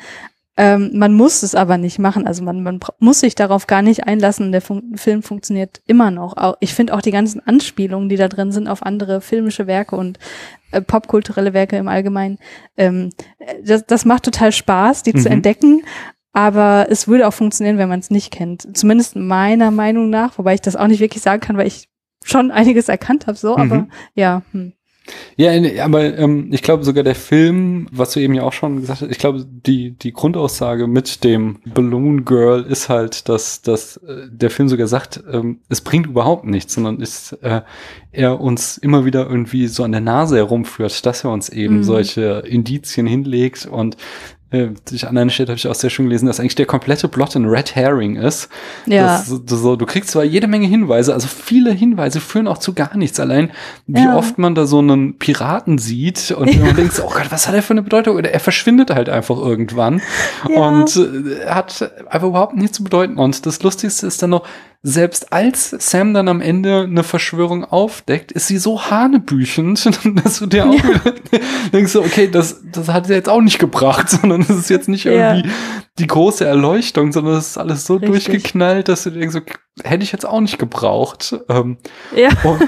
Ähm, 0.58 0.92
man 0.94 1.14
muss 1.14 1.44
es 1.44 1.54
aber 1.54 1.78
nicht 1.78 2.00
machen. 2.00 2.26
Also 2.26 2.42
man, 2.44 2.64
man 2.64 2.80
muss 2.98 3.20
sich 3.20 3.36
darauf 3.36 3.68
gar 3.68 3.84
nicht 3.84 4.08
einlassen. 4.08 4.52
Der 4.52 4.62
Fun 4.62 4.94
Film 4.96 5.22
funktioniert 5.22 5.82
immer 5.86 6.10
noch. 6.10 6.38
Auch, 6.38 6.56
ich 6.60 6.74
finde 6.74 6.96
auch 6.96 7.02
die 7.02 7.12
ganzen 7.12 7.46
Anspielungen, 7.46 8.10
die 8.10 8.16
da 8.16 8.28
drin 8.28 8.52
sind 8.52 8.68
auf 8.68 8.82
andere 8.82 9.22
filmische 9.22 9.68
Werke 9.68 9.96
und 9.96 10.18
äh, 10.72 10.82
popkulturelle 10.82 11.54
Werke 11.54 11.78
im 11.78 11.88
Allgemeinen, 11.88 12.40
ähm, 12.78 13.10
das, 13.64 13.86
das 13.86 14.06
macht 14.06 14.24
total 14.24 14.52
Spaß, 14.52 15.04
die 15.04 15.14
mhm. 15.14 15.20
zu 15.20 15.30
entdecken. 15.30 15.84
Aber 16.36 16.88
es 16.90 17.08
würde 17.08 17.30
auch 17.30 17.34
funktionieren, 17.34 17.78
wenn 17.78 17.88
man 17.88 18.02
es 18.02 18.12
nicht 18.12 18.30
kennt. 18.30 18.78
Zumindest 18.78 19.16
meiner 19.16 19.72
Meinung 19.72 20.10
nach, 20.10 20.38
wobei 20.38 20.54
ich 20.54 20.62
das 20.62 20.76
auch 20.76 20.88
nicht 20.88 21.00
wirklich 21.00 21.24
sagen 21.24 21.40
kann, 21.40 21.56
weil 21.56 21.68
ich 21.68 21.88
schon 22.26 22.52
einiges 22.52 22.90
erkannt 22.90 23.26
habe, 23.26 23.38
so, 23.38 23.56
mhm. 23.56 23.62
aber 23.62 23.88
ja. 24.16 24.42
Hm. 24.52 24.74
Ja, 25.38 25.52
aber 25.84 26.18
ähm, 26.18 26.50
ich 26.52 26.64
glaube 26.64 26.84
sogar 26.84 27.04
der 27.04 27.16
Film, 27.16 27.88
was 27.92 28.14
du 28.14 28.20
eben 28.20 28.34
ja 28.34 28.44
auch 28.44 28.54
schon 28.54 28.82
gesagt 28.82 29.02
hast, 29.02 29.12
ich 29.12 29.20
glaube, 29.20 29.46
die, 29.46 29.92
die 29.92 30.12
Grundaussage 30.12 30.88
mit 30.88 31.24
dem 31.24 31.60
Balloon 31.66 32.26
Girl 32.26 32.64
ist 32.64 32.90
halt, 32.90 33.30
dass, 33.30 33.62
dass 33.62 33.98
äh, 33.98 34.28
der 34.30 34.50
Film 34.50 34.68
sogar 34.68 34.88
sagt, 34.88 35.24
ähm, 35.32 35.60
es 35.70 35.82
bringt 35.82 36.08
überhaupt 36.08 36.46
nichts, 36.46 36.74
sondern 36.74 37.02
ist 37.02 37.34
äh, 37.44 37.62
er 38.12 38.40
uns 38.40 38.78
immer 38.78 39.06
wieder 39.06 39.30
irgendwie 39.30 39.68
so 39.68 39.84
an 39.84 39.92
der 39.92 40.02
Nase 40.02 40.38
herumführt, 40.38 41.06
dass 41.06 41.24
er 41.24 41.32
uns 41.32 41.50
eben 41.50 41.78
mhm. 41.78 41.84
solche 41.84 42.44
Indizien 42.48 43.06
hinlegt 43.06 43.68
und 43.68 43.98
äh, 44.52 44.70
an 45.06 45.18
einer 45.18 45.30
Stelle 45.32 45.50
habe 45.50 45.58
ich 45.58 45.68
auch 45.68 45.76
sehr 45.76 45.90
schön 45.90 46.06
gelesen, 46.06 46.28
dass 46.28 46.40
eigentlich 46.40 46.56
der 46.56 46.66
komplette 46.66 47.08
Plot 47.08 47.36
ein 47.36 47.46
Red 47.46 47.76
Herring 47.76 48.16
ist. 48.16 48.50
Ja. 48.86 49.18
Das, 49.18 49.28
so, 49.28 49.76
du 49.76 49.86
kriegst 49.86 50.12
zwar 50.12 50.24
jede 50.24 50.48
Menge 50.48 50.68
Hinweise, 50.68 51.14
also 51.14 51.28
viele 51.28 51.72
Hinweise 51.72 52.20
führen 52.20 52.48
auch 52.48 52.60
zu 52.60 52.74
gar 52.74 52.96
nichts. 52.96 53.20
Allein, 53.20 53.52
wie 53.88 54.04
ja. 54.04 54.16
oft 54.16 54.38
man 54.38 54.56
da 54.56 54.66
so 54.66 54.80
einen 54.80 55.18
Piraten 55.18 55.78
sieht 55.78 56.32
und 56.32 56.54
ja. 56.54 56.66
man 56.66 56.76
denkt, 56.76 57.02
oh 57.04 57.10
Gott, 57.10 57.32
was 57.32 57.48
hat 57.48 57.56
er 57.56 57.64
für 57.64 57.74
eine 57.74 57.82
Bedeutung? 57.82 58.16
Oder 58.16 58.32
er 58.32 58.40
verschwindet 58.40 58.92
halt 58.92 59.10
einfach 59.10 59.38
irgendwann 59.38 60.02
ja. 60.48 60.60
und 60.60 60.96
äh, 60.96 61.48
hat 61.48 61.92
einfach 62.08 62.28
überhaupt 62.28 62.56
nichts 62.56 62.78
zu 62.78 62.84
bedeuten. 62.84 63.18
Und 63.18 63.46
das 63.46 63.62
Lustigste 63.64 64.08
ist 64.08 64.22
dann 64.22 64.30
noch, 64.30 64.48
selbst 64.88 65.34
als 65.34 65.72
Sam 65.72 66.14
dann 66.14 66.28
am 66.28 66.42
Ende 66.42 66.82
eine 66.82 67.02
Verschwörung 67.02 67.66
aufdeckt, 67.66 68.32
ist 68.32 68.46
sie 68.46 68.60
so 68.60 68.84
hanebüchend, 68.84 69.84
dass 70.24 70.38
du 70.38 70.46
dir 70.46 70.70
auch 70.70 70.76
ja. 70.76 71.02
denkst, 71.74 71.96
okay, 71.96 72.30
das, 72.32 72.62
das 72.72 72.90
hat 72.90 73.08
sie 73.08 73.16
jetzt 73.16 73.28
auch 73.28 73.42
nicht 73.42 73.58
gebracht, 73.58 74.08
sondern 74.22 74.42
es 74.42 74.52
ist 74.52 74.70
jetzt 74.70 74.88
nicht 74.88 75.08
irgendwie 75.08 75.50
ja. 75.50 75.56
die 75.98 76.06
große 76.06 76.46
Erleuchtung, 76.46 77.12
sondern 77.12 77.34
es 77.34 77.48
ist 77.48 77.58
alles 77.58 77.88
so 77.88 77.96
Richtig. 77.96 78.26
durchgeknallt, 78.26 78.88
dass 78.88 79.04
du 79.04 79.10
dir 79.10 79.22
denkst, 79.22 79.34
so, 79.34 79.42
hätte 79.84 80.04
ich 80.04 80.12
jetzt 80.12 80.26
auch 80.26 80.40
nicht 80.40 80.60
gebraucht. 80.60 81.36
Ähm, 81.50 81.78
ja. 82.16 82.30
Und, 82.44 82.62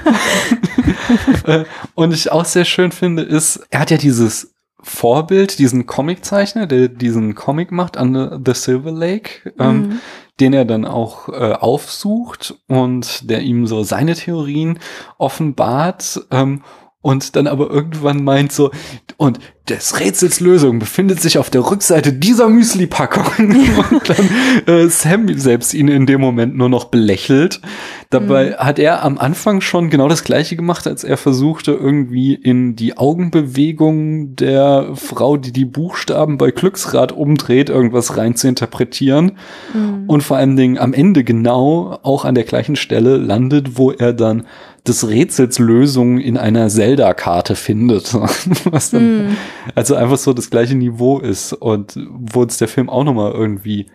äh, 1.47 1.65
und 1.93 2.15
ich 2.15 2.31
auch 2.31 2.45
sehr 2.45 2.65
schön 2.65 2.91
finde, 2.91 3.21
ist, 3.21 3.59
er 3.69 3.81
hat 3.81 3.91
ja 3.91 3.97
dieses 3.97 4.55
Vorbild, 4.81 5.59
diesen 5.59 5.85
Comiczeichner, 5.85 6.65
der 6.65 6.87
diesen 6.87 7.35
Comic 7.35 7.71
macht 7.71 7.95
an 7.95 8.41
The 8.43 8.53
Silver 8.55 8.91
Lake. 8.91 9.53
Ähm, 9.59 9.77
mhm 9.77 9.99
den 10.39 10.53
er 10.53 10.65
dann 10.65 10.85
auch 10.85 11.29
äh, 11.29 11.53
aufsucht 11.53 12.55
und 12.67 13.29
der 13.29 13.41
ihm 13.41 13.67
so 13.67 13.83
seine 13.83 14.13
Theorien 14.13 14.79
offenbart. 15.17 16.21
Ähm, 16.31 16.63
und 17.01 17.35
dann 17.35 17.47
aber 17.47 17.69
irgendwann 17.69 18.23
meint 18.23 18.51
so, 18.51 18.71
und 19.17 19.39
des 19.69 19.99
Rätsels 19.99 20.39
Lösung 20.39 20.79
befindet 20.79 21.21
sich 21.21 21.37
auf 21.37 21.49
der 21.49 21.69
Rückseite 21.69 22.13
dieser 22.13 22.49
Müsli-Packung. 22.49 23.25
und 23.91 24.09
dann 24.09 24.29
äh, 24.65 24.87
Sam 24.89 25.27
selbst 25.37 25.73
ihn 25.73 25.89
in 25.89 26.05
dem 26.05 26.21
Moment 26.21 26.55
nur 26.55 26.69
noch 26.69 26.85
belächelt. 26.85 27.61
Dabei 28.09 28.51
mhm. 28.51 28.55
hat 28.55 28.79
er 28.79 29.03
am 29.03 29.17
Anfang 29.17 29.61
schon 29.61 29.89
genau 29.89 30.07
das 30.07 30.23
gleiche 30.23 30.55
gemacht, 30.55 30.87
als 30.87 31.03
er 31.03 31.17
versuchte, 31.17 31.71
irgendwie 31.71 32.33
in 32.33 32.75
die 32.75 32.97
Augenbewegung 32.97 34.35
der 34.35 34.91
Frau, 34.95 35.37
die 35.37 35.51
die 35.51 35.65
Buchstaben 35.65 36.37
bei 36.37 36.51
Glücksrad 36.51 37.11
umdreht, 37.11 37.69
irgendwas 37.69 38.17
rein 38.17 38.35
zu 38.35 38.47
interpretieren. 38.47 39.33
Mhm. 39.73 40.05
Und 40.07 40.23
vor 40.23 40.37
allen 40.37 40.55
Dingen 40.55 40.77
am 40.77 40.93
Ende 40.93 41.23
genau 41.23 41.99
auch 42.03 42.25
an 42.25 42.35
der 42.35 42.45
gleichen 42.45 42.75
Stelle 42.75 43.17
landet, 43.17 43.77
wo 43.77 43.91
er 43.91 44.13
dann 44.13 44.45
des 44.87 45.07
Rätsels 45.07 45.59
Lösung 45.59 46.19
in 46.19 46.37
einer 46.37 46.69
Zelda-Karte 46.69 47.55
findet. 47.55 48.13
Was 48.71 48.91
dann, 48.91 49.29
mm. 49.29 49.37
Also 49.75 49.95
einfach 49.95 50.17
so 50.17 50.33
das 50.33 50.49
gleiche 50.49 50.75
Niveau 50.75 51.19
ist 51.19 51.53
und 51.53 51.97
wo 52.09 52.41
uns 52.41 52.57
der 52.57 52.67
Film 52.67 52.89
auch 52.89 53.03
nochmal 53.03 53.31
irgendwie 53.31 53.87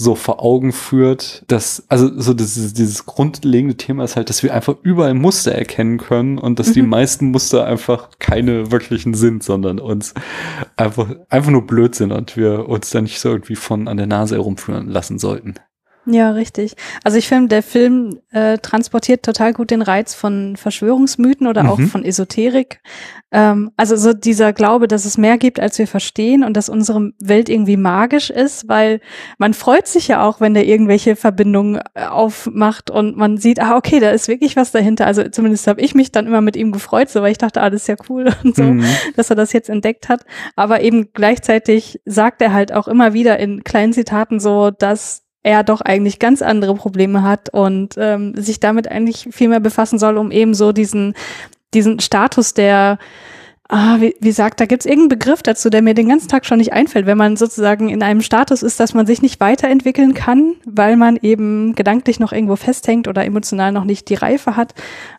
so 0.00 0.14
vor 0.14 0.44
Augen 0.44 0.70
führt, 0.70 1.42
dass, 1.48 1.84
also 1.88 2.08
so 2.20 2.32
dieses, 2.32 2.72
dieses 2.72 3.04
grundlegende 3.04 3.76
Thema 3.76 4.04
ist 4.04 4.14
halt, 4.14 4.30
dass 4.30 4.44
wir 4.44 4.54
einfach 4.54 4.76
überall 4.82 5.14
Muster 5.14 5.50
erkennen 5.50 5.98
können 5.98 6.38
und 6.38 6.60
dass 6.60 6.68
mhm. 6.68 6.74
die 6.74 6.82
meisten 6.82 7.30
Muster 7.32 7.64
einfach 7.66 8.10
keine 8.20 8.70
wirklichen 8.70 9.14
sind, 9.14 9.42
sondern 9.42 9.80
uns 9.80 10.14
einfach, 10.76 11.08
einfach 11.30 11.50
nur 11.50 11.66
blöd 11.66 11.96
sind 11.96 12.12
und 12.12 12.36
wir 12.36 12.68
uns 12.68 12.90
da 12.90 13.00
nicht 13.00 13.18
so 13.18 13.30
irgendwie 13.30 13.56
von 13.56 13.88
an 13.88 13.96
der 13.96 14.06
Nase 14.06 14.36
herumführen 14.36 14.86
lassen 14.86 15.18
sollten. 15.18 15.54
Ja, 16.10 16.30
richtig. 16.30 16.74
Also 17.04 17.18
ich 17.18 17.28
finde, 17.28 17.48
der 17.48 17.62
Film 17.62 18.20
äh, 18.30 18.56
transportiert 18.58 19.22
total 19.22 19.52
gut 19.52 19.70
den 19.70 19.82
Reiz 19.82 20.14
von 20.14 20.56
Verschwörungsmythen 20.56 21.46
oder 21.46 21.64
mhm. 21.64 21.68
auch 21.68 21.80
von 21.80 22.02
Esoterik. 22.02 22.80
Ähm, 23.30 23.72
also 23.76 23.94
so 23.94 24.14
dieser 24.14 24.54
Glaube, 24.54 24.88
dass 24.88 25.04
es 25.04 25.18
mehr 25.18 25.36
gibt, 25.36 25.60
als 25.60 25.78
wir 25.78 25.86
verstehen 25.86 26.44
und 26.44 26.56
dass 26.56 26.70
unsere 26.70 27.12
Welt 27.20 27.50
irgendwie 27.50 27.76
magisch 27.76 28.30
ist, 28.30 28.70
weil 28.70 29.00
man 29.36 29.52
freut 29.52 29.86
sich 29.86 30.08
ja 30.08 30.26
auch, 30.26 30.40
wenn 30.40 30.54
der 30.54 30.64
irgendwelche 30.64 31.14
Verbindungen 31.14 31.82
äh, 31.92 32.06
aufmacht 32.06 32.90
und 32.90 33.18
man 33.18 33.36
sieht, 33.36 33.60
ah, 33.60 33.76
okay, 33.76 34.00
da 34.00 34.08
ist 34.08 34.28
wirklich 34.28 34.56
was 34.56 34.72
dahinter. 34.72 35.06
Also 35.06 35.24
zumindest 35.28 35.66
habe 35.66 35.82
ich 35.82 35.94
mich 35.94 36.10
dann 36.10 36.26
immer 36.26 36.40
mit 36.40 36.56
ihm 36.56 36.72
gefreut, 36.72 37.10
so 37.10 37.20
weil 37.20 37.32
ich 37.32 37.38
dachte, 37.38 37.60
ah, 37.60 37.68
das 37.68 37.82
ist 37.82 37.88
ja 37.88 37.96
cool 38.08 38.32
und 38.44 38.56
so, 38.56 38.62
mhm. 38.62 38.86
dass 39.14 39.28
er 39.28 39.36
das 39.36 39.52
jetzt 39.52 39.68
entdeckt 39.68 40.08
hat. 40.08 40.24
Aber 40.56 40.80
eben 40.80 41.12
gleichzeitig 41.12 42.00
sagt 42.06 42.40
er 42.40 42.54
halt 42.54 42.72
auch 42.72 42.88
immer 42.88 43.12
wieder 43.12 43.38
in 43.38 43.62
kleinen 43.62 43.92
Zitaten 43.92 44.40
so, 44.40 44.70
dass 44.70 45.27
er 45.48 45.64
doch 45.64 45.80
eigentlich 45.80 46.18
ganz 46.18 46.42
andere 46.42 46.74
Probleme 46.74 47.22
hat 47.22 47.48
und 47.48 47.94
ähm, 47.96 48.34
sich 48.36 48.60
damit 48.60 48.86
eigentlich 48.86 49.28
viel 49.30 49.48
mehr 49.48 49.60
befassen 49.60 49.98
soll, 49.98 50.18
um 50.18 50.30
eben 50.30 50.52
so 50.52 50.72
diesen, 50.72 51.14
diesen 51.72 52.00
Status 52.00 52.52
der 52.52 52.98
ah, 53.68 54.00
wie, 54.00 54.16
wie 54.20 54.32
sagt, 54.32 54.60
da 54.60 54.66
gibt's 54.66 54.86
irgendeinen 54.86 55.10
Begriff 55.10 55.42
dazu, 55.42 55.68
der 55.68 55.82
mir 55.82 55.94
den 55.94 56.08
ganzen 56.08 56.28
Tag 56.28 56.46
schon 56.46 56.58
nicht 56.58 56.72
einfällt, 56.72 57.04
wenn 57.06 57.18
man 57.18 57.36
sozusagen 57.36 57.90
in 57.90 58.02
einem 58.02 58.22
Status 58.22 58.62
ist, 58.62 58.80
dass 58.80 58.94
man 58.94 59.06
sich 59.06 59.20
nicht 59.20 59.40
weiterentwickeln 59.40 60.14
kann, 60.14 60.54
weil 60.64 60.96
man 60.96 61.16
eben 61.20 61.74
gedanklich 61.74 62.18
noch 62.18 62.32
irgendwo 62.32 62.56
festhängt 62.56 63.08
oder 63.08 63.24
emotional 63.24 63.72
noch 63.72 63.84
nicht 63.84 64.08
die 64.08 64.14
Reife 64.14 64.56
hat, 64.56 64.74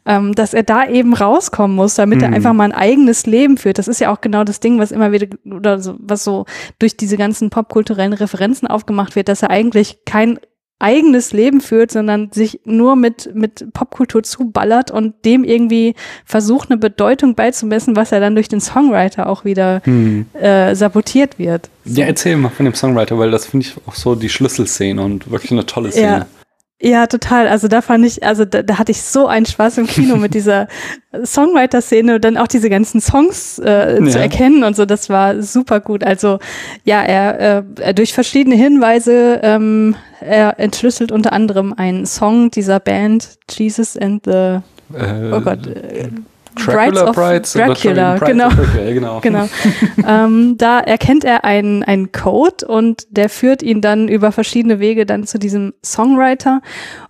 ähm, 0.05 0.33
dass 0.33 0.55
er 0.55 0.63
da 0.63 0.87
eben 0.87 1.13
rauskommen 1.13 1.75
muss, 1.75 1.95
damit 1.95 2.19
mhm. 2.19 2.23
er 2.23 2.33
einfach 2.33 2.53
mal 2.53 2.65
ein 2.65 2.71
eigenes 2.71 3.27
Leben 3.27 3.57
führt. 3.57 3.77
Das 3.77 3.87
ist 3.87 3.99
ja 3.99 4.11
auch 4.11 4.21
genau 4.21 4.43
das 4.43 4.59
Ding, 4.59 4.79
was 4.79 4.91
immer 4.91 5.11
wieder 5.11 5.27
oder 5.45 5.79
so, 5.79 5.95
was 5.99 6.23
so 6.23 6.45
durch 6.79 6.97
diese 6.97 7.17
ganzen 7.17 7.51
popkulturellen 7.51 8.13
Referenzen 8.13 8.67
aufgemacht 8.67 9.15
wird, 9.15 9.29
dass 9.29 9.43
er 9.43 9.51
eigentlich 9.51 9.99
kein 10.05 10.39
eigenes 10.79 11.33
Leben 11.33 11.59
führt, 11.61 11.91
sondern 11.91 12.31
sich 12.31 12.61
nur 12.63 12.95
mit, 12.95 13.35
mit 13.35 13.73
Popkultur 13.73 14.23
zuballert 14.23 14.91
und 14.91 15.13
dem 15.25 15.43
irgendwie 15.43 15.93
versucht, 16.25 16.71
eine 16.71 16.79
Bedeutung 16.79 17.35
beizumessen, 17.35 17.95
was 17.95 18.11
er 18.11 18.21
dann 18.21 18.35
durch 18.35 18.47
den 18.47 18.61
Songwriter 18.61 19.27
auch 19.27 19.43
wieder 19.43 19.81
hm. 19.83 20.25
äh, 20.33 20.73
sabotiert 20.75 21.37
wird. 21.37 21.69
So. 21.83 21.99
Ja, 21.99 22.07
erzähl 22.07 22.37
mal 22.37 22.49
von 22.49 22.65
dem 22.65 22.75
Songwriter, 22.75 23.19
weil 23.19 23.31
das 23.31 23.45
finde 23.45 23.65
ich 23.67 23.75
auch 23.85 23.95
so 23.95 24.15
die 24.15 24.29
Schlüsselszene 24.29 25.01
und 25.01 25.29
wirklich 25.29 25.51
eine 25.51 25.65
tolle 25.65 25.91
Szene. 25.91 26.07
Ja. 26.07 26.27
Ja, 26.81 27.07
total. 27.07 27.49
Also 27.49 27.67
da 27.67 27.81
fand 27.81 28.05
ich, 28.05 28.23
also 28.23 28.45
da, 28.45 28.63
da 28.63 28.77
hatte 28.77 28.93
ich 28.93 29.01
so 29.01 29.27
einen 29.27 29.45
Spaß 29.45 29.79
im 29.79 29.87
Kino 29.87 30.15
mit 30.15 30.33
dieser 30.33 30.69
Songwriter-Szene 31.25 32.15
und 32.15 32.23
dann 32.23 32.37
auch 32.37 32.47
diese 32.47 32.69
ganzen 32.69 33.01
Songs 33.01 33.59
äh, 33.59 34.01
ja. 34.01 34.09
zu 34.09 34.17
erkennen 34.17 34.63
und 34.63 34.77
so. 34.77 34.85
Das 34.85 35.09
war 35.09 35.41
super 35.41 35.81
gut. 35.81 36.05
Also 36.05 36.39
ja, 36.85 37.01
er, 37.01 37.65
äh, 37.79 37.93
durch 37.93 38.13
verschiedene 38.13 38.55
Hinweise, 38.55 39.41
ähm, 39.43 39.95
er 40.21 40.57
entschlüsselt 40.57 41.11
unter 41.11 41.33
anderem 41.33 41.73
einen 41.73 42.05
Song 42.05 42.49
dieser 42.49 42.79
Band 42.79 43.37
Jesus 43.49 43.97
and 43.97 44.23
the, 44.23 44.59
äh, 44.95 45.33
oh 45.33 45.41
Gott, 45.41 45.67
äh, 45.67 46.07
Dracula 46.65 47.11
Brides, 47.11 47.53
Dracula, 47.53 48.17
genau. 48.17 48.49
Dracula, 48.49 48.91
genau. 48.91 49.19
genau. 49.21 49.49
ähm, 50.07 50.57
da 50.57 50.79
erkennt 50.79 51.23
er 51.23 51.43
einen, 51.43 51.83
einen 51.83 52.11
Code 52.11 52.65
und 52.67 53.07
der 53.09 53.29
führt 53.29 53.61
ihn 53.63 53.81
dann 53.81 54.07
über 54.07 54.31
verschiedene 54.31 54.79
Wege 54.79 55.05
dann 55.05 55.25
zu 55.25 55.39
diesem 55.39 55.73
Songwriter. 55.83 56.61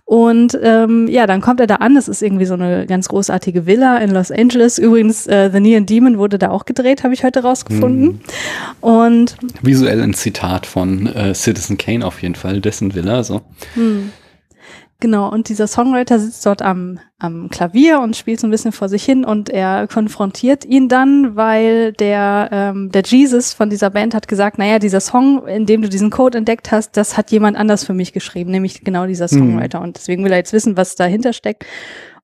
Und 0.04 0.58
ähm, 0.60 1.06
ja, 1.08 1.28
dann 1.28 1.40
kommt 1.40 1.60
er 1.60 1.68
da 1.68 1.76
an. 1.76 1.94
Das 1.94 2.08
ist 2.08 2.20
irgendwie 2.20 2.44
so 2.44 2.54
eine 2.54 2.84
ganz 2.86 3.08
großartige 3.08 3.66
Villa 3.66 3.98
in 3.98 4.10
Los 4.10 4.32
Angeles. 4.32 4.76
Übrigens, 4.76 5.28
äh, 5.28 5.50
The 5.52 5.60
Neon 5.60 5.86
Demon 5.86 6.18
wurde 6.18 6.36
da 6.36 6.50
auch 6.50 6.64
gedreht, 6.64 7.04
habe 7.04 7.14
ich 7.14 7.22
heute 7.22 7.42
rausgefunden. 7.42 8.06
Hm. 8.08 8.20
Und 8.80 9.36
visuell 9.62 10.02
ein 10.02 10.14
Zitat 10.14 10.66
von 10.66 11.06
äh, 11.06 11.32
Citizen 11.32 11.78
Kane 11.78 12.04
auf 12.04 12.22
jeden 12.22 12.34
Fall, 12.34 12.60
dessen 12.60 12.94
Villa 12.96 13.22
so. 13.22 13.42
Hm. 13.74 14.10
Genau, 15.00 15.30
und 15.30 15.48
dieser 15.48 15.66
Songwriter 15.66 16.18
sitzt 16.18 16.44
dort 16.44 16.60
am, 16.60 17.00
am 17.18 17.48
Klavier 17.48 18.00
und 18.00 18.16
spielt 18.16 18.38
so 18.38 18.46
ein 18.46 18.50
bisschen 18.50 18.70
vor 18.70 18.90
sich 18.90 19.02
hin 19.02 19.24
und 19.24 19.48
er 19.48 19.88
konfrontiert 19.88 20.66
ihn 20.66 20.90
dann, 20.90 21.36
weil 21.36 21.94
der, 21.94 22.50
ähm, 22.52 22.92
der 22.92 23.02
Jesus 23.04 23.54
von 23.54 23.70
dieser 23.70 23.88
Band 23.88 24.14
hat 24.14 24.28
gesagt, 24.28 24.58
naja, 24.58 24.78
dieser 24.78 25.00
Song, 25.00 25.48
in 25.48 25.64
dem 25.64 25.80
du 25.80 25.88
diesen 25.88 26.10
Code 26.10 26.36
entdeckt 26.36 26.70
hast, 26.70 26.98
das 26.98 27.16
hat 27.16 27.30
jemand 27.30 27.56
anders 27.56 27.82
für 27.82 27.94
mich 27.94 28.12
geschrieben, 28.12 28.50
nämlich 28.50 28.84
genau 28.84 29.06
dieser 29.06 29.24
mhm. 29.24 29.38
Songwriter. 29.38 29.78
Mhm. 29.78 29.84
Und 29.86 29.96
deswegen 29.96 30.22
will 30.22 30.32
er 30.32 30.38
jetzt 30.38 30.52
wissen, 30.52 30.76
was 30.76 30.96
dahinter 30.96 31.32
steckt. 31.32 31.64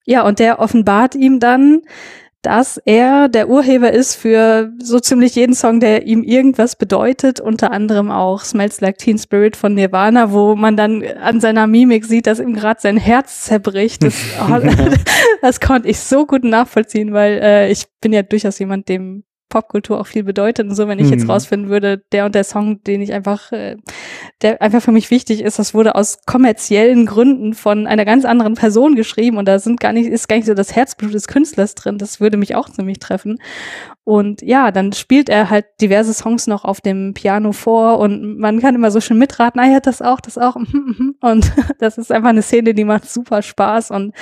Ja, 0.05 0.27
und 0.27 0.39
der 0.39 0.61
offenbart 0.61 1.15
ihm 1.15 1.41
dann, 1.41 1.81
dass 2.47 2.79
er 2.85 3.29
der 3.29 3.49
Urheber 3.49 3.93
ist 3.93 4.15
für 4.15 4.73
so 4.81 5.01
ziemlich 5.01 5.35
jeden 5.35 5.55
Song, 5.55 5.81
der 5.81 6.07
ihm 6.07 6.23
irgendwas 6.23 6.77
bedeutet, 6.77 7.41
unter 7.41 7.73
anderem 7.73 8.13
auch 8.13 8.45
Smells 8.45 8.81
Like 8.81 8.99
Teen 8.99 9.19
Spirit 9.19 9.57
von 9.57 9.75
Nirvana, 9.75 10.31
wo 10.31 10.55
man 10.55 10.77
dann 10.77 11.03
an 11.21 11.41
seiner 11.41 11.67
Mimik 11.67 12.05
sieht, 12.05 12.29
dass 12.29 12.39
ihm 12.39 12.55
gerade 12.55 12.81
sein 12.81 12.99
Herz 12.99 13.43
zerbricht. 13.43 14.05
Das, 14.05 14.15
oh, 14.41 14.61
das 15.43 15.59
konnte 15.59 15.89
ich 15.89 15.99
so 15.99 16.25
gut 16.25 16.45
nachvollziehen, 16.45 17.13
weil 17.13 17.41
äh, 17.43 17.73
ich 17.73 17.87
bin 18.01 18.13
ja 18.13 18.23
durchaus 18.23 18.61
jemand, 18.61 18.89
dem 18.89 19.25
Popkultur 19.49 20.01
auch 20.01 20.07
viel 20.07 20.25
bedeutet 20.25 20.69
und 20.69 20.75
so, 20.75 20.89
wenn 20.89 20.99
ich 20.99 21.11
jetzt 21.11 21.25
mhm. 21.25 21.31
rausfinden 21.31 21.71
würde, 21.71 22.03
der 22.13 22.27
und 22.27 22.35
der 22.35 22.45
Song, 22.45 22.83
den 22.83 23.01
ich 23.01 23.13
einfach, 23.13 23.53
äh, 23.53 23.77
der 24.43 24.61
einfach 24.61 24.83
für 24.83 24.93
mich 24.93 25.11
wichtig 25.11 25.41
ist, 25.41 25.59
das 25.59 25.73
wurde 25.73 25.95
aus 25.95 26.19
kommerziellen 26.27 27.07
Gründen 27.07 27.55
von 27.55 27.87
einer 27.87 28.05
ganz 28.05 28.25
anderen 28.25 28.55
Person 28.55 28.97
geschrieben 28.97 29.37
und 29.37 29.47
da 29.47 29.59
sind 29.59 29.79
gar 29.79 29.93
nicht, 29.93 30.09
ist 30.09 30.29
gar 30.29 30.37
nicht 30.37 30.47
so 30.47 30.55
das 30.55 30.75
Herzblut 30.75 31.15
des 31.15 31.29
Künstlers 31.29 31.75
drin, 31.75 31.99
das 31.99 32.21
würde 32.21 32.37
mich 32.37 32.55
auch 32.57 32.69
ziemlich 32.69 32.99
treffen. 32.99 33.39
Und 34.03 34.43
ja, 34.43 34.71
dann 34.71 34.93
spielt 34.93 35.29
er 35.29 35.51
halt 35.51 35.67
diverse 35.81 36.15
Songs 36.15 36.47
noch 36.47 36.65
auf 36.65 36.81
dem 36.81 37.15
Piano 37.15 37.53
vor 37.53 37.99
und 37.99 38.39
man 38.39 38.61
kann 38.61 38.75
immer 38.75 38.91
so 38.91 39.01
schön 39.01 39.19
mitraten, 39.19 39.61
ah 39.61 39.69
ja, 39.69 39.81
das 39.81 40.03
auch, 40.03 40.21
das 40.21 40.39
auch. 40.39 40.57
Und 40.57 41.53
das 41.79 41.99
ist 41.99 42.13
einfach 42.13 42.31
eine 42.31 42.43
Szene, 42.43 42.75
die 42.75 42.85
macht 42.85 43.09
super 43.09 43.43
Spaß 43.43 43.91
und 43.91 44.13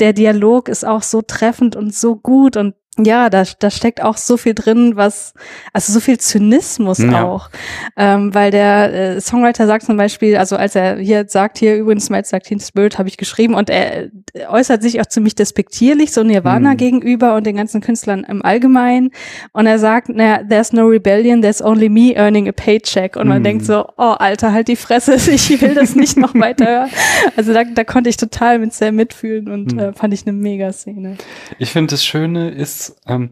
der 0.00 0.12
Dialog 0.12 0.68
ist 0.68 0.86
auch 0.86 1.02
so 1.02 1.22
treffend 1.22 1.76
und 1.76 1.94
so 1.94 2.16
gut 2.16 2.56
und 2.56 2.74
ja, 3.04 3.30
da, 3.30 3.44
da 3.58 3.70
steckt 3.70 4.02
auch 4.02 4.16
so 4.16 4.36
viel 4.36 4.54
drin, 4.54 4.96
was, 4.96 5.34
also 5.72 5.92
so 5.92 6.00
viel 6.00 6.18
Zynismus 6.18 6.98
ja. 6.98 7.24
auch. 7.24 7.50
Ähm, 7.96 8.34
weil 8.34 8.50
der 8.50 8.92
äh, 8.92 9.20
Songwriter 9.20 9.66
sagt 9.66 9.84
zum 9.84 9.96
Beispiel, 9.96 10.36
also 10.36 10.56
als 10.56 10.74
er 10.74 10.96
hier 10.96 11.24
sagt, 11.28 11.58
hier 11.58 11.76
übrigens 11.76 12.08
Like 12.08 12.44
Teen 12.44 12.60
Spirit 12.60 12.98
habe 12.98 13.08
ich 13.08 13.16
geschrieben 13.16 13.54
und 13.54 13.70
er 13.70 14.04
äh, 14.04 14.10
äußert 14.48 14.82
sich 14.82 15.00
auch 15.00 15.06
ziemlich 15.06 15.34
despektierlich 15.34 16.12
so 16.12 16.22
Nirvana 16.22 16.72
mhm. 16.72 16.76
gegenüber 16.76 17.34
und 17.34 17.46
den 17.46 17.56
ganzen 17.56 17.80
Künstlern 17.80 18.24
im 18.24 18.44
Allgemeinen. 18.44 19.10
Und 19.52 19.66
er 19.66 19.78
sagt, 19.78 20.08
naja, 20.08 20.42
there's 20.48 20.72
no 20.72 20.86
rebellion, 20.86 21.42
there's 21.42 21.62
only 21.62 21.88
me 21.88 22.14
earning 22.14 22.48
a 22.48 22.52
paycheck. 22.52 23.16
Und 23.16 23.28
man 23.28 23.40
mhm. 23.40 23.44
denkt 23.44 23.64
so, 23.64 23.86
oh 23.96 24.14
Alter, 24.18 24.52
halt 24.52 24.68
die 24.68 24.76
Fresse, 24.76 25.14
ich 25.30 25.60
will 25.60 25.74
das 25.74 25.94
nicht 25.94 26.16
noch 26.16 26.34
weiter 26.40 26.66
hören. 26.66 26.90
Also 27.36 27.52
da, 27.52 27.64
da 27.64 27.84
konnte 27.84 28.10
ich 28.10 28.16
total 28.16 28.58
mit 28.58 28.72
Sam 28.72 28.96
mitfühlen 28.96 29.48
und 29.48 29.72
mhm. 29.72 29.78
äh, 29.78 29.92
fand 29.92 30.14
ich 30.14 30.26
eine 30.26 30.32
mega 30.32 30.72
Szene. 30.72 31.16
Ich 31.58 31.70
finde, 31.70 31.92
das 31.92 32.04
Schöne 32.04 32.50
ist, 32.50 32.89
ähm, 33.06 33.30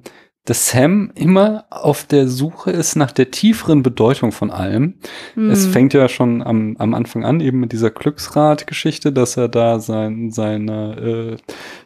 dass 0.48 0.70
Sam 0.70 1.12
immer 1.14 1.66
auf 1.68 2.04
der 2.04 2.26
Suche 2.26 2.70
ist 2.70 2.96
nach 2.96 3.12
der 3.12 3.30
tieferen 3.30 3.82
Bedeutung 3.82 4.32
von 4.32 4.50
allem. 4.50 4.94
Mm. 5.34 5.50
Es 5.50 5.66
fängt 5.66 5.92
ja 5.92 6.09
schon 6.09 6.42
am, 6.42 6.74
am 6.78 6.94
Anfang 6.94 7.26
an, 7.26 7.40
eben 7.40 7.61
mit 7.61 7.72
dieser 7.72 7.90
Glücksrad-Geschichte, 7.90 9.12
dass 9.12 9.36
er 9.36 9.48
da 9.48 9.78
sein, 9.78 10.30
seine 10.30 11.36
äh, 11.36 11.36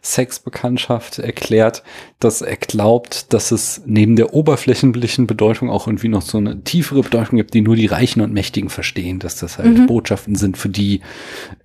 Sexbekanntschaft 0.00 1.18
erklärt, 1.18 1.82
dass 2.20 2.40
er 2.40 2.56
glaubt, 2.56 3.32
dass 3.32 3.50
es 3.50 3.82
neben 3.84 4.14
der 4.14 4.32
oberflächlichen 4.32 5.26
Bedeutung 5.26 5.68
auch 5.68 5.88
irgendwie 5.88 6.08
noch 6.08 6.22
so 6.22 6.38
eine 6.38 6.62
tiefere 6.62 7.02
Bedeutung 7.02 7.38
gibt, 7.38 7.54
die 7.54 7.62
nur 7.62 7.74
die 7.74 7.86
Reichen 7.86 8.20
und 8.20 8.32
Mächtigen 8.32 8.70
verstehen, 8.70 9.18
dass 9.18 9.34
das 9.34 9.58
halt 9.58 9.76
mhm. 9.76 9.86
Botschaften 9.88 10.36
sind 10.36 10.56
für 10.56 10.68
die. 10.68 11.00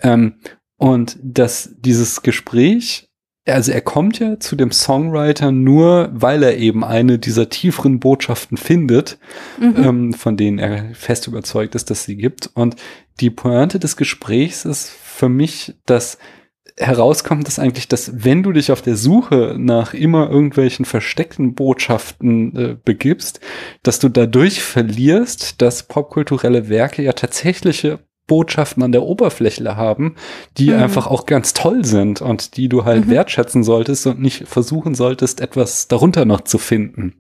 Ähm, 0.02 0.34
und 0.78 1.18
dass 1.22 1.76
dieses 1.78 2.24
Gespräch 2.24 3.07
also 3.48 3.72
er 3.72 3.82
kommt 3.82 4.20
ja 4.20 4.40
zu 4.40 4.56
dem 4.56 4.72
Songwriter 4.72 5.52
nur, 5.52 6.10
weil 6.14 6.44
er 6.44 6.58
eben 6.58 6.84
eine 6.84 7.20
dieser 7.20 7.50
tieferen 7.50 8.00
Botschaften 8.00 8.58
findet, 8.58 9.18
mhm. 9.60 9.76
ähm, 9.78 10.14
von 10.14 10.38
denen 10.38 10.60
er 10.60 10.94
fest 10.94 11.28
überzeugt 11.28 11.76
ist, 11.76 11.90
dass 11.90 12.04
sie 12.04 12.18
gibt. 12.18 12.50
Und 12.54 12.76
die 13.20 13.30
Pointe 13.30 13.80
des 13.80 13.98
Gesprächs 13.98 14.66
ist 14.66 14.90
für 14.90 15.30
mich, 15.30 15.76
dass 15.86 16.18
herauskommt, 16.80 17.48
dass 17.48 17.58
eigentlich, 17.58 17.88
dass 17.88 18.24
wenn 18.24 18.44
du 18.44 18.52
dich 18.52 18.72
auf 18.72 18.82
der 18.82 18.96
Suche 18.96 19.56
nach 19.58 19.94
immer 19.94 20.30
irgendwelchen 20.30 20.86
versteckten 20.86 21.56
Botschaften 21.56 22.56
äh, 22.56 22.78
begibst, 22.84 23.40
dass 23.82 24.00
du 24.00 24.10
dadurch 24.10 24.62
verlierst, 24.62 25.62
dass 25.62 25.84
popkulturelle 25.84 26.70
Werke 26.70 27.02
ja 27.02 27.14
tatsächliche 27.14 28.00
Botschaften 28.28 28.84
an 28.84 28.92
der 28.92 29.04
Oberfläche 29.04 29.76
haben, 29.76 30.16
die 30.58 30.70
mhm. 30.70 30.80
einfach 30.80 31.08
auch 31.08 31.26
ganz 31.26 31.54
toll 31.54 31.86
sind 31.86 32.22
und 32.22 32.58
die 32.58 32.70
du 32.70 32.86
halt 32.86 33.08
mhm. 33.08 33.12
wertschätzen 33.12 33.64
solltest 33.64 34.06
und 34.06 34.22
nicht 34.22 34.48
versuchen 34.48 34.96
solltest, 34.96 35.42
etwas 35.42 35.88
darunter 35.88 36.26
noch 36.26 36.42
zu 36.42 36.58
finden. 36.58 37.14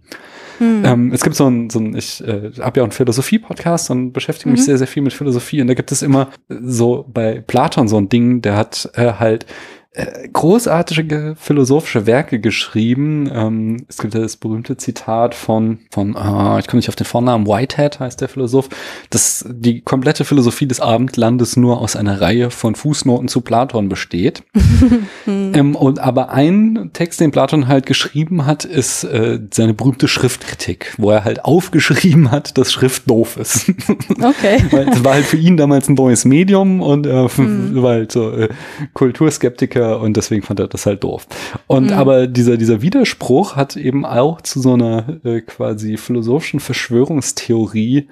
Mhm. 0.59 0.83
Ähm, 0.85 1.11
es 1.13 1.23
gibt 1.23 1.35
so 1.35 1.47
ein, 1.49 1.69
so 1.69 1.79
ein 1.79 1.95
ich 1.95 2.23
äh, 2.25 2.51
habe 2.59 2.79
ja 2.79 2.83
einen 2.83 2.91
Philosophie-Podcast 2.91 3.89
und 3.91 4.11
beschäftige 4.11 4.49
mich 4.49 4.61
mhm. 4.61 4.65
sehr, 4.65 4.77
sehr 4.77 4.87
viel 4.87 5.03
mit 5.03 5.13
Philosophie 5.13 5.61
und 5.61 5.67
da 5.67 5.73
gibt 5.73 5.91
es 5.91 6.01
immer 6.01 6.29
so 6.49 7.05
bei 7.11 7.41
Platon 7.45 7.87
so 7.87 7.97
ein 7.97 8.09
Ding, 8.09 8.41
der 8.41 8.57
hat 8.57 8.89
äh, 8.95 9.13
halt 9.13 9.45
äh, 9.91 10.27
großartige 10.31 11.35
philosophische 11.39 12.05
Werke 12.05 12.39
geschrieben. 12.39 13.29
Ähm, 13.33 13.85
es 13.87 13.97
gibt 13.97 14.13
ja 14.13 14.19
das 14.19 14.37
berühmte 14.37 14.77
Zitat 14.77 15.33
von, 15.33 15.79
von 15.89 16.15
äh, 16.15 16.59
ich 16.59 16.67
komme 16.67 16.77
nicht 16.77 16.89
auf 16.89 16.95
den 16.95 17.05
Vornamen, 17.05 17.47
Whitehead 17.47 17.99
heißt 17.99 18.21
der 18.21 18.29
Philosoph, 18.29 18.69
dass 19.09 19.45
die 19.49 19.81
komplette 19.81 20.23
Philosophie 20.23 20.67
des 20.67 20.81
Abendlandes 20.81 21.57
nur 21.57 21.81
aus 21.81 21.95
einer 21.95 22.21
Reihe 22.21 22.51
von 22.51 22.75
Fußnoten 22.75 23.27
zu 23.27 23.41
Platon 23.41 23.89
besteht. 23.89 24.43
ähm, 25.27 25.75
und 25.75 25.99
aber 25.99 26.29
ein 26.29 26.91
Text, 26.93 27.19
den 27.19 27.31
Platon 27.31 27.67
halt 27.67 27.85
geschrieben 27.85 28.45
hat, 28.45 28.65
ist 28.65 29.03
äh, 29.03 29.39
seine 29.51 29.73
berühmte 29.73 30.07
Schriftkritik, 30.07 30.93
wo 30.97 31.11
er 31.11 31.23
halt 31.23 31.43
aufgeschrieben 31.43 32.29
hat, 32.29 32.57
dass 32.57 32.71
Schrift 32.71 33.09
doof 33.09 33.37
ist. 33.37 33.69
okay. 34.09 34.63
Weil 34.71 34.89
es 34.89 35.03
war 35.03 35.13
halt 35.13 35.25
für 35.25 35.37
ihn 35.37 35.57
damals 35.57 35.89
ein 35.89 35.95
neues 35.95 36.25
Medium 36.25 36.81
und 36.81 37.05
er 37.05 37.29
hm. 37.29 37.81
war 37.81 37.93
halt 37.93 38.11
so 38.11 38.31
äh, 38.31 38.49
Kulturskeptiker 38.93 39.76
und 39.81 40.17
deswegen 40.17 40.43
fand 40.43 40.59
er 40.59 40.67
das 40.67 40.85
halt 40.85 41.03
doof. 41.03 41.27
Und 41.67 41.87
mhm. 41.87 41.93
aber 41.93 42.27
dieser, 42.27 42.57
dieser 42.57 42.81
Widerspruch 42.81 43.55
hat 43.55 43.75
eben 43.75 44.05
auch 44.05 44.41
zu 44.41 44.61
so 44.61 44.73
einer 44.73 45.19
äh, 45.23 45.41
quasi 45.41 45.97
philosophischen 45.97 46.59
Verschwörungstheorie 46.59 48.07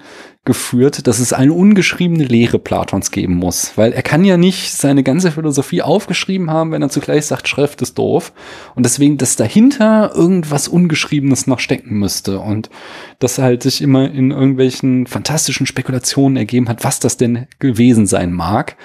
geführt, 0.46 1.06
dass 1.06 1.18
es 1.18 1.34
eine 1.34 1.52
ungeschriebene 1.52 2.24
Lehre 2.24 2.58
Platons 2.58 3.10
geben 3.10 3.34
muss. 3.34 3.72
Weil 3.76 3.92
er 3.92 4.02
kann 4.02 4.24
ja 4.24 4.38
nicht 4.38 4.72
seine 4.72 5.02
ganze 5.02 5.32
Philosophie 5.32 5.82
aufgeschrieben 5.82 6.50
haben, 6.50 6.70
wenn 6.70 6.80
er 6.80 6.88
zugleich 6.88 7.26
sagt, 7.26 7.48
Schrift 7.48 7.82
ist 7.82 7.98
doof. 7.98 8.32
Und 8.74 8.86
deswegen, 8.86 9.18
dass 9.18 9.36
dahinter 9.36 10.12
irgendwas 10.14 10.68
Ungeschriebenes 10.68 11.46
noch 11.46 11.58
stecken 11.58 11.98
müsste. 11.98 12.38
Und 12.38 12.70
das 13.18 13.38
halt 13.38 13.64
sich 13.64 13.82
immer 13.82 14.10
in 14.10 14.30
irgendwelchen 14.30 15.06
fantastischen 15.06 15.66
Spekulationen 15.66 16.36
ergeben 16.36 16.68
hat, 16.68 16.84
was 16.84 17.00
das 17.00 17.16
denn 17.16 17.46
gewesen 17.58 18.06
sein 18.06 18.32
mag. 18.32 18.76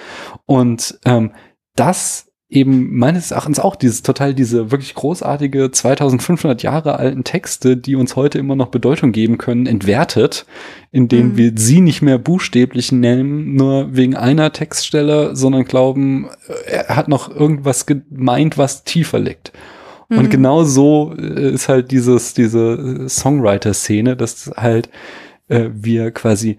Und 0.46 0.98
ähm, 1.04 1.30
das 1.76 2.31
eben 2.52 2.96
meines 2.96 3.30
Erachtens 3.30 3.58
auch 3.58 3.76
dieses 3.76 4.02
total 4.02 4.34
diese 4.34 4.70
wirklich 4.70 4.94
großartige 4.94 5.70
2500 5.70 6.62
Jahre 6.62 6.96
alten 6.96 7.24
Texte, 7.24 7.76
die 7.76 7.96
uns 7.96 8.14
heute 8.14 8.38
immer 8.38 8.56
noch 8.56 8.68
Bedeutung 8.68 9.12
geben 9.12 9.38
können, 9.38 9.66
entwertet, 9.66 10.44
indem 10.90 11.28
mhm. 11.28 11.36
wir 11.38 11.52
sie 11.56 11.80
nicht 11.80 12.02
mehr 12.02 12.18
buchstäblich 12.18 12.92
nennen, 12.92 13.54
nur 13.54 13.96
wegen 13.96 14.14
einer 14.16 14.52
Textstelle, 14.52 15.34
sondern 15.34 15.64
glauben, 15.64 16.28
er 16.66 16.94
hat 16.94 17.08
noch 17.08 17.34
irgendwas 17.34 17.86
gemeint, 17.86 18.58
was 18.58 18.84
tiefer 18.84 19.18
liegt. 19.18 19.52
Mhm. 20.10 20.18
Und 20.18 20.30
genau 20.30 20.64
so 20.64 21.14
äh, 21.18 21.52
ist 21.52 21.70
halt 21.70 21.90
dieses, 21.90 22.34
diese 22.34 23.08
Songwriter-Szene, 23.08 24.14
dass 24.14 24.50
halt 24.56 24.90
äh, 25.48 25.70
wir 25.72 26.10
quasi 26.10 26.58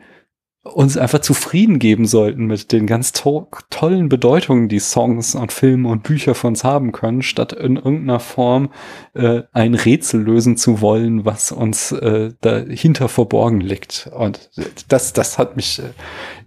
uns 0.64 0.96
einfach 0.96 1.20
zufrieden 1.20 1.78
geben 1.78 2.06
sollten 2.06 2.46
mit 2.46 2.72
den 2.72 2.88
ganz 2.88 3.12
to 3.12 3.50
tollen 3.70 4.08
Bedeutungen, 4.08 4.70
die 4.70 4.80
Songs 4.80 5.36
und 5.36 5.52
Filme 5.52 5.90
und 5.90 6.04
Bücher 6.04 6.36
von 6.36 6.52
uns 6.52 6.64
haben 6.64 6.94
können, 6.94 7.22
statt 7.22 7.52
in 7.52 7.76
irgendeiner 7.76 8.22
Form 8.22 8.70
äh, 9.14 9.44
ein 9.52 9.74
Rätsel 9.74 10.22
lösen 10.22 10.56
zu 10.56 10.80
wollen, 10.80 11.26
was 11.26 11.52
uns 11.52 11.92
äh, 11.92 12.32
dahinter 12.40 13.10
verborgen 13.10 13.60
liegt. 13.60 14.10
Und 14.16 14.52
das, 14.88 15.12
das 15.12 15.38
hat 15.38 15.58
mich 15.58 15.82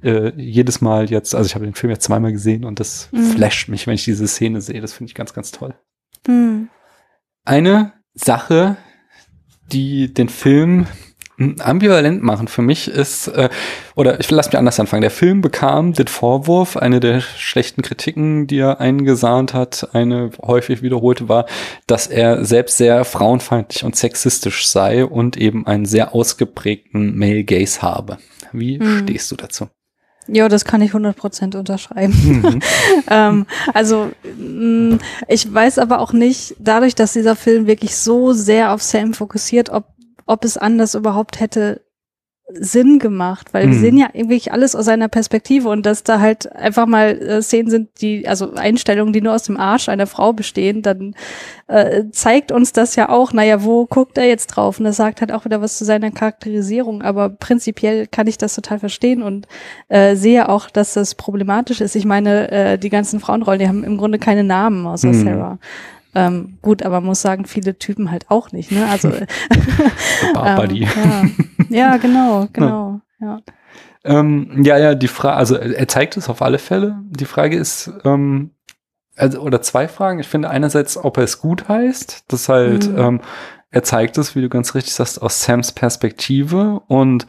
äh, 0.02 0.08
äh 0.08 0.32
jedes 0.36 0.80
Mal 0.80 1.10
jetzt, 1.10 1.34
also 1.34 1.46
ich 1.46 1.54
habe 1.54 1.66
den 1.66 1.74
Film 1.74 1.90
jetzt 1.90 2.04
zweimal 2.04 2.32
gesehen 2.32 2.64
und 2.64 2.80
das 2.80 3.10
mhm. 3.12 3.22
flasht 3.32 3.68
mich, 3.68 3.86
wenn 3.86 3.94
ich 3.94 4.04
diese 4.04 4.26
Szene 4.26 4.62
sehe. 4.62 4.80
Das 4.80 4.94
finde 4.94 5.10
ich 5.10 5.14
ganz, 5.14 5.34
ganz 5.34 5.52
toll. 5.52 5.74
Mhm. 6.26 6.70
Eine 7.44 7.92
Sache, 8.14 8.78
die 9.72 10.14
den 10.14 10.30
Film 10.30 10.86
ambivalent 11.38 12.22
machen 12.22 12.48
für 12.48 12.62
mich 12.62 12.88
ist, 12.88 13.28
äh, 13.28 13.48
oder 13.94 14.20
ich 14.20 14.30
lass 14.30 14.46
mich 14.46 14.56
anders 14.56 14.80
anfangen. 14.80 15.02
Der 15.02 15.10
Film 15.10 15.40
bekam 15.40 15.92
den 15.92 16.06
Vorwurf, 16.06 16.76
eine 16.76 17.00
der 17.00 17.20
schlechten 17.20 17.82
Kritiken, 17.82 18.46
die 18.46 18.58
er 18.58 18.80
eingesahnt 18.80 19.52
hat, 19.52 19.90
eine 19.92 20.30
häufig 20.42 20.82
wiederholte 20.82 21.28
war, 21.28 21.46
dass 21.86 22.06
er 22.06 22.44
selbst 22.44 22.78
sehr 22.78 23.04
frauenfeindlich 23.04 23.84
und 23.84 23.96
sexistisch 23.96 24.66
sei 24.68 25.04
und 25.04 25.36
eben 25.36 25.66
einen 25.66 25.86
sehr 25.86 26.14
ausgeprägten 26.14 27.16
Male 27.16 27.44
Gaze 27.44 27.82
habe. 27.82 28.18
Wie 28.52 28.78
hm. 28.78 29.00
stehst 29.02 29.30
du 29.30 29.36
dazu? 29.36 29.68
Ja, 30.28 30.48
das 30.48 30.64
kann 30.64 30.82
ich 30.82 30.92
100% 30.92 31.56
unterschreiben. 31.56 32.14
Mhm. 32.42 32.60
ähm, 33.10 33.46
also 33.72 34.10
mh, 34.24 34.94
mm, 34.94 34.98
ich 35.28 35.52
weiß 35.52 35.78
aber 35.78 36.00
auch 36.00 36.12
nicht, 36.12 36.56
dadurch, 36.58 36.94
dass 36.94 37.12
dieser 37.12 37.36
Film 37.36 37.66
wirklich 37.66 37.96
so 37.96 38.32
sehr 38.32 38.72
auf 38.72 38.82
Sam 38.82 39.14
fokussiert, 39.14 39.70
ob 39.70 39.84
ob 40.26 40.44
es 40.44 40.56
anders 40.56 40.94
überhaupt 40.94 41.40
hätte 41.40 41.86
Sinn 42.48 43.00
gemacht, 43.00 43.52
weil 43.52 43.66
mhm. 43.66 43.72
wir 43.72 43.78
sehen 43.80 43.98
ja 43.98 44.08
wirklich 44.14 44.52
alles 44.52 44.76
aus 44.76 44.84
seiner 44.84 45.08
Perspektive 45.08 45.68
und 45.68 45.84
dass 45.84 46.04
da 46.04 46.20
halt 46.20 46.54
einfach 46.54 46.86
mal 46.86 47.20
äh, 47.20 47.42
Szenen 47.42 47.70
sind, 47.70 48.00
die, 48.00 48.28
also 48.28 48.52
Einstellungen, 48.54 49.12
die 49.12 49.20
nur 49.20 49.34
aus 49.34 49.42
dem 49.42 49.56
Arsch 49.56 49.88
einer 49.88 50.06
Frau 50.06 50.32
bestehen, 50.32 50.80
dann 50.80 51.16
äh, 51.66 52.04
zeigt 52.12 52.52
uns 52.52 52.72
das 52.72 52.94
ja 52.94 53.08
auch, 53.08 53.32
naja, 53.32 53.64
wo 53.64 53.86
guckt 53.86 54.16
er 54.16 54.28
jetzt 54.28 54.46
drauf? 54.46 54.78
Und 54.78 54.84
das 54.84 54.96
sagt 54.96 55.22
halt 55.22 55.32
auch 55.32 55.44
wieder 55.44 55.60
was 55.60 55.76
zu 55.76 55.84
seiner 55.84 56.12
Charakterisierung, 56.12 57.02
aber 57.02 57.30
prinzipiell 57.30 58.06
kann 58.06 58.28
ich 58.28 58.38
das 58.38 58.54
total 58.54 58.78
verstehen 58.78 59.24
und 59.24 59.48
äh, 59.88 60.14
sehe 60.14 60.48
auch, 60.48 60.70
dass 60.70 60.94
das 60.94 61.16
problematisch 61.16 61.80
ist. 61.80 61.96
Ich 61.96 62.04
meine, 62.04 62.48
äh, 62.52 62.78
die 62.78 62.90
ganzen 62.90 63.18
Frauenrollen, 63.18 63.58
die 63.58 63.68
haben 63.68 63.82
im 63.82 63.96
Grunde 63.96 64.20
keine 64.20 64.44
Namen 64.44 64.86
außer 64.86 65.08
mhm. 65.08 65.24
Sarah. 65.24 65.58
Ähm, 66.16 66.56
gut, 66.62 66.82
aber 66.82 67.02
muss 67.02 67.20
sagen, 67.20 67.44
viele 67.44 67.78
Typen 67.78 68.10
halt 68.10 68.30
auch 68.30 68.50
nicht, 68.50 68.72
ne? 68.72 68.88
Also 68.88 69.08
ähm, 69.12 70.70
ja. 70.72 70.88
ja, 71.68 71.96
genau, 71.98 72.48
genau, 72.54 73.02
ja. 73.20 73.40
Ähm, 74.02 74.62
ja, 74.64 74.78
ja, 74.78 74.94
die 74.94 75.08
Frage, 75.08 75.36
also 75.36 75.56
er 75.56 75.88
zeigt 75.88 76.16
es 76.16 76.30
auf 76.30 76.40
alle 76.40 76.58
Fälle. 76.58 76.98
Die 77.10 77.26
Frage 77.26 77.58
ist, 77.58 77.92
ähm, 78.04 78.52
also, 79.14 79.40
oder 79.40 79.60
zwei 79.60 79.88
Fragen. 79.88 80.18
Ich 80.18 80.28
finde 80.28 80.48
einerseits, 80.48 80.96
ob 80.96 81.18
er 81.18 81.24
es 81.24 81.38
gut 81.38 81.68
heißt, 81.68 82.24
das 82.28 82.48
halt, 82.48 82.90
mhm. 82.90 82.98
ähm, 82.98 83.20
er 83.70 83.82
zeigt 83.82 84.16
es, 84.16 84.34
wie 84.34 84.40
du 84.40 84.48
ganz 84.48 84.74
richtig 84.74 84.94
sagst, 84.94 85.20
aus 85.20 85.42
Sams 85.42 85.72
Perspektive 85.72 86.80
und 86.86 87.26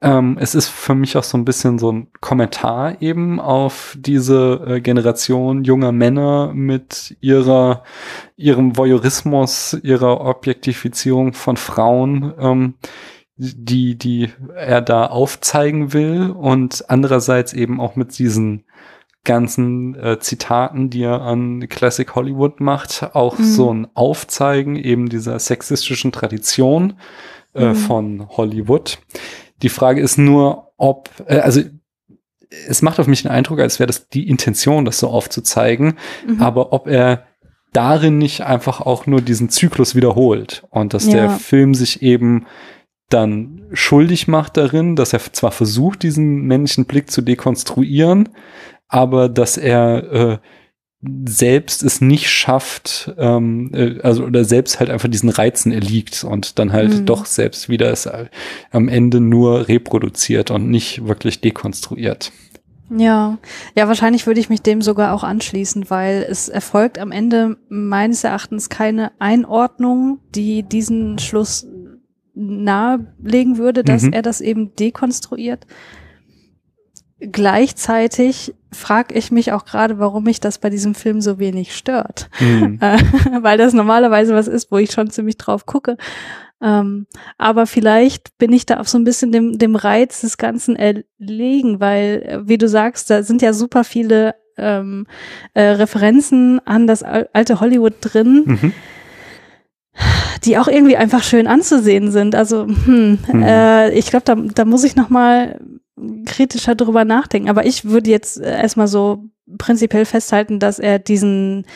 ähm, 0.00 0.38
es 0.40 0.54
ist 0.54 0.68
für 0.68 0.94
mich 0.94 1.16
auch 1.16 1.24
so 1.24 1.36
ein 1.36 1.44
bisschen 1.44 1.78
so 1.78 1.92
ein 1.92 2.08
Kommentar 2.20 3.02
eben 3.02 3.38
auf 3.38 3.96
diese 3.98 4.62
äh, 4.66 4.80
Generation 4.80 5.64
junger 5.64 5.92
Männer 5.92 6.52
mit 6.54 7.16
ihrer, 7.20 7.82
ihrem 8.36 8.76
Voyeurismus, 8.76 9.76
ihrer 9.82 10.22
Objektifizierung 10.22 11.34
von 11.34 11.56
Frauen, 11.56 12.32
ähm, 12.38 12.74
die, 13.36 13.98
die 13.98 14.30
er 14.54 14.80
da 14.80 15.06
aufzeigen 15.06 15.92
will 15.92 16.30
und 16.30 16.88
andererseits 16.88 17.52
eben 17.52 17.80
auch 17.80 17.96
mit 17.96 18.18
diesen 18.18 18.64
ganzen 19.24 19.94
äh, 19.96 20.18
Zitaten, 20.18 20.90
die 20.90 21.02
er 21.02 21.22
an 21.22 21.66
Classic 21.68 22.14
Hollywood 22.14 22.60
macht, 22.60 23.14
auch 23.14 23.38
mhm. 23.38 23.44
so 23.44 23.72
ein 23.72 23.86
Aufzeigen 23.94 24.76
eben 24.76 25.08
dieser 25.08 25.38
sexistischen 25.38 26.12
Tradition 26.12 26.94
äh, 27.54 27.68
mhm. 27.68 27.74
von 27.74 28.28
Hollywood. 28.28 28.98
Die 29.62 29.68
Frage 29.68 30.00
ist 30.00 30.18
nur, 30.18 30.72
ob, 30.76 31.10
äh, 31.26 31.38
also 31.38 31.62
es 32.68 32.82
macht 32.82 33.00
auf 33.00 33.06
mich 33.06 33.22
den 33.22 33.30
Eindruck, 33.30 33.60
als 33.60 33.78
wäre 33.78 33.86
das 33.86 34.08
die 34.08 34.28
Intention, 34.28 34.84
das 34.84 34.98
so 34.98 35.08
aufzuzeigen, 35.08 35.94
mhm. 36.26 36.40
aber 36.40 36.72
ob 36.72 36.86
er 36.86 37.24
darin 37.72 38.18
nicht 38.18 38.42
einfach 38.42 38.80
auch 38.80 39.06
nur 39.06 39.20
diesen 39.20 39.48
Zyklus 39.48 39.94
wiederholt 39.94 40.64
und 40.70 40.94
dass 40.94 41.06
ja. 41.06 41.12
der 41.12 41.30
Film 41.30 41.74
sich 41.74 42.02
eben 42.02 42.46
dann 43.08 43.62
schuldig 43.72 44.28
macht 44.28 44.56
darin, 44.56 44.96
dass 44.96 45.12
er 45.12 45.20
zwar 45.32 45.50
versucht, 45.50 46.02
diesen 46.02 46.42
männlichen 46.42 46.86
Blick 46.86 47.10
zu 47.10 47.20
dekonstruieren, 47.20 48.30
aber 48.88 49.28
dass 49.28 49.56
er 49.56 50.12
äh, 50.12 50.38
selbst 51.26 51.82
es 51.82 52.00
nicht 52.00 52.30
schafft, 52.30 53.12
ähm, 53.18 53.70
äh, 53.74 54.00
also 54.02 54.24
oder 54.24 54.44
selbst 54.44 54.80
halt 54.80 54.90
einfach 54.90 55.08
diesen 55.08 55.28
Reizen 55.28 55.72
erliegt 55.72 56.24
und 56.24 56.58
dann 56.58 56.72
halt 56.72 56.94
mhm. 56.94 57.06
doch 57.06 57.26
selbst 57.26 57.68
wieder 57.68 57.90
es 57.90 58.06
äh, 58.06 58.26
am 58.70 58.88
Ende 58.88 59.20
nur 59.20 59.68
reproduziert 59.68 60.50
und 60.50 60.70
nicht 60.70 61.06
wirklich 61.06 61.40
dekonstruiert. 61.40 62.32
Ja, 62.90 63.38
ja, 63.74 63.88
wahrscheinlich 63.88 64.26
würde 64.26 64.40
ich 64.40 64.50
mich 64.50 64.62
dem 64.62 64.82
sogar 64.82 65.14
auch 65.14 65.24
anschließen, 65.24 65.88
weil 65.88 66.26
es 66.28 66.48
erfolgt 66.48 66.98
am 66.98 67.12
Ende 67.12 67.56
meines 67.68 68.24
Erachtens 68.24 68.68
keine 68.68 69.12
Einordnung, 69.18 70.20
die 70.34 70.62
diesen 70.62 71.18
Schluss 71.18 71.66
nahelegen 72.34 73.58
würde, 73.58 73.84
dass 73.84 74.02
mhm. 74.02 74.12
er 74.12 74.22
das 74.22 74.40
eben 74.40 74.74
dekonstruiert. 74.76 75.66
Gleichzeitig 77.30 78.54
frage 78.72 79.14
ich 79.14 79.30
mich 79.30 79.52
auch 79.52 79.64
gerade, 79.64 79.98
warum 79.98 80.24
mich 80.24 80.40
das 80.40 80.58
bei 80.58 80.70
diesem 80.70 80.94
Film 80.94 81.20
so 81.20 81.38
wenig 81.38 81.76
stört. 81.76 82.28
Mhm. 82.40 82.78
Äh, 82.80 82.98
weil 83.40 83.58
das 83.58 83.72
normalerweise 83.72 84.34
was 84.34 84.48
ist, 84.48 84.70
wo 84.70 84.78
ich 84.78 84.90
schon 84.90 85.10
ziemlich 85.10 85.36
drauf 85.36 85.66
gucke. 85.66 85.96
Ähm, 86.60 87.06
aber 87.38 87.66
vielleicht 87.66 88.36
bin 88.38 88.52
ich 88.52 88.66
da 88.66 88.78
auf 88.78 88.88
so 88.88 88.98
ein 88.98 89.04
bisschen 89.04 89.32
dem, 89.32 89.58
dem 89.58 89.76
Reiz 89.76 90.22
des 90.22 90.38
Ganzen 90.38 90.76
erlegen, 90.76 91.80
weil, 91.80 92.22
äh, 92.26 92.48
wie 92.48 92.58
du 92.58 92.68
sagst, 92.68 93.10
da 93.10 93.22
sind 93.22 93.42
ja 93.42 93.52
super 93.52 93.84
viele 93.84 94.34
ähm, 94.56 95.06
äh, 95.52 95.62
Referenzen 95.62 96.60
an 96.66 96.86
das 96.86 97.02
alte 97.02 97.60
Hollywood 97.60 97.94
drin. 98.00 98.44
Mhm 98.46 98.72
die 100.44 100.58
auch 100.58 100.68
irgendwie 100.68 100.96
einfach 100.96 101.22
schön 101.22 101.46
anzusehen 101.46 102.10
sind. 102.10 102.34
Also 102.34 102.66
hm, 102.66 103.18
mhm. 103.32 103.42
äh, 103.42 103.90
ich 103.90 104.06
glaube, 104.06 104.24
da, 104.24 104.34
da 104.34 104.64
muss 104.64 104.84
ich 104.84 104.96
noch 104.96 105.08
mal 105.08 105.58
kritischer 106.26 106.74
drüber 106.74 107.04
nachdenken. 107.04 107.48
Aber 107.48 107.66
ich 107.66 107.84
würde 107.84 108.10
jetzt 108.10 108.38
erstmal 108.38 108.88
so 108.88 109.24
prinzipiell 109.58 110.04
festhalten, 110.04 110.58
dass 110.58 110.78
er 110.78 110.98
diesen 110.98 111.66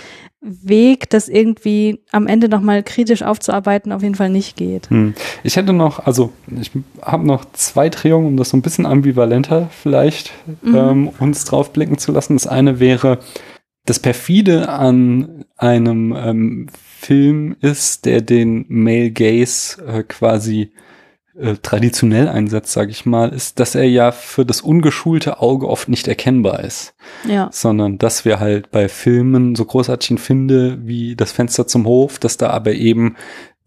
Weg, 0.41 1.11
das 1.11 1.29
irgendwie 1.29 2.01
am 2.13 2.29
Ende 2.29 2.49
nochmal 2.49 2.85
kritisch 2.85 3.23
aufzuarbeiten, 3.23 3.91
auf 3.91 4.03
jeden 4.03 4.15
Fall 4.15 4.31
nicht 4.31 4.57
geht. 4.57 4.89
Hm. 4.89 5.15
Ich 5.43 5.57
hätte 5.57 5.73
noch, 5.73 6.07
also 6.07 6.33
ich 6.61 6.71
habe 7.03 7.27
noch 7.27 7.45
zwei 7.53 7.89
Drehungen, 7.89 8.29
um 8.29 8.37
das 8.37 8.51
so 8.51 8.57
ein 8.57 8.63
bisschen 8.63 8.87
ambivalenter 8.87 9.69
vielleicht 9.71 10.33
mhm. 10.63 10.75
ähm, 10.77 11.11
uns 11.19 11.45
drauf 11.45 11.73
blicken 11.73 11.99
zu 11.99 12.13
lassen. 12.13 12.35
Das 12.35 12.47
eine 12.47 12.79
wäre, 12.79 13.19
das 13.85 13.99
perfide 13.99 14.69
an 14.69 15.45
einem 15.57 16.15
ähm, 16.17 16.67
Film 17.01 17.57
ist, 17.61 18.05
der 18.05 18.21
den 18.21 18.65
Male 18.69 19.11
Gaze 19.11 19.85
äh, 19.87 20.03
quasi 20.05 20.71
äh, 21.41 21.57
traditionell 21.63 22.29
einsetzt, 22.29 22.73
sage 22.73 22.91
ich 22.91 23.07
mal, 23.07 23.31
ist, 23.31 23.61
dass 23.61 23.75
er 23.75 23.89
ja 23.89 24.13
für 24.13 24.45
das 24.45 24.61
ungeschulte 24.61 25.41
Auge 25.41 25.69
oft 25.69 25.89
nicht 25.89 26.09
erkennbar 26.09 26.65
ist. 26.65 26.95
Ja. 27.29 27.49
Sondern 27.53 27.99
dass 27.99 28.25
wir 28.25 28.41
halt 28.41 28.71
bei 28.71 28.89
Filmen 28.89 29.55
so 29.55 29.65
großartig 29.65 30.21
finde 30.21 30.79
wie 30.87 31.17
das 31.17 31.33
Fenster 31.33 31.67
zum 31.67 31.87
Hof, 31.87 32.19
dass 32.19 32.37
da 32.37 32.51
aber 32.51 32.73
eben 32.73 33.17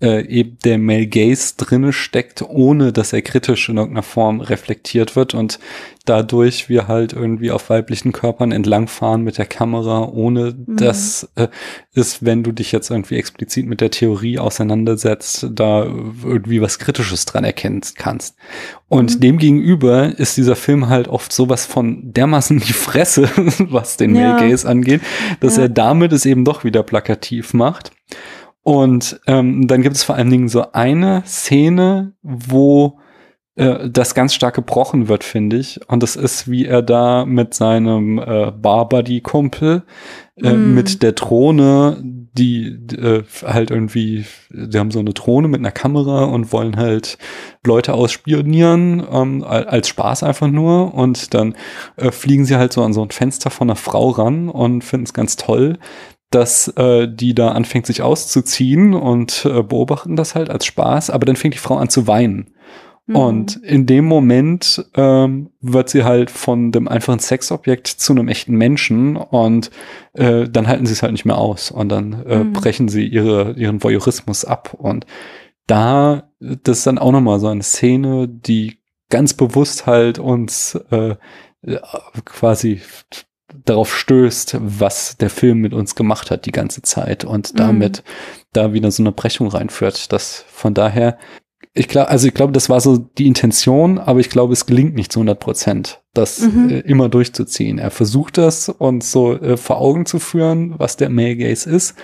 äh, 0.01 0.25
eben 0.25 0.57
der 0.63 0.77
Male 0.77 1.07
Gaze 1.07 1.53
drinne 1.57 1.93
steckt, 1.93 2.41
ohne 2.41 2.91
dass 2.91 3.13
er 3.13 3.21
kritisch 3.21 3.69
in 3.69 3.77
irgendeiner 3.77 4.03
Form 4.03 4.41
reflektiert 4.41 5.15
wird 5.15 5.33
und 5.33 5.59
dadurch 6.05 6.67
wir 6.67 6.87
halt 6.87 7.13
irgendwie 7.13 7.51
auf 7.51 7.69
weiblichen 7.69 8.11
Körpern 8.11 8.51
entlangfahren 8.51 9.23
mit 9.23 9.37
der 9.37 9.45
Kamera, 9.45 10.09
ohne 10.09 10.55
mhm. 10.55 10.77
dass 10.77 11.29
äh, 11.35 11.47
ist, 11.93 12.25
wenn 12.25 12.43
du 12.43 12.51
dich 12.51 12.71
jetzt 12.71 12.89
irgendwie 12.89 13.17
explizit 13.17 13.67
mit 13.67 13.81
der 13.81 13.91
Theorie 13.91 14.39
auseinandersetzt, 14.39 15.47
da 15.51 15.83
irgendwie 15.83 16.61
was 16.61 16.79
Kritisches 16.79 17.25
dran 17.25 17.43
erkennen 17.43 17.81
kannst. 17.95 18.35
Und 18.87 19.15
mhm. 19.15 19.19
dem 19.19 19.37
gegenüber 19.37 20.17
ist 20.17 20.37
dieser 20.37 20.55
Film 20.55 20.89
halt 20.89 21.07
oft 21.07 21.31
sowas 21.31 21.65
von 21.65 22.11
dermaßen 22.11 22.59
die 22.59 22.73
Fresse, 22.73 23.29
was 23.59 23.97
den 23.97 24.15
ja. 24.15 24.33
Male 24.33 24.49
Gaze 24.49 24.67
angeht, 24.67 25.01
dass 25.39 25.57
ja. 25.57 25.63
er 25.63 25.69
damit 25.69 26.11
es 26.13 26.25
eben 26.25 26.45
doch 26.45 26.63
wieder 26.63 26.81
plakativ 26.83 27.53
macht. 27.53 27.91
Und 28.63 29.19
ähm, 29.27 29.67
dann 29.67 29.81
gibt 29.81 29.95
es 29.95 30.03
vor 30.03 30.15
allen 30.15 30.29
Dingen 30.29 30.49
so 30.49 30.71
eine 30.71 31.23
Szene, 31.25 32.13
wo 32.21 32.99
äh, 33.55 33.89
das 33.89 34.15
ganz 34.15 34.33
stark 34.33 34.55
gebrochen 34.55 35.07
wird, 35.07 35.23
finde 35.23 35.57
ich. 35.57 35.79
Und 35.87 36.03
das 36.03 36.15
ist, 36.15 36.49
wie 36.49 36.65
er 36.65 36.81
da 36.81 37.25
mit 37.25 37.53
seinem 37.53 38.17
äh, 38.19 38.51
Barbuddy-Kumpel 38.51 39.83
äh, 40.37 40.53
mm. 40.53 40.73
mit 40.73 41.03
der 41.03 41.11
Drohne, 41.11 41.97
die 42.03 42.67
äh, 42.95 43.23
halt 43.45 43.71
irgendwie, 43.71 44.25
die 44.51 44.79
haben 44.79 44.91
so 44.91 44.99
eine 44.99 45.13
Drohne 45.13 45.49
mit 45.49 45.59
einer 45.59 45.71
Kamera 45.71 46.23
und 46.23 46.53
wollen 46.53 46.77
halt 46.77 47.17
Leute 47.65 47.93
ausspionieren, 47.93 49.05
ähm, 49.11 49.43
als 49.43 49.89
Spaß 49.89 50.23
einfach 50.23 50.47
nur. 50.47 50.93
Und 50.93 51.33
dann 51.33 51.55
äh, 51.97 52.11
fliegen 52.11 52.45
sie 52.45 52.55
halt 52.55 52.71
so 52.71 52.83
an 52.83 52.93
so 52.93 53.03
ein 53.03 53.11
Fenster 53.11 53.49
von 53.49 53.69
einer 53.69 53.75
Frau 53.75 54.11
ran 54.11 54.47
und 54.47 54.83
finden 54.83 55.05
es 55.05 55.13
ganz 55.13 55.35
toll, 55.35 55.77
dass 56.31 56.69
äh, 56.69 57.07
die 57.07 57.35
da 57.35 57.49
anfängt, 57.49 57.85
sich 57.85 58.01
auszuziehen 58.01 58.93
und 58.93 59.45
äh, 59.45 59.61
beobachten 59.61 60.15
das 60.15 60.33
halt 60.33 60.49
als 60.49 60.65
Spaß, 60.65 61.09
aber 61.09 61.25
dann 61.25 61.35
fängt 61.35 61.53
die 61.53 61.59
Frau 61.59 61.77
an 61.77 61.89
zu 61.89 62.07
weinen. 62.07 62.53
Mhm. 63.05 63.15
Und 63.15 63.55
in 63.57 63.85
dem 63.85 64.05
Moment 64.05 64.85
ähm, 64.95 65.49
wird 65.59 65.89
sie 65.89 66.03
halt 66.03 66.31
von 66.31 66.71
dem 66.71 66.87
einfachen 66.87 67.19
Sexobjekt 67.19 67.87
zu 67.87 68.13
einem 68.13 68.29
echten 68.29 68.55
Menschen 68.55 69.17
und 69.17 69.71
äh, 70.13 70.47
dann 70.49 70.67
halten 70.67 70.85
sie 70.85 70.93
es 70.93 71.03
halt 71.03 71.11
nicht 71.11 71.25
mehr 71.25 71.37
aus 71.37 71.69
und 71.69 71.89
dann 71.89 72.25
äh, 72.25 72.43
mhm. 72.43 72.53
brechen 72.53 72.87
sie 72.87 73.05
ihre, 73.05 73.53
ihren 73.53 73.83
Voyeurismus 73.83 74.45
ab. 74.45 74.73
Und 74.77 75.05
da, 75.67 76.31
das 76.39 76.79
ist 76.79 76.87
dann 76.87 76.97
auch 76.97 77.11
nochmal 77.11 77.39
so 77.39 77.47
eine 77.47 77.63
Szene, 77.63 78.27
die 78.29 78.77
ganz 79.09 79.33
bewusst 79.33 79.85
halt 79.85 80.17
uns 80.19 80.75
äh, 80.91 81.15
quasi 82.23 82.81
darauf 83.65 83.95
stößt, 83.95 84.57
was 84.59 85.17
der 85.17 85.29
Film 85.29 85.59
mit 85.59 85.73
uns 85.73 85.95
gemacht 85.95 86.31
hat 86.31 86.45
die 86.45 86.51
ganze 86.51 86.81
Zeit 86.81 87.25
und 87.25 87.59
damit 87.59 88.03
mhm. 88.03 88.41
da 88.53 88.73
wieder 88.73 88.91
so 88.91 89.03
eine 89.03 89.11
Brechung 89.11 89.47
reinführt. 89.47 90.11
Das 90.11 90.45
von 90.47 90.73
daher, 90.73 91.17
ich 91.73 91.87
glaube, 91.87 92.09
also 92.09 92.27
ich 92.27 92.33
glaube, 92.33 92.53
das 92.53 92.69
war 92.69 92.81
so 92.81 92.97
die 92.97 93.27
Intention, 93.27 93.97
aber 93.97 94.19
ich 94.19 94.29
glaube, 94.29 94.53
es 94.53 94.65
gelingt 94.65 94.95
nicht 94.95 95.11
zu 95.11 95.19
100 95.19 95.39
Prozent, 95.39 96.01
das 96.13 96.39
mhm. 96.39 96.69
äh, 96.69 96.79
immer 96.79 97.09
durchzuziehen. 97.09 97.77
Er 97.79 97.91
versucht 97.91 98.37
das 98.37 98.69
uns 98.69 99.11
so 99.11 99.33
äh, 99.33 99.57
vor 99.57 99.79
Augen 99.79 100.05
zu 100.05 100.19
führen, 100.19 100.77
was 100.77 100.97
der 100.97 101.09
Male 101.09 101.37
Gaze 101.37 101.69
ist, 101.69 101.95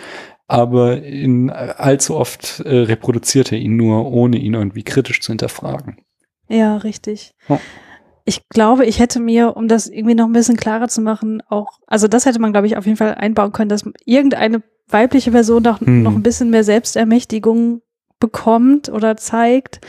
aber 0.48 1.04
in 1.04 1.50
allzu 1.50 2.16
oft 2.16 2.62
äh, 2.62 2.78
reproduziert 2.78 3.52
er 3.52 3.58
ihn 3.58 3.76
nur, 3.76 4.12
ohne 4.12 4.38
ihn 4.38 4.54
irgendwie 4.54 4.84
kritisch 4.84 5.22
zu 5.22 5.32
hinterfragen. 5.32 5.98
Ja, 6.48 6.78
richtig. 6.78 7.34
Oh. 7.50 7.60
Ich 8.28 8.50
glaube, 8.50 8.86
ich 8.86 9.00
hätte 9.00 9.22
mir, 9.22 9.56
um 9.56 9.70
das 9.70 9.88
irgendwie 9.88 10.14
noch 10.14 10.26
ein 10.26 10.34
bisschen 10.34 10.58
klarer 10.58 10.90
zu 10.90 11.00
machen, 11.00 11.42
auch, 11.48 11.80
also 11.88 12.10
das 12.10 12.26
hätte 12.26 12.40
man, 12.40 12.52
glaube 12.52 12.68
ich, 12.68 12.76
auf 12.76 12.86
jeden 12.86 12.98
Fall 12.98 13.16
einbauen 13.16 13.54
können, 13.54 13.70
dass 13.70 13.90
irgendeine 14.04 14.62
weibliche 14.90 15.32
Person 15.32 15.64
noch, 15.64 15.80
hm. 15.80 16.04
noch 16.04 16.14
ein 16.14 16.24
bisschen 16.24 16.50
mehr 16.50 16.66
Selbstermächtigung 16.66 17.82
bekommt 18.20 18.90
oder 18.90 19.16
zeigt. 19.16 19.80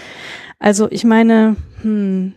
Also 0.61 0.87
ich 0.91 1.05
meine, 1.05 1.57
hm, 1.83 2.35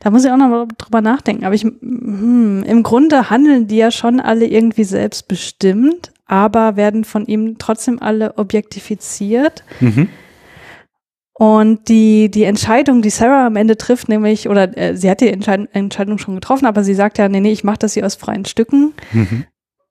da 0.00 0.10
muss 0.10 0.24
ich 0.24 0.30
auch 0.30 0.36
noch 0.36 0.48
mal 0.48 0.68
drüber 0.76 1.00
nachdenken. 1.00 1.44
Aber 1.44 1.54
ich, 1.54 1.62
hm, 1.62 2.62
im 2.66 2.82
Grunde 2.82 3.30
handeln 3.30 3.66
die 3.66 3.76
ja 3.76 3.90
schon 3.90 4.20
alle 4.20 4.46
irgendwie 4.46 4.84
selbstbestimmt, 4.84 6.12
aber 6.26 6.76
werden 6.76 7.04
von 7.04 7.24
ihm 7.26 7.56
trotzdem 7.58 8.00
alle 8.00 8.36
objektifiziert. 8.36 9.64
Mhm. 9.80 10.08
Und 11.40 11.88
die, 11.88 12.30
die 12.30 12.44
Entscheidung, 12.44 13.00
die 13.00 13.08
Sarah 13.08 13.46
am 13.46 13.56
Ende 13.56 13.78
trifft, 13.78 14.10
nämlich, 14.10 14.46
oder 14.50 14.76
äh, 14.76 14.94
sie 14.94 15.08
hat 15.08 15.22
die 15.22 15.30
Entscheid 15.30 15.70
Entscheidung 15.72 16.18
schon 16.18 16.34
getroffen, 16.34 16.66
aber 16.66 16.84
sie 16.84 16.92
sagt 16.92 17.16
ja, 17.16 17.30
nee, 17.30 17.40
nee, 17.40 17.50
ich 17.50 17.64
mache 17.64 17.78
das 17.78 17.94
hier 17.94 18.04
aus 18.04 18.14
freien 18.14 18.44
Stücken. 18.44 18.92
Mhm. 19.12 19.44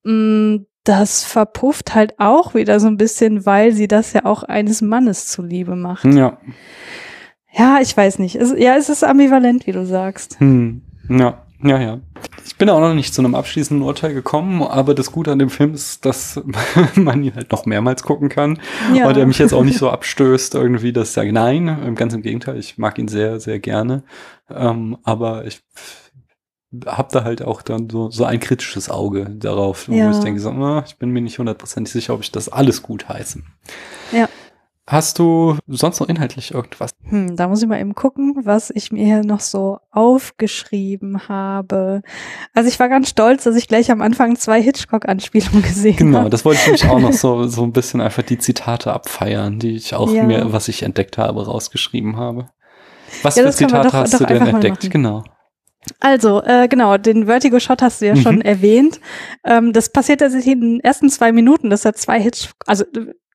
Mm, 0.04 0.66
das 0.84 1.24
verpufft 1.24 1.96
halt 1.96 2.20
auch 2.20 2.54
wieder 2.54 2.80
so 2.80 2.86
ein 2.86 2.98
bisschen, 2.98 3.48
weil 3.48 3.72
sie 3.72 3.88
das 3.88 4.14
ja 4.14 4.26
auch 4.26 4.44
eines 4.44 4.84
Mannes 4.84 5.26
zuliebe 5.26 5.76
macht. 5.76 6.06
Ja. 6.06 6.38
Ja, 7.52 7.80
ich 7.82 7.98
weiß 7.98 8.20
nicht. 8.20 8.36
Es, 8.36 8.54
ja, 8.56 8.78
es 8.78 8.90
ist 8.90 9.04
ambivalent, 9.04 9.66
wie 9.66 9.72
du 9.72 9.88
sagst. 9.88 10.40
Hm. 10.40 10.84
Ja, 11.10 11.48
ja, 11.64 11.80
ja. 11.80 12.00
Ich 12.46 12.58
bin 12.58 12.70
auch 12.70 12.80
noch 12.80 12.94
nicht 12.94 13.14
zu 13.14 13.22
einem 13.22 13.36
abschließenden 13.36 13.86
Urteil 13.86 14.14
gekommen, 14.14 14.64
aber 14.64 14.94
das 14.94 15.12
Gute 15.12 15.32
an 15.32 15.40
dem 15.40 15.50
Film 15.50 15.74
ist, 15.74 16.06
dass 16.06 16.42
man 16.96 17.24
ihn 17.24 17.36
halt 17.36 17.52
noch 17.52 17.66
mehrmals 17.66 18.04
gucken 18.04 18.30
kann. 18.30 18.60
Ja. 18.94 19.08
Und 19.08 19.18
er 19.18 19.26
mich 19.26 19.40
jetzt 19.40 19.54
auch 19.54 19.64
nicht 19.64 19.78
so 19.78 19.90
abstößt, 19.90 20.56
irgendwie, 20.56 20.94
dass 20.94 21.10
ich 21.10 21.14
sage, 21.14 21.34
nein, 21.34 21.96
ganz 21.96 22.14
im 22.14 22.22
Gegenteil, 22.22 22.58
ich 22.58 22.78
mag 22.78 22.98
ihn 22.98 23.08
sehr, 23.08 23.40
sehr 23.40 23.60
gerne. 23.60 24.04
Ähm, 24.50 24.98
aber 25.04 25.46
ich 25.46 25.62
habe 26.86 27.10
da 27.12 27.24
halt 27.24 27.42
auch 27.42 27.62
dann 27.62 27.90
so, 27.90 28.10
so 28.12 28.26
ein 28.26 28.40
kritisches 28.40 28.90
Auge 28.90 29.30
darauf, 29.30 29.88
ja. 29.88 30.08
wo 30.08 30.12
ich 30.12 30.24
denke, 30.24 30.40
so, 30.40 30.84
ich 30.86 30.98
bin 30.98 31.10
mir 31.10 31.22
nicht 31.22 31.40
hundertprozentig 31.40 31.92
sicher, 31.92 32.14
ob 32.14 32.22
ich 32.22 32.32
das 32.32 32.50
alles 32.50 32.84
gut 32.84 33.10
heiße. 33.10 33.42
Ja. 34.12 34.30
Hast 34.90 35.20
du 35.20 35.56
sonst 35.68 36.00
noch 36.00 36.10
inhaltlich 36.10 36.52
irgendwas? 36.52 36.96
Hm, 37.04 37.36
da 37.36 37.48
muss 37.48 37.62
ich 37.62 37.68
mal 37.68 37.80
eben 37.80 37.94
gucken, 37.94 38.34
was 38.44 38.72
ich 38.72 38.92
mir 38.92 39.06
hier 39.06 39.24
noch 39.24 39.40
so 39.40 39.78
aufgeschrieben 39.92 41.30
habe. 41.30 42.02
Also 42.56 42.70
ich 42.70 42.80
war 42.80 42.90
ganz 42.90 43.10
stolz, 43.10 43.44
dass 43.44 43.56
ich 43.56 43.68
gleich 43.68 43.92
am 43.92 44.02
Anfang 44.02 44.36
zwei 44.36 44.60
Hitchcock-Anspielungen 44.60 45.62
gesehen 45.62 45.96
genau, 45.96 46.18
habe. 46.18 46.24
Genau, 46.24 46.30
das 46.30 46.44
wollte 46.44 46.62
ich 46.62 46.66
nämlich 46.66 46.88
auch 46.88 47.00
noch 47.00 47.14
so, 47.14 47.48
so 47.48 47.62
ein 47.62 47.72
bisschen 47.72 48.02
einfach 48.02 48.24
die 48.24 48.40
Zitate 48.40 48.92
abfeiern, 48.92 49.60
die 49.60 49.76
ich 49.76 49.94
auch 49.94 50.12
ja. 50.12 50.24
mir, 50.24 50.54
was 50.54 50.68
ich 50.68 50.82
entdeckt 50.82 51.20
habe, 51.20 51.46
rausgeschrieben 51.46 52.18
habe. 52.18 52.50
Was 53.22 53.36
ja, 53.36 53.44
für 53.44 53.52
Zitate 53.52 53.90
doch, 53.90 53.94
hast 53.94 54.16
doch 54.16 54.20
du 54.20 54.26
denn 54.26 54.48
entdeckt? 54.48 54.90
Genau. 54.90 55.24
Also, 56.00 56.42
äh, 56.42 56.68
genau, 56.68 56.98
den 56.98 57.28
Vertigo-Shot 57.28 57.84
hast 57.84 58.02
du 58.02 58.08
ja 58.08 58.16
mhm. 58.16 58.22
schon 58.22 58.42
erwähnt. 58.42 59.00
Ähm, 59.46 59.72
das 59.72 59.92
passiert 59.92 60.22
tatsächlich 60.22 60.54
in 60.54 60.62
den 60.62 60.80
ersten 60.80 61.12
zwei 61.12 61.32
Minuten, 61.32 61.70
dass 61.70 61.86
er 61.86 61.94
zwei 61.94 62.20
Hitchcock, 62.20 62.64
also 62.66 62.86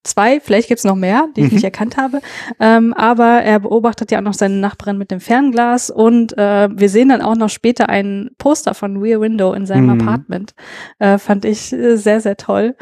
zwei, 0.05 0.39
vielleicht 0.39 0.69
gibt's 0.69 0.85
noch 0.85 0.95
mehr, 0.95 1.27
die 1.37 1.43
ich 1.43 1.49
mhm. 1.49 1.55
nicht 1.55 1.65
erkannt 1.65 1.97
habe. 1.97 2.21
Ähm, 2.61 2.93
aber 2.95 3.43
er 3.43 3.59
beobachtet 3.59 4.11
ja 4.11 4.19
auch 4.19 4.23
noch 4.23 4.35
seine 4.35 4.57
Nachbarin 4.57 4.99
mit 4.99 5.11
dem 5.11 5.21
Fernglas 5.21 5.91
und 5.91 6.37
äh, 6.39 6.69
wir 6.71 6.89
sehen 6.89 7.09
dann 7.09 7.23
auch 7.23 7.37
noch 7.37 7.49
später 7.49 7.89
ein 7.89 8.31
Poster 8.39 8.75
von 8.75 8.99
Rear 8.99 9.21
Window 9.21 9.53
in 9.53 9.67
seinem 9.67 9.95
mhm. 9.95 10.01
Apartment. 10.01 10.55
Äh, 10.99 11.19
fand 11.19 11.45
ich 11.45 11.73
äh, 11.73 11.97
sehr, 11.97 12.21
sehr 12.21 12.37
toll. 12.37 12.77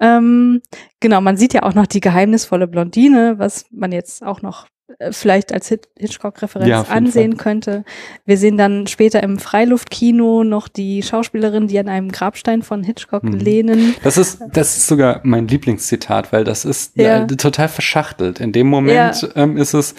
Ähm, 0.00 0.62
genau, 1.00 1.20
man 1.20 1.36
sieht 1.36 1.52
ja 1.52 1.62
auch 1.62 1.74
noch 1.74 1.86
die 1.86 2.00
geheimnisvolle 2.00 2.66
Blondine, 2.66 3.38
was 3.38 3.66
man 3.70 3.92
jetzt 3.92 4.24
auch 4.24 4.40
noch 4.40 4.66
vielleicht 5.10 5.52
als 5.52 5.68
Hitchcock-Referenz 5.68 6.68
ja, 6.68 6.82
ansehen 6.82 7.32
Fall. 7.32 7.42
könnte. 7.42 7.84
Wir 8.24 8.36
sehen 8.36 8.56
dann 8.56 8.86
später 8.86 9.22
im 9.22 9.38
Freiluftkino 9.38 10.44
noch 10.44 10.68
die 10.68 11.02
Schauspielerin, 11.02 11.68
die 11.68 11.78
an 11.78 11.88
einem 11.88 12.10
Grabstein 12.10 12.62
von 12.62 12.82
Hitchcock 12.82 13.24
mhm. 13.24 13.32
lehnen. 13.38 13.94
Das 14.02 14.18
ist, 14.18 14.40
das 14.52 14.76
ist 14.76 14.86
sogar 14.86 15.20
mein 15.22 15.48
Lieblingszitat, 15.48 16.32
weil 16.32 16.44
das 16.44 16.64
ist 16.64 16.96
ja. 16.96 17.24
äh, 17.24 17.26
total 17.26 17.68
verschachtelt. 17.68 18.40
In 18.40 18.52
dem 18.52 18.66
Moment 18.66 19.22
ja. 19.22 19.28
ähm, 19.36 19.56
ist 19.56 19.74
es 19.74 19.94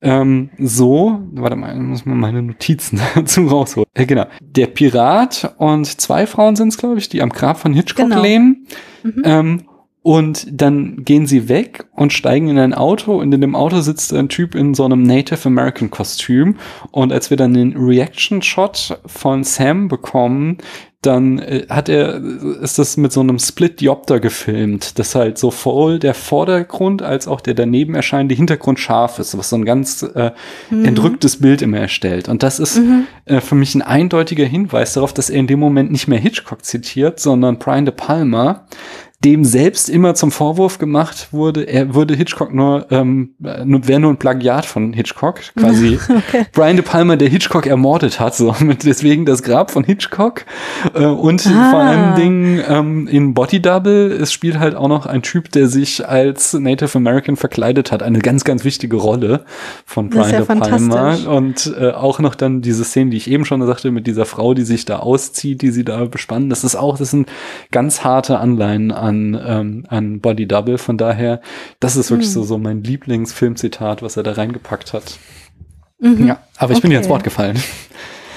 ähm, 0.00 0.50
so, 0.58 1.20
warte 1.32 1.56
mal, 1.56 1.74
muss 1.74 2.06
man 2.06 2.18
meine 2.18 2.42
Notizen 2.42 3.00
dazu 3.14 3.46
rausholen. 3.46 3.88
Äh, 3.94 4.06
genau. 4.06 4.26
Der 4.40 4.66
Pirat 4.68 5.54
und 5.58 5.86
zwei 5.86 6.26
Frauen 6.26 6.54
sind 6.56 6.68
es, 6.68 6.78
glaube 6.78 6.98
ich, 6.98 7.08
die 7.08 7.20
am 7.20 7.30
Grab 7.30 7.58
von 7.58 7.72
Hitchcock 7.72 8.08
genau. 8.08 8.22
lehnen. 8.22 8.66
Mhm. 9.02 9.22
Ähm, 9.24 9.67
und 10.08 10.46
dann 10.50 11.04
gehen 11.04 11.26
sie 11.26 11.50
weg 11.50 11.84
und 11.92 12.14
steigen 12.14 12.48
in 12.48 12.58
ein 12.58 12.72
Auto 12.72 13.20
und 13.20 13.30
in 13.30 13.42
dem 13.42 13.54
Auto 13.54 13.82
sitzt 13.82 14.14
ein 14.14 14.30
Typ 14.30 14.54
in 14.54 14.72
so 14.72 14.86
einem 14.86 15.02
Native 15.02 15.46
American 15.46 15.90
Kostüm. 15.90 16.56
Und 16.92 17.12
als 17.12 17.28
wir 17.28 17.36
dann 17.36 17.52
den 17.52 17.76
Reaction 17.76 18.40
Shot 18.40 18.98
von 19.04 19.44
Sam 19.44 19.88
bekommen, 19.88 20.56
dann 21.02 21.38
äh, 21.38 21.66
hat 21.68 21.90
er, 21.90 22.22
ist 22.60 22.78
das 22.78 22.96
mit 22.96 23.12
so 23.12 23.20
einem 23.20 23.38
Split 23.38 23.80
Diopter 23.80 24.18
gefilmt, 24.18 24.98
dass 24.98 25.14
halt 25.14 25.36
sowohl 25.36 25.98
der 25.98 26.14
Vordergrund 26.14 27.02
als 27.02 27.28
auch 27.28 27.42
der 27.42 27.54
daneben 27.54 27.94
erscheinende 27.94 28.34
Hintergrund 28.34 28.80
scharf 28.80 29.18
ist, 29.18 29.36
was 29.36 29.50
so 29.50 29.56
ein 29.56 29.64
ganz 29.66 30.02
äh, 30.02 30.32
mhm. 30.70 30.86
entrücktes 30.86 31.40
Bild 31.40 31.60
immer 31.60 31.78
erstellt. 31.78 32.28
Und 32.28 32.42
das 32.42 32.58
ist 32.58 32.78
mhm. 32.78 33.06
äh, 33.26 33.40
für 33.40 33.54
mich 33.54 33.74
ein 33.74 33.82
eindeutiger 33.82 34.46
Hinweis 34.46 34.94
darauf, 34.94 35.12
dass 35.12 35.28
er 35.30 35.38
in 35.38 35.46
dem 35.46 35.60
Moment 35.60 35.92
nicht 35.92 36.08
mehr 36.08 36.18
Hitchcock 36.18 36.64
zitiert, 36.64 37.20
sondern 37.20 37.58
Brian 37.58 37.84
De 37.84 37.94
Palma, 37.94 38.66
dem 39.24 39.44
selbst 39.44 39.88
immer 39.88 40.14
zum 40.14 40.30
Vorwurf 40.30 40.78
gemacht 40.78 41.32
wurde, 41.32 41.64
er 41.64 41.92
würde 41.92 42.14
Hitchcock 42.14 42.54
nur, 42.54 42.86
ähm, 42.90 43.30
wäre 43.40 43.98
nur 43.98 44.12
ein 44.12 44.16
Plagiat 44.16 44.64
von 44.64 44.92
Hitchcock, 44.92 45.40
quasi 45.56 45.98
okay. 46.08 46.46
Brian 46.52 46.76
De 46.76 46.84
Palma, 46.84 47.16
der 47.16 47.28
Hitchcock 47.28 47.66
ermordet 47.66 48.20
hat, 48.20 48.36
so 48.36 48.54
mit 48.60 48.84
deswegen 48.84 49.26
das 49.26 49.42
Grab 49.42 49.72
von 49.72 49.82
Hitchcock 49.82 50.44
äh, 50.94 51.04
und 51.04 51.44
ah. 51.48 51.70
vor 51.70 51.80
allen 51.80 52.14
Dingen 52.14 52.62
ähm, 52.68 53.08
in 53.08 53.34
Body 53.34 53.60
Double, 53.60 54.12
es 54.12 54.32
spielt 54.32 54.60
halt 54.60 54.76
auch 54.76 54.86
noch 54.86 55.04
ein 55.04 55.22
Typ, 55.22 55.50
der 55.50 55.66
sich 55.66 56.08
als 56.08 56.52
Native 56.52 56.96
American 56.96 57.34
verkleidet 57.34 57.90
hat, 57.90 58.04
eine 58.04 58.20
ganz, 58.20 58.44
ganz 58.44 58.62
wichtige 58.62 58.98
Rolle 58.98 59.44
von 59.84 60.10
Brian 60.10 60.30
ja 60.30 60.40
De 60.42 60.56
Palma 60.60 61.16
und 61.26 61.74
äh, 61.76 61.90
auch 61.90 62.20
noch 62.20 62.36
dann 62.36 62.62
diese 62.62 62.84
Szene, 62.84 63.10
die 63.10 63.16
ich 63.16 63.28
eben 63.28 63.44
schon 63.44 63.66
sagte, 63.66 63.90
mit 63.90 64.06
dieser 64.06 64.26
Frau, 64.26 64.54
die 64.54 64.62
sich 64.62 64.84
da 64.84 65.00
auszieht, 65.00 65.60
die 65.60 65.72
sie 65.72 65.84
da 65.84 66.04
bespannen, 66.04 66.50
das 66.50 66.62
ist 66.62 66.76
auch, 66.76 66.98
das 66.98 67.10
sind 67.10 67.28
ganz 67.72 68.04
harte 68.04 68.38
Anleihen 68.38 68.92
an 68.92 69.07
an, 69.08 69.40
ähm, 69.46 69.84
an 69.88 70.20
Body 70.20 70.46
Double. 70.46 70.78
Von 70.78 70.98
daher, 70.98 71.40
das 71.80 71.96
ist 71.96 72.10
wirklich 72.10 72.28
mhm. 72.28 72.34
so, 72.34 72.42
so 72.44 72.58
mein 72.58 72.82
Lieblingsfilmzitat, 72.82 74.02
was 74.02 74.16
er 74.16 74.22
da 74.22 74.32
reingepackt 74.32 74.92
hat. 74.92 75.18
Mhm. 75.98 76.26
Ja, 76.26 76.40
aber 76.56 76.72
ich 76.72 76.78
okay. 76.78 76.82
bin 76.82 76.90
dir 76.92 76.98
ins 76.98 77.08
Wort 77.08 77.24
gefallen. 77.24 77.58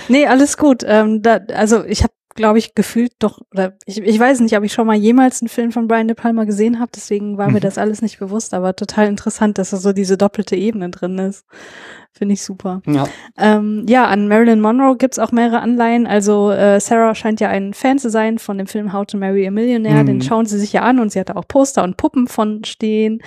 Nee, 0.08 0.26
alles 0.26 0.58
gut. 0.58 0.84
Ähm, 0.86 1.22
da, 1.22 1.40
also 1.54 1.86
ich 1.86 2.04
habe 2.04 2.12
glaube 2.36 2.60
ich, 2.60 2.76
gefühlt 2.76 3.14
doch, 3.20 3.42
oder 3.52 3.78
ich, 3.86 4.00
ich 4.00 4.20
weiß 4.20 4.40
nicht, 4.40 4.58
ob 4.58 4.64
ich 4.64 4.74
schon 4.74 4.88
mal 4.88 4.96
jemals 4.96 5.42
einen 5.42 5.50
Film 5.50 5.72
von 5.72 5.88
Brian 5.88 6.08
De 6.08 6.16
Palma 6.16 6.44
gesehen 6.46 6.80
habe, 6.80 6.92
deswegen 6.94 7.38
war 7.38 7.48
mhm. 7.48 7.56
mir 7.56 7.60
das 7.60 7.78
alles 7.78 8.02
nicht 8.02 8.20
bewusst, 8.20 8.54
aber 8.54 8.76
total 8.76 9.08
interessant, 9.08 9.58
dass 9.58 9.72
da 9.72 9.78
so 9.78 9.94
diese 9.94 10.18
doppelte 10.18 10.56
Ebene 10.56 10.90
drin 10.90 11.18
ist. 11.18 11.46
Finde 12.14 12.34
ich 12.34 12.44
super. 12.44 12.82
Ja. 12.86 13.08
Ähm, 13.38 13.86
ja, 13.88 14.06
an 14.06 14.28
Marilyn 14.28 14.60
Monroe 14.60 14.98
gibt's 14.98 15.18
auch 15.18 15.32
mehrere 15.32 15.62
Anleihen. 15.62 16.06
Also 16.06 16.52
äh, 16.52 16.80
Sarah 16.80 17.16
scheint 17.16 17.40
ja 17.40 17.48
ein 17.48 17.74
Fan 17.74 18.00
zu 18.00 18.10
sein 18.10 18.38
von 18.38 18.58
dem 18.58 18.68
Film 18.68 18.92
How 18.92 19.06
to 19.06 19.18
Marry 19.18 19.48
a 19.48 19.52
Millionaire. 19.52 20.04
Mhm. 20.04 20.08
Den 20.08 20.22
schauen 20.22 20.46
sie 20.46 20.60
sich 20.60 20.74
ja 20.74 20.82
an 20.82 21.00
und 21.00 21.12
sie 21.12 21.20
hat 21.20 21.30
da 21.30 21.36
auch 21.36 21.48
Poster 21.48 21.84
und 21.84 21.96
Puppen 21.96 22.28
von 22.28 22.64
stehen. 22.66 23.22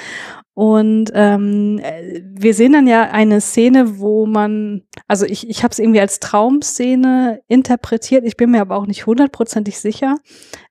Und 0.53 1.11
ähm, 1.15 1.81
wir 2.23 2.55
sehen 2.55 2.75
dann 2.75 2.87
ja 2.87 3.11
eine 3.11 3.41
Szene, 3.41 3.99
wo 3.99 4.27
man, 4.27 4.83
also 5.09 5.27
ich, 5.27 5.49
ich 5.49 5.65
habe 5.65 5.73
es 5.73 5.81
irgendwie 5.81 6.01
als 6.01 6.21
Traumszene 6.21 7.41
interpretiert, 7.49 8.25
ich 8.25 8.37
bin 8.37 8.53
mir 8.53 8.61
aber 8.61 8.77
auch 8.77 8.87
nicht 8.87 9.07
hundertprozentig 9.07 9.81
sicher, 9.81 10.17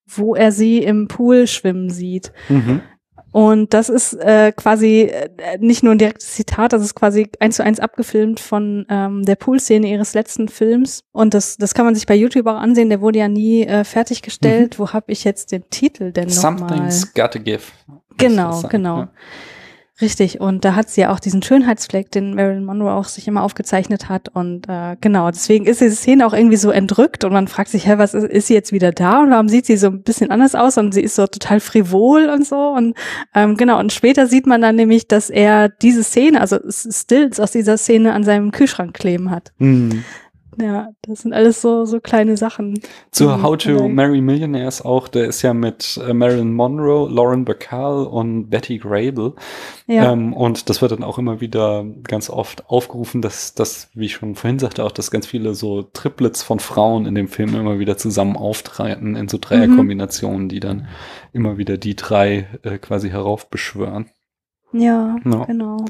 wo 0.07 0.35
er 0.35 0.53
sie 0.53 0.77
im 0.77 1.09
Pool 1.09 1.47
schwimmen 1.47 1.89
sieht. 1.89 2.31
Mhm. 2.47 2.81
Und 3.33 3.73
das 3.73 3.89
ist 3.89 4.13
äh, 4.13 4.51
quasi 4.51 5.11
äh, 5.11 5.57
nicht 5.59 5.81
nur 5.81 5.93
ein 5.93 5.97
direktes 5.97 6.33
Zitat, 6.33 6.71
das 6.71 6.83
ist 6.83 6.93
quasi 6.93 7.29
eins 7.39 7.55
zu 7.55 7.63
eins 7.63 7.79
abgefilmt 7.79 8.39
von 8.39 8.85
ähm, 8.89 9.25
der 9.25 9.35
Poolszene 9.35 9.87
ihres 9.87 10.13
letzten 10.13 10.49
Films. 10.49 11.03
Und 11.11 11.33
das, 11.33 11.57
das 11.57 11.73
kann 11.73 11.83
man 11.83 11.95
sich 11.95 12.05
bei 12.05 12.13
YouTube 12.13 12.45
auch 12.45 12.59
ansehen, 12.59 12.89
der 12.89 13.01
wurde 13.01 13.17
ja 13.17 13.27
nie 13.27 13.63
äh, 13.63 13.83
fertiggestellt. 13.85 14.77
Mhm. 14.77 14.83
Wo 14.83 14.93
habe 14.93 15.11
ich 15.11 15.23
jetzt 15.23 15.51
den 15.51 15.67
Titel 15.71 16.11
denn 16.11 16.27
nochmal? 16.27 16.59
Something's 16.59 17.11
gotta 17.15 17.39
give. 17.39 17.63
Genau, 18.17 18.61
genau. 18.69 18.97
Ja. 18.99 19.11
Richtig, 20.03 20.41
und 20.41 20.65
da 20.65 20.75
hat 20.75 20.89
sie 20.89 20.99
ja 20.99 21.13
auch 21.13 21.19
diesen 21.21 21.41
Schönheitsfleck, 21.41 22.11
den 22.11 22.35
Marilyn 22.35 22.65
Monroe 22.65 22.91
auch 22.91 23.05
sich 23.05 23.25
immer 23.25 23.41
aufgezeichnet 23.41 24.09
hat. 24.09 24.27
Und 24.27 24.67
äh, 24.67 24.97
genau, 24.99 25.31
deswegen 25.31 25.65
ist 25.65 25.79
diese 25.79 25.95
Szene 25.95 26.27
auch 26.27 26.33
irgendwie 26.33 26.57
so 26.57 26.71
entrückt 26.71 27.23
und 27.23 27.31
man 27.31 27.47
fragt 27.47 27.69
sich, 27.69 27.87
hä, 27.87 27.93
was 27.97 28.13
ist, 28.13 28.25
ist 28.25 28.47
sie 28.47 28.53
jetzt 28.53 28.73
wieder 28.73 28.91
da 28.91 29.21
und 29.21 29.31
warum 29.31 29.47
sieht 29.47 29.65
sie 29.65 29.77
so 29.77 29.87
ein 29.87 30.03
bisschen 30.03 30.29
anders 30.29 30.55
aus 30.55 30.77
und 30.77 30.93
sie 30.93 30.99
ist 30.99 31.15
so 31.15 31.25
total 31.25 31.61
frivol 31.61 32.25
und 32.25 32.45
so. 32.45 32.57
Und 32.57 32.97
ähm, 33.33 33.55
genau, 33.55 33.79
und 33.79 33.93
später 33.93 34.27
sieht 34.27 34.45
man 34.45 34.61
dann 34.61 34.75
nämlich, 34.75 35.07
dass 35.07 35.29
er 35.29 35.69
diese 35.69 36.03
Szene, 36.03 36.41
also 36.41 36.59
Stills 36.69 37.39
aus 37.39 37.51
dieser 37.51 37.77
Szene 37.77 38.11
an 38.11 38.25
seinem 38.25 38.51
Kühlschrank 38.51 38.93
kleben 38.93 39.31
hat. 39.31 39.53
Mhm. 39.57 40.03
Ja, 40.61 40.89
das 41.01 41.21
sind 41.21 41.33
alles 41.33 41.61
so, 41.61 41.85
so 41.85 41.99
kleine 41.99 42.37
Sachen. 42.37 42.79
Zu 43.11 43.41
How 43.41 43.57
to 43.57 43.89
Marry 43.89 44.21
Millionaires 44.21 44.83
auch, 44.83 45.07
der 45.07 45.25
ist 45.25 45.41
ja 45.41 45.53
mit 45.53 45.99
äh, 46.07 46.13
Marilyn 46.13 46.53
Monroe, 46.53 47.09
Lauren 47.09 47.45
Bacall 47.45 48.05
und 48.05 48.49
Betty 48.49 48.77
Grable. 48.77 49.33
Ja. 49.87 50.11
Ähm, 50.11 50.33
und 50.33 50.69
das 50.69 50.81
wird 50.81 50.91
dann 50.91 51.03
auch 51.03 51.17
immer 51.17 51.41
wieder 51.41 51.85
ganz 52.03 52.29
oft 52.29 52.69
aufgerufen, 52.69 53.21
dass 53.21 53.53
das, 53.53 53.89
wie 53.93 54.05
ich 54.05 54.13
schon 54.13 54.35
vorhin 54.35 54.59
sagte, 54.59 54.83
auch, 54.83 54.91
dass 54.91 55.11
ganz 55.11 55.27
viele 55.27 55.55
so 55.55 55.83
Triplets 55.83 56.43
von 56.43 56.59
Frauen 56.59 57.05
in 57.05 57.15
dem 57.15 57.27
Film 57.27 57.55
immer 57.55 57.79
wieder 57.79 57.97
zusammen 57.97 58.35
auftreten 58.35 59.15
in 59.15 59.27
so 59.27 59.37
Dreierkombinationen, 59.39 60.43
mhm. 60.43 60.49
die 60.49 60.59
dann 60.59 60.87
immer 61.33 61.57
wieder 61.57 61.77
die 61.77 61.95
drei 61.95 62.47
äh, 62.63 62.77
quasi 62.77 63.09
heraufbeschwören. 63.09 64.09
Ja, 64.73 65.17
no. 65.23 65.45
genau. 65.45 65.85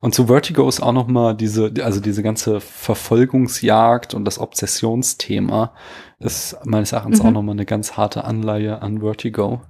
Und 0.00 0.14
zu 0.14 0.26
Vertigo 0.26 0.68
ist 0.68 0.80
auch 0.80 0.92
noch 0.92 1.08
mal 1.08 1.34
diese, 1.34 1.72
also 1.82 2.00
diese 2.00 2.22
ganze 2.22 2.60
Verfolgungsjagd 2.60 4.14
und 4.14 4.24
das 4.24 4.38
Obsessionsthema 4.38 5.74
ist 6.20 6.56
meines 6.64 6.92
Erachtens 6.92 7.20
mhm. 7.20 7.28
auch 7.28 7.32
noch 7.32 7.42
mal 7.42 7.52
eine 7.52 7.66
ganz 7.66 7.96
harte 7.96 8.24
Anleihe 8.24 8.80
an 8.80 9.00
Vertigo. 9.00 9.62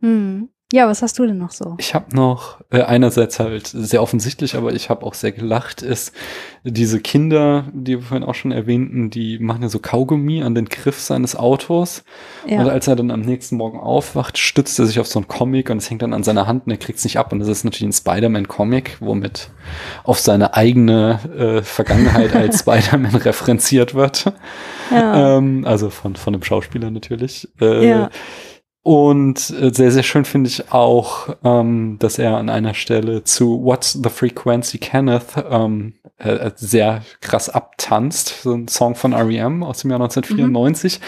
Mhm. 0.00 0.50
Ja, 0.74 0.88
was 0.88 1.02
hast 1.02 1.16
du 1.20 1.24
denn 1.24 1.38
noch 1.38 1.52
so? 1.52 1.76
Ich 1.78 1.94
habe 1.94 2.16
noch 2.16 2.58
äh, 2.70 2.82
einerseits 2.82 3.38
halt 3.38 3.68
sehr 3.68 4.02
offensichtlich, 4.02 4.56
aber 4.56 4.72
ich 4.72 4.90
habe 4.90 5.06
auch 5.06 5.14
sehr 5.14 5.30
gelacht, 5.30 5.82
ist 5.82 6.12
diese 6.64 6.98
Kinder, 6.98 7.66
die 7.72 7.98
wir 7.98 8.02
vorhin 8.02 8.26
auch 8.26 8.34
schon 8.34 8.50
erwähnten, 8.50 9.08
die 9.08 9.38
machen 9.38 9.62
ja 9.62 9.68
so 9.68 9.78
Kaugummi 9.78 10.42
an 10.42 10.56
den 10.56 10.64
Griff 10.64 10.98
seines 10.98 11.36
Autos. 11.36 12.02
Ja. 12.48 12.58
Und 12.58 12.70
als 12.70 12.88
er 12.88 12.96
dann 12.96 13.12
am 13.12 13.20
nächsten 13.20 13.56
Morgen 13.56 13.78
aufwacht, 13.78 14.36
stützt 14.36 14.76
er 14.80 14.86
sich 14.86 14.98
auf 14.98 15.06
so 15.06 15.20
einen 15.20 15.28
Comic 15.28 15.70
und 15.70 15.76
es 15.76 15.88
hängt 15.88 16.02
dann 16.02 16.12
an 16.12 16.24
seiner 16.24 16.48
Hand 16.48 16.66
und 16.66 16.72
er 16.72 16.78
kriegt 16.78 16.98
es 16.98 17.04
nicht 17.04 17.20
ab. 17.20 17.32
Und 17.32 17.38
das 17.38 17.46
ist 17.46 17.62
natürlich 17.62 17.88
ein 17.88 17.92
Spider-Man-Comic, 17.92 18.96
womit 18.98 19.50
auf 20.02 20.18
seine 20.18 20.54
eigene 20.54 21.20
äh, 21.38 21.62
Vergangenheit 21.62 22.34
als 22.34 22.58
Spider-Man 22.58 23.14
referenziert 23.14 23.94
wird. 23.94 24.32
Ja. 24.90 25.36
Ähm, 25.36 25.64
also 25.66 25.88
von, 25.88 26.16
von 26.16 26.32
dem 26.32 26.42
Schauspieler 26.42 26.90
natürlich. 26.90 27.48
Äh, 27.60 27.88
ja. 27.88 28.10
Und 28.84 29.48
äh, 29.48 29.72
sehr, 29.72 29.90
sehr 29.90 30.02
schön 30.02 30.26
finde 30.26 30.48
ich 30.48 30.70
auch, 30.70 31.34
ähm, 31.42 31.96
dass 32.00 32.18
er 32.18 32.36
an 32.36 32.50
einer 32.50 32.74
Stelle 32.74 33.24
zu 33.24 33.64
What's 33.64 33.94
the 33.94 34.10
Frequency 34.10 34.76
Kenneth 34.76 35.42
ähm, 35.50 35.94
äh, 36.18 36.50
sehr 36.54 37.02
krass 37.22 37.48
abtanzt. 37.48 38.42
So 38.42 38.52
ein 38.52 38.68
Song 38.68 38.94
von 38.94 39.14
R.E.M. 39.14 39.62
aus 39.62 39.80
dem 39.80 39.90
Jahr 39.90 40.00
1994, 40.00 41.00
mhm. 41.00 41.02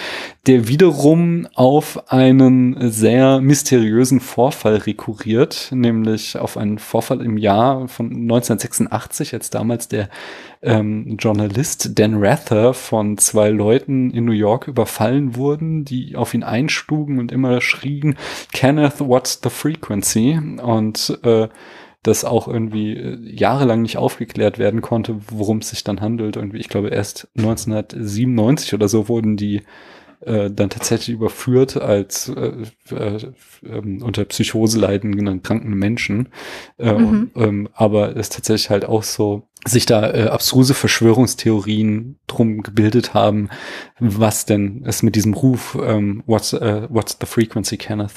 der 0.47 0.69
wiederum 0.69 1.49
auf 1.55 2.11
einen 2.11 2.91
sehr 2.91 3.43
mysteriösen 3.43 4.21
Vorfall 4.21 4.77
rekurriert, 4.77 5.69
nämlich 5.71 6.39
auf 6.39 6.57
einen 6.57 6.79
Vorfall 6.79 7.21
im 7.21 7.37
Jahr 7.37 7.89
von 7.89 8.07
1986, 8.07 9.35
als 9.35 9.51
damals 9.51 9.89
der 9.89 10.09
ähm, 10.63 11.17
Journalist 11.19 11.99
Dan 11.99 12.15
Rather 12.23 12.75
von 12.75 13.19
zwei 13.19 13.51
Leuten 13.51 14.11
in 14.11 14.25
New 14.25 14.33
York 14.33 14.67
überfallen 14.67 15.37
wurden, 15.37 15.85
die 15.85 16.17
auf 16.17 16.35
ihn 16.35 16.43
einstugen 16.43 17.19
und 17.19 17.31
immer 17.31 17.61
schrien, 17.67 18.17
Kenneth, 18.53 19.01
what's 19.01 19.41
the 19.43 19.51
frequency? 19.51 20.39
Und 20.63 21.19
äh, 21.23 21.49
das 22.03 22.25
auch 22.25 22.49
irgendwie 22.49 22.93
äh, 22.93 23.19
jahrelang 23.23 23.83
nicht 23.83 23.97
aufgeklärt 23.97 24.59
werden 24.59 24.81
konnte, 24.81 25.17
worum 25.31 25.59
es 25.59 25.71
sich 25.71 25.85
dann 25.85 26.01
handelt. 26.01 26.37
Irgendwie, 26.37 26.59
ich 26.59 26.69
glaube, 26.69 26.89
erst 26.89 27.29
1997 27.37 28.75
oder 28.75 28.89
so 28.89 29.09
wurden 29.09 29.37
die 29.37 29.63
äh, 30.21 30.51
dann 30.51 30.71
tatsächlich 30.71 31.15
überführt 31.15 31.77
als 31.77 32.29
äh, 32.29 32.53
äh, 32.91 33.17
äh, 33.63 34.03
unter 34.03 34.25
Psychose 34.25 34.79
leidenden 34.79 35.43
kranken 35.43 35.75
Menschen. 35.75 36.29
Äh, 36.79 36.95
mhm. 36.95 37.31
ähm, 37.35 37.69
aber 37.75 38.17
es 38.17 38.29
tatsächlich 38.29 38.71
halt 38.71 38.85
auch 38.87 39.03
so 39.03 39.49
sich 39.67 39.87
da 39.87 40.13
äh, 40.13 40.29
abstruse 40.29 40.75
Verschwörungstheorien 40.75 42.19
drum 42.27 42.63
gebildet 42.63 43.15
haben, 43.15 43.49
was 43.99 44.47
denn 44.47 44.83
es 44.87 45.03
mit 45.03 45.17
diesem 45.17 45.35
Ruf 45.35 45.77
ähm, 45.81 46.23
What's, 46.27 46.53
uh, 46.53 46.87
What's 46.89 47.17
the 47.21 47.27
Frequency 47.27 47.77
Kenneth 47.77 48.15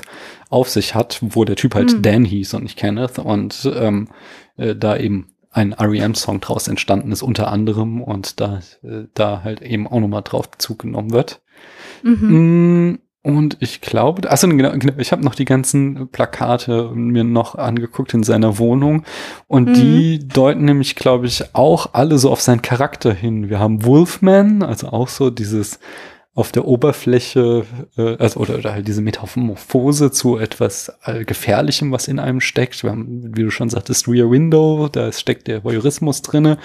auf 0.49 0.69
sich 0.69 0.95
hat, 0.95 1.19
wo 1.21 1.45
der 1.45 1.55
Typ 1.55 1.75
halt 1.75 1.93
mhm. 1.93 2.01
Dan 2.01 2.25
hieß 2.25 2.53
und 2.53 2.63
nicht 2.63 2.77
Kenneth 2.77 3.19
und 3.19 3.69
ähm, 3.75 4.09
äh, 4.57 4.75
da 4.75 4.97
eben 4.97 5.27
ein 5.51 5.73
REM-Song 5.73 6.41
draus 6.41 6.67
entstanden 6.67 7.11
ist 7.11 7.23
unter 7.23 7.51
anderem 7.51 8.01
und 8.01 8.39
da, 8.39 8.59
äh, 8.83 9.05
da 9.13 9.43
halt 9.43 9.61
eben 9.61 9.87
auch 9.87 9.99
nochmal 9.99 10.21
drauf 10.23 10.49
Bezug 10.49 10.79
genommen 10.79 11.11
wird. 11.11 11.41
Mhm. 12.03 12.89
Mm, 12.91 12.99
und 13.37 13.57
ich 13.59 13.81
glaube, 13.81 14.29
also 14.29 14.47
genau, 14.47 14.73
ich 14.97 15.11
habe 15.11 15.23
noch 15.23 15.35
die 15.35 15.45
ganzen 15.45 16.09
Plakate 16.09 16.91
mir 16.93 17.23
noch 17.23 17.55
angeguckt 17.55 18.13
in 18.13 18.23
seiner 18.23 18.57
Wohnung 18.57 19.03
und 19.47 19.69
mhm. 19.69 19.73
die 19.73 20.27
deuten 20.27 20.65
nämlich, 20.65 20.95
glaube 20.95 21.27
ich, 21.27 21.43
auch 21.53 21.93
alle 21.93 22.17
so 22.17 22.31
auf 22.31 22.41
seinen 22.41 22.61
Charakter 22.61 23.13
hin. 23.13 23.49
Wir 23.49 23.59
haben 23.59 23.85
Wolfman, 23.85 24.63
also 24.63 24.89
auch 24.89 25.07
so 25.07 25.29
dieses 25.29 25.79
auf 26.39 26.53
der 26.53 26.65
Oberfläche, 26.65 27.65
äh, 27.97 28.15
also 28.17 28.39
oder, 28.39 28.59
oder 28.59 28.71
halt 28.71 28.87
diese 28.87 29.01
Metamorphose 29.01 30.09
zu 30.11 30.37
etwas 30.37 30.89
äh, 31.03 31.25
Gefährlichem, 31.25 31.91
was 31.91 32.07
in 32.07 32.17
einem 32.17 32.39
steckt. 32.39 32.81
Wir 32.81 32.91
haben, 32.91 33.35
wie 33.35 33.43
du 33.43 33.51
schon 33.51 33.69
sagtest, 33.69 34.07
Rear 34.07 34.31
Window, 34.31 34.87
da 34.89 35.11
steckt 35.11 35.47
der 35.47 35.65
Voyeurismus 35.65 36.21
drinne. 36.21 36.57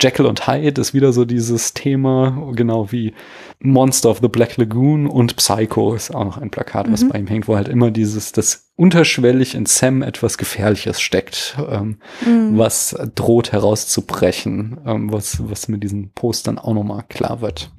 Jekyll 0.00 0.24
und 0.24 0.46
Hyde 0.46 0.80
ist 0.80 0.94
wieder 0.94 1.12
so 1.12 1.26
dieses 1.26 1.74
Thema, 1.74 2.52
genau 2.54 2.90
wie 2.90 3.12
Monster 3.60 4.10
of 4.10 4.20
the 4.22 4.28
Black 4.28 4.56
Lagoon 4.56 5.08
und 5.08 5.34
Psycho 5.36 5.94
ist 5.94 6.14
auch 6.14 6.24
noch 6.24 6.38
ein 6.38 6.50
Plakat, 6.50 6.90
was 6.92 7.02
mhm. 7.02 7.08
bei 7.08 7.18
ihm 7.18 7.26
hängt, 7.26 7.48
wo 7.48 7.56
halt 7.56 7.68
immer 7.68 7.90
dieses, 7.90 8.30
das 8.30 8.70
unterschwellig 8.76 9.56
in 9.56 9.66
Sam 9.66 10.02
etwas 10.02 10.38
Gefährliches 10.38 11.00
steckt, 11.00 11.56
ähm, 11.68 11.98
mhm. 12.24 12.56
was 12.56 12.96
droht 13.16 13.50
herauszubrechen, 13.50 14.78
ähm, 14.86 15.12
was, 15.12 15.38
was 15.50 15.66
mit 15.66 15.82
diesen 15.82 16.12
Postern 16.12 16.58
auch 16.58 16.74
nochmal 16.74 17.02
klar 17.08 17.40
wird. 17.40 17.72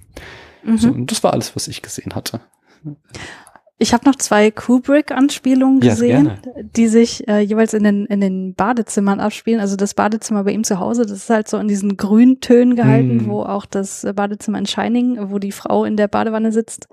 Mhm. 0.63 0.77
So, 0.77 0.89
und 0.89 1.11
das 1.11 1.23
war 1.23 1.31
alles, 1.31 1.55
was 1.55 1.69
ich 1.69 1.81
gesehen 1.81 2.13
hatte. 2.13 2.41
Ich 3.81 3.93
habe 3.93 4.05
noch 4.05 4.15
zwei 4.15 4.51
Kubrick-Anspielungen 4.51 5.79
gesehen, 5.79 6.25
ja, 6.25 6.63
die 6.75 6.87
sich 6.87 7.25
äh, 7.29 7.39
jeweils 7.39 7.73
in 7.73 7.85
den, 7.85 8.05
in 8.07 8.19
den 8.19 8.53
Badezimmern 8.53 9.21
abspielen. 9.21 9.61
Also 9.61 9.77
das 9.77 9.93
Badezimmer 9.93 10.43
bei 10.43 10.51
ihm 10.51 10.65
zu 10.65 10.79
Hause, 10.79 11.03
das 11.03 11.13
ist 11.13 11.29
halt 11.29 11.47
so 11.47 11.57
in 11.57 11.69
diesen 11.69 11.95
Grüntönen 11.95 12.75
gehalten, 12.75 13.21
hm. 13.21 13.27
wo 13.29 13.41
auch 13.43 13.65
das 13.65 14.05
Badezimmer 14.13 14.59
in 14.59 14.65
Shining, 14.65 15.31
wo 15.31 15.39
die 15.39 15.53
Frau 15.53 15.85
in 15.85 15.95
der 15.95 16.09
Badewanne 16.09 16.51
sitzt. 16.51 16.89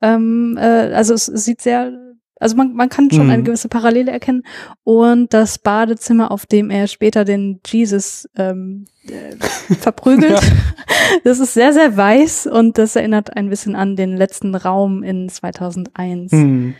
Ähm, 0.00 0.56
äh, 0.60 0.92
also 0.94 1.12
es, 1.12 1.26
es 1.26 1.44
sieht 1.44 1.60
sehr 1.60 1.92
also 2.40 2.56
man, 2.56 2.74
man 2.74 2.88
kann 2.88 3.10
schon 3.10 3.26
mhm. 3.26 3.30
eine 3.30 3.42
gewisse 3.42 3.68
Parallele 3.68 4.10
erkennen. 4.10 4.42
Und 4.84 5.32
das 5.32 5.58
Badezimmer, 5.58 6.30
auf 6.30 6.46
dem 6.46 6.70
er 6.70 6.88
später 6.88 7.24
den 7.24 7.60
Jesus 7.66 8.28
ähm, 8.36 8.86
äh, 9.06 9.36
verprügelt, 9.74 10.32
ja. 10.32 10.40
das 11.24 11.38
ist 11.38 11.54
sehr, 11.54 11.72
sehr 11.72 11.96
weiß 11.96 12.46
und 12.46 12.78
das 12.78 12.96
erinnert 12.96 13.36
ein 13.36 13.48
bisschen 13.48 13.76
an 13.76 13.96
den 13.96 14.16
letzten 14.16 14.54
Raum 14.54 15.02
in 15.02 15.28
2001. 15.28 16.32
Mhm. 16.32 16.74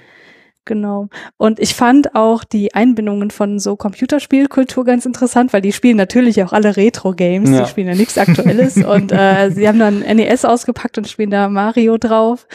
Genau. 0.65 1.09
Und 1.39 1.59
ich 1.59 1.75
fand 1.75 2.15
auch 2.15 2.45
die 2.45 2.73
Einbindungen 2.73 3.33
von 3.33 3.59
so 3.59 3.75
Computerspielkultur 3.75 4.85
ganz 4.85 5.05
interessant, 5.07 5.53
weil 5.53 5.61
die 5.61 5.73
spielen 5.73 5.97
natürlich 5.97 6.41
auch 6.45 6.53
alle 6.53 6.77
Retro-Games, 6.77 7.51
ja. 7.51 7.63
die 7.63 7.69
spielen 7.69 7.89
ja 7.89 7.97
nichts 7.97 8.17
Aktuelles 8.17 8.77
und 8.85 9.11
äh, 9.11 9.51
sie 9.51 9.67
haben 9.67 9.81
dann 9.81 10.01
NES 10.01 10.45
ausgepackt 10.45 10.99
und 10.99 11.09
spielen 11.09 11.31
da 11.31 11.49
Mario 11.49 11.99
drauf. 11.99 12.47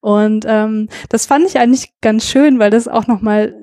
Und 0.00 0.44
ähm, 0.46 0.88
das 1.08 1.24
fand 1.24 1.46
ich 1.46 1.58
eigentlich 1.58 1.94
ganz 2.02 2.26
schön, 2.26 2.58
weil 2.58 2.70
das 2.70 2.86
auch 2.86 3.06
nochmal 3.06 3.54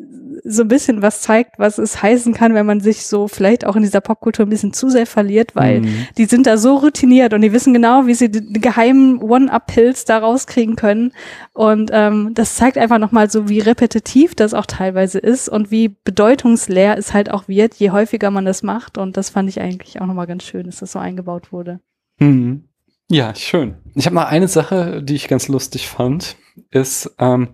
so 0.43 0.63
ein 0.63 0.67
bisschen 0.67 1.01
was 1.01 1.21
zeigt, 1.21 1.59
was 1.59 1.77
es 1.77 2.01
heißen 2.01 2.33
kann, 2.33 2.53
wenn 2.53 2.65
man 2.65 2.81
sich 2.81 3.05
so 3.05 3.27
vielleicht 3.27 3.65
auch 3.65 3.75
in 3.75 3.83
dieser 3.83 4.01
Popkultur 4.01 4.45
ein 4.45 4.49
bisschen 4.49 4.73
zu 4.73 4.89
sehr 4.89 5.05
verliert, 5.05 5.55
weil 5.55 5.81
mhm. 5.81 6.07
die 6.17 6.25
sind 6.25 6.47
da 6.47 6.57
so 6.57 6.77
routiniert 6.77 7.33
und 7.33 7.41
die 7.41 7.53
wissen 7.53 7.73
genau, 7.73 8.07
wie 8.07 8.13
sie 8.13 8.31
die, 8.31 8.53
geheimen 8.53 9.21
One-Up-Pills 9.21 10.05
da 10.05 10.19
rauskriegen 10.19 10.75
können. 10.75 11.13
Und 11.53 11.91
ähm, 11.93 12.31
das 12.33 12.55
zeigt 12.55 12.77
einfach 12.77 12.97
nochmal 12.97 13.29
so, 13.29 13.49
wie 13.49 13.59
repetitiv 13.59 14.35
das 14.35 14.53
auch 14.53 14.65
teilweise 14.65 15.19
ist 15.19 15.49
und 15.49 15.71
wie 15.71 15.89
bedeutungsleer 16.03 16.97
es 16.97 17.13
halt 17.13 17.31
auch 17.31 17.47
wird, 17.47 17.75
je 17.75 17.91
häufiger 17.91 18.31
man 18.31 18.45
das 18.45 18.63
macht. 18.63 18.97
Und 18.97 19.17
das 19.17 19.29
fand 19.29 19.49
ich 19.49 19.61
eigentlich 19.61 20.01
auch 20.01 20.05
nochmal 20.05 20.27
ganz 20.27 20.43
schön, 20.43 20.65
dass 20.65 20.77
das 20.77 20.91
so 20.91 20.99
eingebaut 20.99 21.51
wurde. 21.51 21.79
Mhm. 22.19 22.65
Ja, 23.09 23.35
schön. 23.35 23.75
Ich 23.93 24.05
habe 24.05 24.15
noch 24.15 24.25
eine 24.25 24.47
Sache, 24.47 25.03
die 25.03 25.15
ich 25.15 25.27
ganz 25.27 25.49
lustig 25.49 25.89
fand, 25.89 26.37
ist, 26.69 27.13
ähm, 27.19 27.49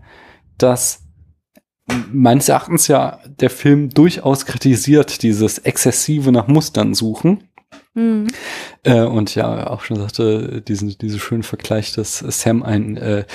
dass 0.60 1.07
meines 2.12 2.50
Erachtens 2.50 2.88
ja 2.88 3.20
der 3.26 3.50
Film 3.50 3.90
durchaus 3.90 4.46
kritisiert, 4.46 5.24
dieses 5.24 5.60
exzessive 5.60 6.32
nach 6.32 6.48
Mustern 6.48 6.94
suchen. 6.94 7.44
Mhm. 7.94 8.28
Äh, 8.84 9.02
und 9.02 9.36
ja, 9.36 9.68
auch 9.68 9.82
schon 9.82 9.98
sagte, 9.98 10.62
diesen, 10.62 10.98
diese 10.98 11.20
schönen 11.20 11.44
Vergleich, 11.44 11.94
dass 11.94 12.20
Sam 12.20 12.64
ein 12.64 12.98
äh, 12.98 13.26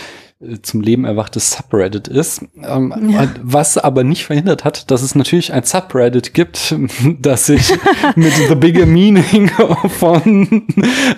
zum 0.62 0.80
Leben 0.80 1.05
erwachtes 1.05 1.51
Subreddit 1.53 2.09
ist, 2.09 2.45
ähm, 2.62 3.11
ja. 3.11 3.28
was 3.43 3.78
aber 3.78 4.05
nicht 4.05 4.24
verhindert 4.24 4.64
hat, 4.64 4.90
dass 4.90 5.03
es 5.03 5.14
natürlich 5.14 5.53
ein 5.53 5.62
Subreddit 5.62 6.34
gibt, 6.34 6.74
das 7.20 7.47
sich 7.47 7.72
mit 8.16 8.32
The 8.49 8.55
Bigger 8.55 8.86
Meaning 8.86 9.51
von 9.99 10.66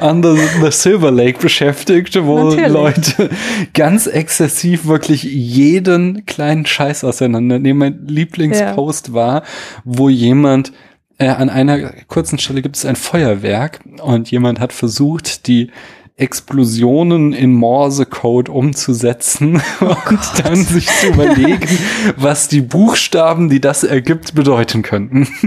Under 0.00 0.36
the 0.36 0.70
Silver 0.70 1.10
Lake 1.10 1.38
beschäftigt, 1.38 2.18
wo 2.22 2.50
natürlich. 2.50 2.68
Leute 2.68 3.30
ganz 3.72 4.06
exzessiv 4.06 4.86
wirklich 4.86 5.22
jeden 5.22 6.26
kleinen 6.26 6.66
Scheiß 6.66 7.04
auseinandernehmen. 7.04 7.78
Mein 7.78 8.06
Lieblingspost 8.06 9.08
ja. 9.08 9.14
war, 9.14 9.42
wo 9.84 10.08
jemand 10.08 10.72
äh, 11.18 11.28
an 11.28 11.48
einer 11.48 11.92
kurzen 12.08 12.38
Stelle 12.38 12.62
gibt 12.62 12.76
es 12.76 12.84
ein 12.84 12.96
Feuerwerk 12.96 13.80
und 14.02 14.30
jemand 14.30 14.60
hat 14.60 14.72
versucht, 14.72 15.46
die 15.46 15.70
Explosionen 16.16 17.32
in 17.32 17.52
Morsecode 17.52 18.48
umzusetzen 18.48 19.60
oh 19.80 19.96
und 20.08 20.20
dann 20.44 20.56
sich 20.56 20.86
zu 20.86 21.08
überlegen, 21.08 21.78
was 22.16 22.46
die 22.46 22.60
Buchstaben, 22.60 23.48
die 23.48 23.60
das 23.60 23.82
ergibt, 23.84 24.34
bedeuten 24.34 24.82
könnten. 24.82 25.28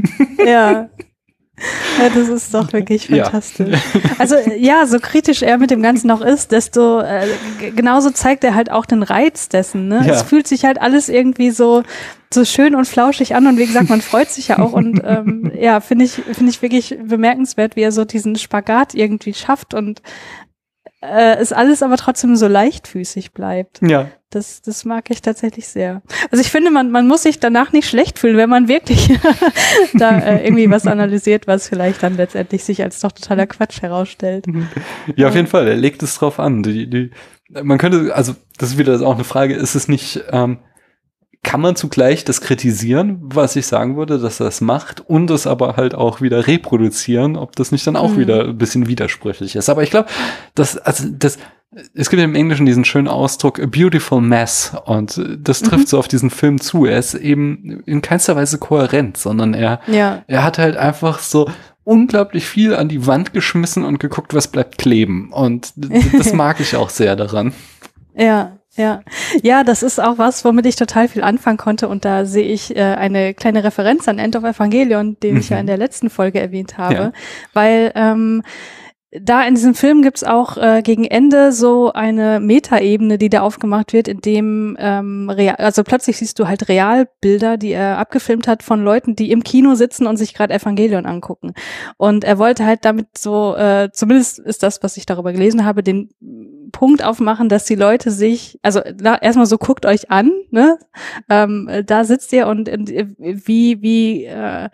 Ja. 0.45 0.87
Ja, 1.99 2.09
das 2.13 2.29
ist 2.29 2.53
doch 2.53 2.71
wirklich 2.71 3.07
fantastisch. 3.07 3.79
Ja. 3.93 4.01
Also 4.17 4.35
ja, 4.55 4.85
so 4.85 4.99
kritisch 4.99 5.41
er 5.41 5.57
mit 5.57 5.71
dem 5.71 5.81
Ganzen 5.81 6.07
noch 6.07 6.21
ist, 6.21 6.51
desto 6.53 7.01
äh, 7.01 7.27
genauso 7.75 8.11
zeigt 8.11 8.45
er 8.45 8.55
halt 8.55 8.71
auch 8.71 8.85
den 8.85 9.03
Reiz 9.03 9.49
dessen. 9.49 9.89
Ne? 9.89 10.03
Ja. 10.05 10.13
Es 10.13 10.21
fühlt 10.21 10.47
sich 10.47 10.63
halt 10.63 10.79
alles 10.79 11.09
irgendwie 11.09 11.49
so 11.49 11.83
so 12.31 12.45
schön 12.45 12.75
und 12.75 12.85
flauschig 12.85 13.35
an 13.35 13.47
und 13.47 13.57
wie 13.57 13.65
gesagt, 13.65 13.89
man 13.89 14.01
freut 14.01 14.29
sich 14.29 14.49
ja 14.49 14.59
auch 14.59 14.73
und 14.73 15.01
ähm, 15.03 15.51
ja, 15.59 15.79
finde 15.81 16.05
ich 16.05 16.11
finde 16.11 16.49
ich 16.49 16.61
wirklich 16.61 16.97
bemerkenswert, 17.03 17.75
wie 17.75 17.81
er 17.81 17.91
so 17.91 18.05
diesen 18.05 18.35
Spagat 18.35 18.93
irgendwie 18.93 19.33
schafft 19.33 19.73
und 19.73 20.01
äh, 21.01 21.35
es 21.37 21.53
alles 21.53 21.83
aber 21.83 21.97
trotzdem 21.97 22.35
so 22.35 22.47
leichtfüßig 22.47 23.31
bleibt. 23.31 23.79
Ja. 23.81 24.09
Das, 24.29 24.61
das 24.61 24.83
mag 24.83 25.09
ich 25.09 25.21
tatsächlich 25.21 25.67
sehr. 25.67 26.01
Also 26.31 26.41
ich 26.41 26.51
finde, 26.51 26.69
man, 26.69 26.91
man 26.91 27.07
muss 27.07 27.23
sich 27.23 27.39
danach 27.39 27.71
nicht 27.71 27.87
schlecht 27.87 28.19
fühlen, 28.19 28.35
wenn 28.35 28.49
man 28.49 28.67
wirklich 28.67 29.09
da 29.93 30.17
äh, 30.19 30.45
irgendwie 30.45 30.69
was 30.69 30.85
analysiert, 30.85 31.47
was 31.47 31.69
vielleicht 31.69 32.03
dann 32.03 32.17
letztendlich 32.17 32.63
sich 32.63 32.83
als 32.83 32.99
doch 32.99 33.13
totaler 33.13 33.47
Quatsch 33.47 33.81
herausstellt. 33.81 34.45
Ja, 35.15 35.29
auf 35.29 35.35
jeden 35.35 35.47
Fall. 35.47 35.67
Er 35.67 35.77
legt 35.77 36.03
es 36.03 36.17
drauf 36.17 36.39
an. 36.39 36.63
Die, 36.63 36.89
die, 36.89 37.11
man 37.49 37.77
könnte, 37.77 38.13
also 38.13 38.35
das 38.57 38.71
ist 38.71 38.77
wieder 38.77 38.99
auch 39.01 39.15
eine 39.15 39.23
Frage, 39.23 39.53
ist 39.55 39.75
es 39.75 39.87
nicht, 39.87 40.23
ähm, 40.31 40.59
kann 41.47 41.61
man 41.61 41.77
zugleich 41.77 42.25
das 42.25 42.41
kritisieren, 42.41 43.21
was 43.21 43.55
ich 43.55 43.67
sagen 43.67 43.95
würde, 43.95 44.19
dass 44.19 44.41
er 44.41 44.47
das 44.47 44.59
macht 44.59 44.99
und 44.99 45.31
es 45.31 45.47
aber 45.47 45.77
halt 45.77 45.95
auch 45.95 46.19
wieder 46.19 46.45
reproduzieren, 46.45 47.37
ob 47.37 47.55
das 47.55 47.71
nicht 47.71 47.87
dann 47.87 47.95
auch 47.95 48.11
mhm. 48.11 48.17
wieder 48.17 48.43
ein 48.49 48.57
bisschen 48.57 48.87
widersprüchlich 48.87 49.55
ist. 49.55 49.69
Aber 49.69 49.81
ich 49.81 49.89
glaube, 49.89 50.09
dass, 50.55 50.77
also 50.77 51.07
das, 51.09 51.37
es 51.93 52.09
gibt 52.09 52.21
im 52.21 52.35
Englischen 52.35 52.65
diesen 52.65 52.83
schönen 52.83 53.07
Ausdruck, 53.07 53.61
a 53.61 53.65
beautiful 53.65 54.19
mess 54.19 54.73
und 54.83 55.21
das 55.39 55.61
trifft 55.61 55.85
mhm. 55.85 55.87
so 55.87 55.99
auf 55.99 56.09
diesen 56.09 56.31
Film 56.31 56.59
zu. 56.59 56.85
Er 56.85 56.99
ist 56.99 57.13
eben 57.13 57.81
in 57.85 58.01
keinster 58.01 58.35
Weise 58.35 58.57
kohärent, 58.57 59.15
sondern 59.15 59.53
er, 59.53 59.79
ja. 59.87 60.23
er 60.27 60.43
hat 60.43 60.57
halt 60.57 60.75
einfach 60.75 61.19
so 61.19 61.49
unglaublich 61.85 62.45
viel 62.45 62.75
an 62.75 62.89
die 62.89 63.07
Wand 63.07 63.31
geschmissen 63.31 63.85
und 63.85 64.01
geguckt, 64.01 64.33
was 64.33 64.49
bleibt 64.49 64.77
kleben. 64.77 65.31
Und 65.31 65.71
das 65.77 66.33
mag 66.33 66.59
ich 66.59 66.75
auch 66.75 66.89
sehr 66.89 67.15
daran. 67.15 67.53
Ja, 68.17 68.57
ja, 68.77 69.01
ja, 69.41 69.63
das 69.63 69.83
ist 69.83 69.99
auch 69.99 70.17
was, 70.17 70.45
womit 70.45 70.65
ich 70.65 70.75
total 70.75 71.07
viel 71.07 71.23
anfangen 71.23 71.57
konnte. 71.57 71.87
Und 71.87 72.05
da 72.05 72.25
sehe 72.25 72.45
ich 72.45 72.75
äh, 72.75 72.81
eine 72.81 73.33
kleine 73.33 73.63
Referenz 73.63 74.07
an 74.07 74.19
End 74.19 74.35
of 74.35 74.43
Evangelion, 74.43 75.17
den 75.19 75.33
mhm. 75.33 75.39
ich 75.39 75.49
ja 75.49 75.57
in 75.57 75.65
mhm. 75.65 75.67
der 75.67 75.77
letzten 75.77 76.09
Folge 76.09 76.39
erwähnt 76.39 76.77
habe, 76.77 76.93
ja. 76.93 77.11
weil 77.53 77.91
ähm, 77.95 78.43
da 79.11 79.43
in 79.43 79.55
diesem 79.55 79.73
Film 79.73 80.01
gibt's 80.01 80.25
auch 80.25 80.57
äh, 80.57 80.81
gegen 80.81 81.05
Ende 81.05 81.53
so 81.53 81.93
eine 81.93 82.41
Metaebene, 82.41 83.17
die 83.17 83.29
da 83.29 83.41
aufgemacht 83.41 83.93
wird, 83.93 84.09
in 84.09 84.19
dem 84.19 84.75
ähm, 84.79 85.29
real, 85.29 85.55
also 85.55 85.83
plötzlich 85.83 86.17
siehst 86.17 86.39
du 86.39 86.47
halt 86.47 86.67
Realbilder, 86.67 87.55
die 87.55 87.71
er 87.71 87.99
abgefilmt 87.99 88.49
hat 88.49 88.63
von 88.63 88.83
Leuten, 88.83 89.15
die 89.15 89.31
im 89.31 89.43
Kino 89.43 89.75
sitzen 89.75 90.07
und 90.07 90.17
sich 90.17 90.33
gerade 90.33 90.53
Evangelion 90.53 91.05
angucken. 91.05 91.53
Und 91.95 92.25
er 92.25 92.37
wollte 92.37 92.65
halt 92.65 92.83
damit 92.83 93.17
so, 93.17 93.55
äh, 93.55 93.89
zumindest 93.93 94.39
ist 94.39 94.61
das, 94.61 94.83
was 94.83 94.97
ich 94.97 95.05
darüber 95.05 95.31
gelesen 95.31 95.63
habe, 95.63 95.83
den 95.83 96.09
Punkt 96.73 97.01
aufmachen, 97.01 97.47
dass 97.47 97.63
die 97.63 97.75
Leute 97.75 98.11
sich, 98.11 98.59
also 98.61 98.81
na, 99.01 99.21
erstmal 99.21 99.45
so 99.45 99.57
guckt 99.57 99.85
euch 99.85 100.11
an, 100.11 100.31
ne? 100.51 100.77
Ähm, 101.29 101.69
da 101.85 102.03
sitzt 102.03 102.33
ihr 102.33 102.47
und, 102.47 102.67
und 102.67 102.89
wie, 102.89 103.81
wie 103.81 104.25
äh, 104.25 104.67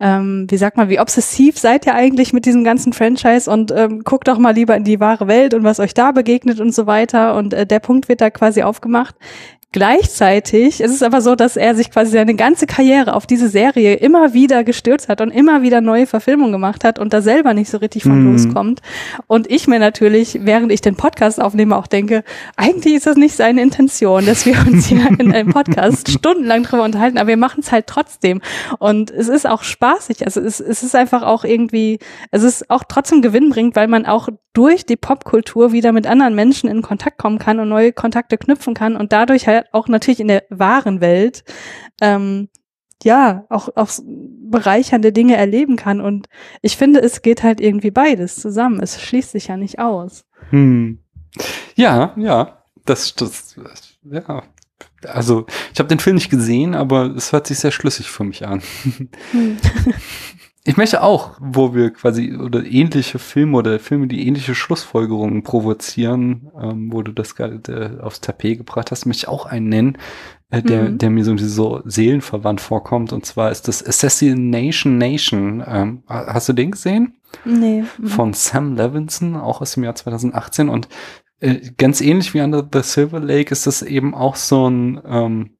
ähm, 0.00 0.46
wie 0.48 0.56
sagt 0.56 0.76
man, 0.76 0.88
wie 0.88 1.00
obsessiv 1.00 1.58
seid 1.58 1.86
ihr 1.86 1.94
eigentlich 1.94 2.32
mit 2.32 2.46
diesem 2.46 2.62
ganzen 2.62 2.92
Franchise 2.92 3.50
und 3.50 3.72
ähm, 3.72 4.04
guckt 4.04 4.28
doch 4.28 4.38
mal 4.38 4.54
lieber 4.54 4.76
in 4.76 4.84
die 4.84 5.00
wahre 5.00 5.26
Welt 5.26 5.54
und 5.54 5.64
was 5.64 5.80
euch 5.80 5.92
da 5.92 6.12
begegnet 6.12 6.60
und 6.60 6.72
so 6.72 6.86
weiter. 6.86 7.34
Und 7.34 7.52
äh, 7.52 7.66
der 7.66 7.80
Punkt 7.80 8.08
wird 8.08 8.20
da 8.20 8.30
quasi 8.30 8.62
aufgemacht. 8.62 9.16
Gleichzeitig 9.70 10.80
ist 10.80 10.94
es 10.94 11.02
aber 11.02 11.20
so, 11.20 11.34
dass 11.34 11.58
er 11.58 11.74
sich 11.74 11.90
quasi 11.90 12.12
seine 12.12 12.34
ganze 12.34 12.66
Karriere 12.66 13.14
auf 13.14 13.26
diese 13.26 13.50
Serie 13.50 13.96
immer 13.96 14.32
wieder 14.32 14.64
gestürzt 14.64 15.10
hat 15.10 15.20
und 15.20 15.30
immer 15.30 15.60
wieder 15.60 15.82
neue 15.82 16.06
Verfilmungen 16.06 16.52
gemacht 16.52 16.84
hat 16.84 16.98
und 16.98 17.12
da 17.12 17.20
selber 17.20 17.52
nicht 17.52 17.68
so 17.68 17.76
richtig 17.76 18.04
von 18.04 18.24
mhm. 18.24 18.32
loskommt. 18.32 18.80
Und 19.26 19.50
ich 19.50 19.68
mir 19.68 19.78
natürlich, 19.78 20.38
während 20.42 20.72
ich 20.72 20.80
den 20.80 20.96
Podcast 20.96 21.38
aufnehme, 21.38 21.76
auch 21.76 21.86
denke, 21.86 22.24
eigentlich 22.56 22.94
ist 22.94 23.06
das 23.06 23.18
nicht 23.18 23.36
seine 23.36 23.60
Intention, 23.60 24.24
dass 24.24 24.46
wir 24.46 24.58
uns 24.66 24.86
hier 24.86 25.06
in 25.18 25.34
einem 25.34 25.52
Podcast 25.52 26.10
stundenlang 26.10 26.62
drüber 26.62 26.84
unterhalten, 26.84 27.18
aber 27.18 27.28
wir 27.28 27.36
machen 27.36 27.60
es 27.60 27.70
halt 27.70 27.86
trotzdem. 27.86 28.40
Und 28.78 29.10
es 29.10 29.28
ist 29.28 29.46
auch 29.46 29.64
spaßig. 29.64 30.24
Also 30.24 30.40
es, 30.40 30.60
es 30.60 30.82
ist 30.82 30.96
einfach 30.96 31.22
auch 31.22 31.44
irgendwie, 31.44 31.98
es 32.30 32.42
ist 32.42 32.70
auch 32.70 32.84
trotzdem 32.88 33.20
gewinnbringend, 33.20 33.76
weil 33.76 33.88
man 33.88 34.06
auch 34.06 34.30
durch 34.54 34.86
die 34.86 34.96
Popkultur 34.96 35.72
wieder 35.72 35.92
mit 35.92 36.06
anderen 36.06 36.34
Menschen 36.34 36.68
in 36.68 36.82
Kontakt 36.82 37.18
kommen 37.18 37.38
kann 37.38 37.60
und 37.60 37.68
neue 37.68 37.92
Kontakte 37.92 38.38
knüpfen 38.38 38.74
kann 38.74 38.96
und 38.96 39.12
dadurch 39.12 39.46
halt 39.46 39.57
auch 39.72 39.88
natürlich 39.88 40.20
in 40.20 40.28
der 40.28 40.44
wahren 40.50 41.00
Welt 41.00 41.44
ähm, 42.00 42.48
ja 43.02 43.46
auch 43.48 43.68
auch 43.76 43.90
bereichernde 44.04 45.12
Dinge 45.12 45.36
erleben 45.36 45.76
kann. 45.76 46.00
Und 46.00 46.28
ich 46.62 46.76
finde 46.76 47.00
es 47.00 47.22
geht 47.22 47.42
halt 47.42 47.60
irgendwie 47.60 47.90
beides 47.90 48.36
zusammen. 48.36 48.80
Es 48.80 49.00
schließt 49.00 49.32
sich 49.32 49.48
ja 49.48 49.56
nicht 49.56 49.78
aus. 49.78 50.24
Hm. 50.50 51.00
ja 51.74 52.14
ja 52.16 52.62
das 52.84 53.14
das 53.14 53.56
ja. 54.04 54.42
Also 55.06 55.46
ich 55.72 55.78
habe 55.78 55.88
den 55.88 55.98
Film 55.98 56.16
nicht 56.16 56.30
gesehen 56.30 56.74
aber 56.74 57.14
es 57.16 57.32
hört 57.32 57.46
sich 57.46 57.58
sehr 57.58 57.72
schlüssig 57.72 58.10
für 58.10 58.24
mich 58.24 58.46
an. 58.46 58.62
Hm. 59.32 59.58
Ich 60.68 60.76
möchte 60.76 61.02
auch, 61.02 61.30
wo 61.40 61.74
wir 61.74 61.94
quasi 61.94 62.36
oder 62.36 62.62
ähnliche 62.62 63.18
Filme 63.18 63.56
oder 63.56 63.80
Filme, 63.80 64.06
die 64.06 64.26
ähnliche 64.26 64.54
Schlussfolgerungen 64.54 65.42
provozieren, 65.42 66.50
ähm, 66.60 66.92
wo 66.92 67.00
du 67.00 67.12
das 67.12 67.34
gerade 67.34 67.96
äh, 67.98 68.02
aufs 68.02 68.20
Tapet 68.20 68.58
gebracht 68.58 68.90
hast, 68.90 69.06
möchte 69.06 69.22
ich 69.22 69.28
auch 69.28 69.46
einen 69.46 69.70
nennen, 69.70 69.98
äh, 70.50 70.60
der, 70.60 70.90
mhm. 70.90 70.98
der 70.98 71.08
mir 71.08 71.24
so, 71.24 71.34
so 71.38 71.80
seelenverwandt 71.86 72.60
vorkommt. 72.60 73.14
Und 73.14 73.24
zwar 73.24 73.50
ist 73.50 73.66
das 73.66 73.82
Assassination 73.82 74.98
Nation. 74.98 75.64
Ähm, 75.66 76.02
hast 76.06 76.50
du 76.50 76.52
den 76.52 76.72
gesehen? 76.72 77.14
Nee. 77.46 77.84
Mhm. 77.96 78.06
Von 78.06 78.34
Sam 78.34 78.76
Levinson, 78.76 79.36
auch 79.36 79.62
aus 79.62 79.72
dem 79.72 79.84
Jahr 79.84 79.94
2018. 79.94 80.68
Und 80.68 80.86
äh, 81.40 81.60
ganz 81.78 82.02
ähnlich 82.02 82.34
wie 82.34 82.42
Under 82.42 82.68
the 82.70 82.82
Silver 82.82 83.20
Lake 83.20 83.52
ist 83.52 83.66
das 83.66 83.80
eben 83.80 84.14
auch 84.14 84.36
so 84.36 84.68
ein 84.68 85.00
ähm, 85.06 85.50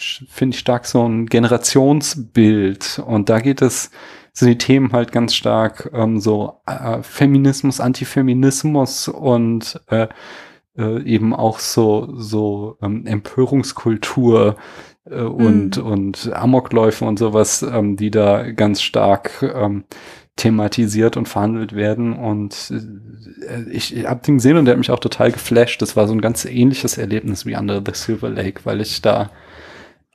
finde 0.00 0.54
ich 0.54 0.60
stark 0.60 0.86
so 0.86 1.06
ein 1.06 1.26
Generationsbild. 1.26 3.02
Und 3.04 3.28
da 3.28 3.40
geht 3.40 3.60
es 3.62 3.90
sind 4.40 4.48
die 4.48 4.58
Themen 4.58 4.92
halt 4.92 5.12
ganz 5.12 5.34
stark 5.34 5.90
ähm, 5.94 6.20
so 6.20 6.60
äh, 6.66 7.02
Feminismus, 7.02 7.80
Antifeminismus 7.80 9.08
und 9.08 9.80
äh, 9.88 10.08
äh, 10.76 11.02
eben 11.04 11.34
auch 11.34 11.58
so 11.58 12.12
so 12.16 12.76
ähm, 12.82 13.06
Empörungskultur 13.06 14.56
äh, 15.04 15.22
und 15.22 15.76
mhm. 15.76 15.86
und 15.86 16.32
Amokläufe 16.32 17.04
und 17.04 17.18
sowas, 17.18 17.62
ähm, 17.62 17.96
die 17.96 18.10
da 18.10 18.50
ganz 18.50 18.82
stark 18.82 19.42
ähm, 19.42 19.84
thematisiert 20.36 21.16
und 21.16 21.28
verhandelt 21.28 21.74
werden 21.74 22.14
und 22.14 22.72
äh, 23.46 23.70
ich, 23.70 23.94
ich 23.94 24.06
habe 24.06 24.22
den 24.26 24.36
gesehen 24.36 24.56
und 24.56 24.64
der 24.64 24.72
hat 24.72 24.78
mich 24.78 24.90
auch 24.90 25.00
total 25.00 25.32
geflasht. 25.32 25.82
Das 25.82 25.96
war 25.96 26.08
so 26.08 26.14
ein 26.14 26.20
ganz 26.20 26.44
ähnliches 26.44 26.98
Erlebnis 26.98 27.44
wie 27.46 27.56
Under 27.56 27.82
the 27.84 27.92
Silver 27.94 28.30
Lake, 28.30 28.62
weil 28.64 28.80
ich 28.80 29.02
da 29.02 29.30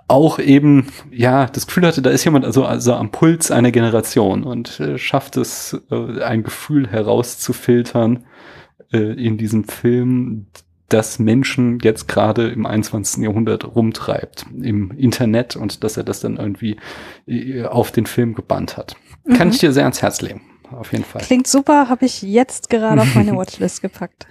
auch 0.08 0.40
eben, 0.40 0.88
ja, 1.12 1.48
das 1.48 1.66
Gefühl 1.66 1.88
hatte, 1.88 2.02
da 2.02 2.12
ist 2.12 2.24
jemand 2.24 2.46
also, 2.46 2.66
also 2.66 2.94
am 2.94 3.12
Puls 3.12 3.50
einer 3.50 3.72
Generation 3.72 4.44
und 4.44 4.80
äh, 4.80 4.98
schafft 4.98 5.38
es, 5.38 5.82
äh, 5.90 6.22
ein 6.22 6.44
Gefühl 6.44 6.88
herauszufiltern 6.88 8.26
äh, 8.94 8.98
in 8.98 9.38
diesem 9.38 9.64
Film, 9.64 10.48
das 10.90 11.18
Menschen 11.18 11.80
jetzt 11.82 12.08
gerade 12.08 12.50
im 12.50 12.68
21. 12.68 13.24
Jahrhundert 13.24 13.76
rumtreibt 13.76 14.46
im 14.62 14.92
Internet 14.92 15.56
und 15.56 15.84
dass 15.84 15.98
er 15.98 16.04
das 16.04 16.20
dann 16.20 16.38
irgendwie 16.38 16.78
äh, 17.28 17.64
auf 17.64 17.92
den 17.92 18.06
Film 18.06 18.36
gebannt 18.36 18.78
hat. 18.78 18.96
Mhm. 19.26 19.34
Kann 19.34 19.50
ich 19.50 19.58
dir 19.58 19.72
sehr 19.72 19.84
ans 19.84 20.04
Herz 20.04 20.22
legen. 20.22 20.42
Auf 20.72 20.92
jeden 20.92 21.04
Fall. 21.04 21.22
Klingt 21.22 21.48
super, 21.48 21.90
habe 21.90 22.06
ich 22.06 22.22
jetzt 22.22 22.70
gerade 22.70 23.02
auf 23.02 23.16
meine 23.16 23.36
Watchlist 23.36 23.82
gepackt. 23.82 24.26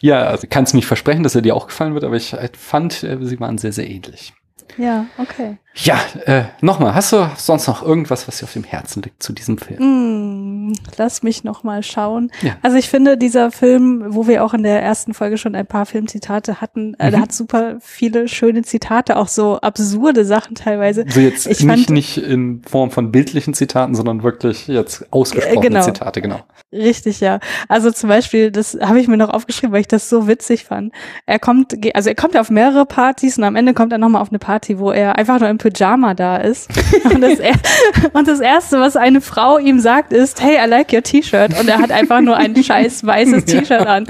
Ja, 0.00 0.24
also 0.24 0.46
kannst 0.48 0.74
nicht 0.74 0.86
versprechen, 0.86 1.22
dass 1.22 1.34
er 1.34 1.42
dir 1.42 1.54
auch 1.54 1.66
gefallen 1.66 1.94
wird, 1.94 2.04
aber 2.04 2.16
ich 2.16 2.34
fand, 2.56 3.02
äh, 3.04 3.18
sie 3.22 3.38
waren 3.38 3.58
sehr, 3.58 3.72
sehr 3.72 3.88
ähnlich. 3.88 4.32
Ja, 4.72 5.12
okay. 5.16 5.58
Ja, 5.76 5.98
äh, 6.26 6.44
nochmal, 6.60 6.94
hast 6.94 7.12
du 7.12 7.28
sonst 7.36 7.66
noch 7.66 7.82
irgendwas, 7.82 8.28
was 8.28 8.38
dir 8.38 8.44
auf 8.44 8.52
dem 8.52 8.62
Herzen 8.62 9.02
liegt 9.02 9.20
zu 9.20 9.32
diesem 9.32 9.58
Film? 9.58 10.68
Mm, 10.68 10.72
lass 10.96 11.24
mich 11.24 11.42
nochmal 11.42 11.82
schauen. 11.82 12.30
Ja. 12.42 12.52
Also 12.62 12.76
ich 12.76 12.88
finde, 12.88 13.18
dieser 13.18 13.50
Film, 13.50 14.04
wo 14.08 14.28
wir 14.28 14.44
auch 14.44 14.54
in 14.54 14.62
der 14.62 14.80
ersten 14.80 15.14
Folge 15.14 15.36
schon 15.36 15.56
ein 15.56 15.66
paar 15.66 15.84
Filmzitate 15.84 16.60
hatten, 16.60 16.94
äh, 17.00 17.08
mhm. 17.08 17.10
der 17.10 17.20
hat 17.20 17.32
super 17.32 17.76
viele 17.80 18.28
schöne 18.28 18.62
Zitate, 18.62 19.16
auch 19.16 19.26
so 19.26 19.58
absurde 19.60 20.24
Sachen 20.24 20.54
teilweise. 20.54 21.06
So 21.08 21.18
jetzt 21.18 21.48
ich 21.48 21.64
nicht, 21.64 21.86
fand, 21.86 21.90
nicht 21.90 22.18
in 22.18 22.62
Form 22.62 22.92
von 22.92 23.10
bildlichen 23.10 23.52
Zitaten, 23.52 23.96
sondern 23.96 24.22
wirklich 24.22 24.68
jetzt 24.68 25.12
ausgesprochene 25.12 25.60
genau. 25.60 25.82
Zitate, 25.82 26.22
genau. 26.22 26.40
Richtig, 26.72 27.18
ja. 27.18 27.40
Also 27.68 27.90
zum 27.90 28.08
Beispiel, 28.08 28.52
das 28.52 28.78
habe 28.80 29.00
ich 29.00 29.08
mir 29.08 29.16
noch 29.16 29.30
aufgeschrieben, 29.30 29.72
weil 29.72 29.80
ich 29.80 29.88
das 29.88 30.08
so 30.08 30.28
witzig 30.28 30.64
fand. 30.64 30.92
Er 31.26 31.40
kommt, 31.40 31.74
also 31.94 32.10
er 32.10 32.14
kommt 32.14 32.36
auf 32.36 32.50
mehrere 32.50 32.86
Partys 32.86 33.38
und 33.38 33.44
am 33.44 33.56
Ende 33.56 33.74
kommt 33.74 33.90
er 33.90 33.98
nochmal 33.98 34.22
auf 34.22 34.30
eine 34.30 34.38
Party, 34.38 34.78
wo 34.78 34.92
er 34.92 35.16
einfach 35.16 35.40
nur 35.40 35.48
im 35.48 35.58
Pyjama 35.70 36.14
da 36.14 36.38
ist. 36.38 36.70
und, 37.04 37.20
das, 37.20 37.38
und 38.12 38.28
das 38.28 38.40
Erste, 38.40 38.80
was 38.80 38.96
eine 38.96 39.20
Frau 39.20 39.58
ihm 39.58 39.80
sagt, 39.80 40.12
ist, 40.12 40.42
hey, 40.42 40.54
hey, 40.54 40.66
I 40.66 40.68
like 40.68 40.92
your 40.92 41.02
T-Shirt. 41.02 41.58
Und 41.58 41.68
er 41.68 41.78
hat 41.78 41.90
einfach 41.90 42.20
nur 42.20 42.36
ein 42.36 42.54
scheiß 42.56 43.04
weißes 43.04 43.44
T-Shirt 43.44 43.86
an. 43.86 44.06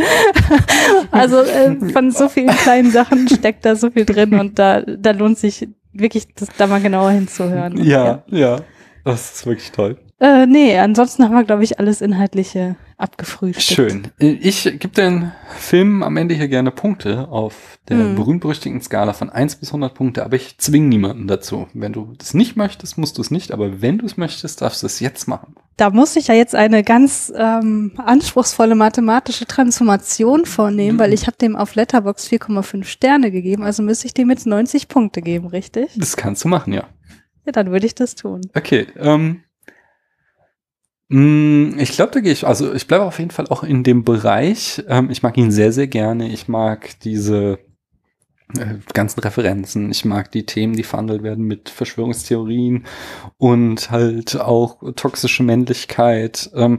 also 1.11 1.41
äh, 1.41 1.75
von 1.93 2.11
so 2.11 2.29
vielen 2.29 2.49
kleinen 2.49 2.91
Sachen 2.91 3.29
steckt 3.29 3.65
da 3.65 3.77
so 3.77 3.91
viel 3.91 4.05
drin 4.05 4.39
und 4.39 4.59
da, 4.59 4.83
da 4.83 5.11
lohnt 5.13 5.39
sich 5.39 5.69
wirklich, 5.93 6.27
das, 6.35 6.49
da 6.57 6.67
mal 6.67 6.81
genauer 6.81 7.11
hinzuhören. 7.11 7.79
Ja, 7.79 8.23
ja, 8.29 8.39
ja. 8.39 8.57
Das 9.05 9.35
ist 9.35 9.47
wirklich 9.47 9.71
toll. 9.71 9.97
Äh, 10.21 10.47
nee, 10.47 10.79
ansonsten 10.79 11.25
haben 11.25 11.35
wir, 11.35 11.45
glaube 11.45 11.65
ich, 11.65 11.79
alles 11.79 12.01
Inhaltliche 12.01 12.77
abgefrühstückt. 12.97 13.63
Schön. 13.63 14.09
Ich 14.19 14.63
gebe 14.65 14.89
den 14.89 15.33
Film 15.57 16.03
am 16.03 16.17
Ende 16.17 16.35
hier 16.35 16.47
gerne 16.49 16.71
Punkte 16.71 17.29
auf 17.29 17.79
der 17.89 17.99
hm. 17.99 18.15
berühmt-berüchtigten 18.15 18.81
Skala 18.81 19.13
von 19.13 19.29
1 19.29 19.57
bis 19.57 19.71
100 19.71 19.93
Punkte, 19.93 20.25
aber 20.25 20.37
ich 20.37 20.59
zwinge 20.59 20.87
niemanden 20.87 21.27
dazu. 21.27 21.67
Wenn 21.75 21.93
du 21.93 22.15
das 22.17 22.33
nicht 22.33 22.57
möchtest, 22.57 22.97
musst 22.97 23.19
du 23.19 23.23
es 23.23 23.31
nicht, 23.31 23.53
aber 23.53 23.83
wenn 23.83 23.99
du 23.99 24.07
es 24.07 24.17
möchtest, 24.17 24.63
darfst 24.63 24.83
du 24.83 24.87
es 24.87 25.01
jetzt 25.01 25.27
machen. 25.27 25.57
Da 25.77 25.91
muss 25.91 26.15
ich 26.15 26.29
ja 26.29 26.35
jetzt 26.35 26.55
eine 26.55 26.85
ganz 26.85 27.33
ähm, 27.37 27.93
anspruchsvolle 27.97 28.77
mathematische 28.77 29.47
Transformation 29.47 30.47
vornehmen, 30.47 30.97
mhm. 30.97 31.01
weil 31.01 31.13
ich 31.13 31.27
habe 31.27 31.37
dem 31.37 31.57
auf 31.57 31.75
Letterbox 31.75 32.29
4,5 32.29 32.85
Sterne 32.85 33.33
gegeben, 33.33 33.65
also 33.65 33.83
müsste 33.83 34.07
ich 34.07 34.15
dem 34.15 34.31
jetzt 34.31 34.47
90 34.47 34.87
Punkte 34.87 35.21
geben, 35.21 35.49
richtig? 35.49 35.91
Das 35.97 36.17
kannst 36.17 36.45
du 36.45 36.49
machen, 36.49 36.73
ja. 36.73 36.85
Ja, 37.45 37.53
dann 37.53 37.73
würde 37.73 37.87
ich 37.87 37.97
das 37.97 38.15
tun. 38.15 38.43
Okay, 38.55 38.87
ähm, 38.97 39.43
ich 41.17 41.93
glaube, 41.93 42.11
da 42.13 42.21
gehe 42.21 42.33
ich, 42.33 42.45
also 42.45 42.73
ich 42.75 42.89
bleibe 42.89 43.05
auf 43.05 43.21
jeden 43.21 43.31
Fall 43.31 43.47
auch 43.47 43.63
in 43.63 43.85
dem 43.85 44.03
Bereich. 44.03 44.83
Ähm, 44.89 45.11
ich 45.11 45.23
mag 45.23 45.37
ihn 45.37 45.53
sehr, 45.53 45.71
sehr 45.71 45.87
gerne. 45.87 46.29
Ich 46.33 46.49
mag 46.49 46.99
diese 47.01 47.61
äh, 48.59 48.79
ganzen 48.93 49.21
Referenzen. 49.21 49.93
Ich 49.93 50.05
mag 50.05 50.33
die 50.33 50.45
Themen, 50.45 50.75
die 50.75 50.83
verhandelt 50.83 51.23
werden 51.23 51.45
mit 51.45 51.69
Verschwörungstheorien 51.69 52.87
und 53.37 53.93
halt 53.93 54.41
auch 54.41 54.83
toxische 54.97 55.45
Männlichkeit. 55.45 56.51
Ähm, 56.55 56.79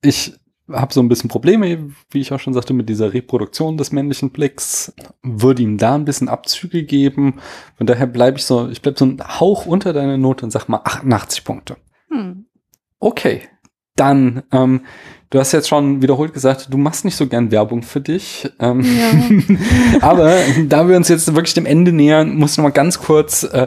ich 0.00 0.34
habe 0.70 0.94
so 0.94 1.00
ein 1.00 1.08
bisschen 1.08 1.28
Probleme, 1.28 1.90
wie 2.10 2.20
ich 2.20 2.32
auch 2.32 2.38
schon 2.38 2.54
sagte, 2.54 2.74
mit 2.74 2.88
dieser 2.88 3.12
Reproduktion 3.12 3.78
des 3.78 3.90
männlichen 3.90 4.30
Blicks. 4.30 4.94
Würde 5.24 5.62
ihm 5.62 5.76
da 5.76 5.96
ein 5.96 6.04
bisschen 6.04 6.28
Abzüge 6.28 6.84
geben. 6.84 7.40
Von 7.76 7.88
daher 7.88 8.06
bleibe 8.06 8.38
ich 8.38 8.44
so, 8.44 8.68
ich 8.68 8.80
bleibe 8.80 8.98
so 8.98 9.06
ein 9.06 9.40
Hauch 9.40 9.66
unter 9.66 9.92
deiner 9.92 10.18
Note 10.18 10.44
und 10.44 10.52
sag 10.52 10.68
mal 10.68 10.82
88 10.84 11.42
Punkte. 11.42 11.78
Hm. 12.10 12.46
Okay, 13.00 13.48
dann, 13.96 14.42
ähm, 14.52 14.82
du 15.30 15.38
hast 15.38 15.52
jetzt 15.52 15.68
schon 15.68 16.02
wiederholt 16.02 16.32
gesagt, 16.32 16.68
du 16.70 16.78
machst 16.78 17.04
nicht 17.04 17.16
so 17.16 17.26
gern 17.26 17.50
Werbung 17.50 17.82
für 17.82 18.00
dich. 18.00 18.48
Ähm, 18.58 18.82
ja. 18.82 20.00
aber 20.00 20.36
da 20.66 20.88
wir 20.88 20.96
uns 20.96 21.08
jetzt 21.08 21.34
wirklich 21.34 21.54
dem 21.54 21.66
Ende 21.66 21.92
nähern, 21.92 22.36
muss 22.36 22.52
ich 22.52 22.58
noch 22.58 22.64
mal 22.64 22.70
ganz 22.70 22.98
kurz 22.98 23.42
äh, 23.44 23.66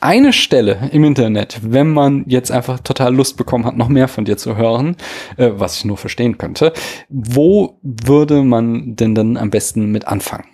eine 0.00 0.32
Stelle 0.32 0.90
im 0.92 1.04
Internet, 1.04 1.60
wenn 1.62 1.88
man 1.88 2.24
jetzt 2.26 2.50
einfach 2.50 2.80
total 2.80 3.14
Lust 3.14 3.36
bekommen 3.36 3.64
hat, 3.64 3.76
noch 3.76 3.88
mehr 3.88 4.08
von 4.08 4.24
dir 4.24 4.36
zu 4.36 4.56
hören, 4.56 4.96
äh, 5.36 5.50
was 5.54 5.76
ich 5.76 5.84
nur 5.84 5.96
verstehen 5.96 6.38
könnte, 6.38 6.72
wo 7.08 7.78
würde 7.82 8.42
man 8.42 8.96
denn 8.96 9.14
dann 9.14 9.36
am 9.36 9.50
besten 9.50 9.90
mit 9.92 10.06
anfangen? 10.06 10.44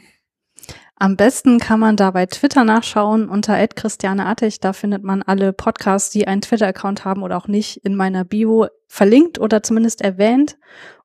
Am 1.04 1.16
besten 1.16 1.58
kann 1.58 1.80
man 1.80 1.96
da 1.96 2.12
bei 2.12 2.24
Twitter 2.24 2.64
nachschauen 2.64 3.28
unter 3.28 3.68
@christianeartig. 3.68 4.60
Da 4.60 4.72
findet 4.72 5.04
man 5.04 5.20
alle 5.20 5.52
Podcasts, 5.52 6.08
die 6.08 6.26
einen 6.26 6.40
Twitter-Account 6.40 7.04
haben 7.04 7.22
oder 7.22 7.36
auch 7.36 7.46
nicht, 7.46 7.76
in 7.84 7.94
meiner 7.94 8.24
Bio 8.24 8.68
verlinkt 8.88 9.38
oder 9.38 9.62
zumindest 9.62 10.00
erwähnt. 10.00 10.56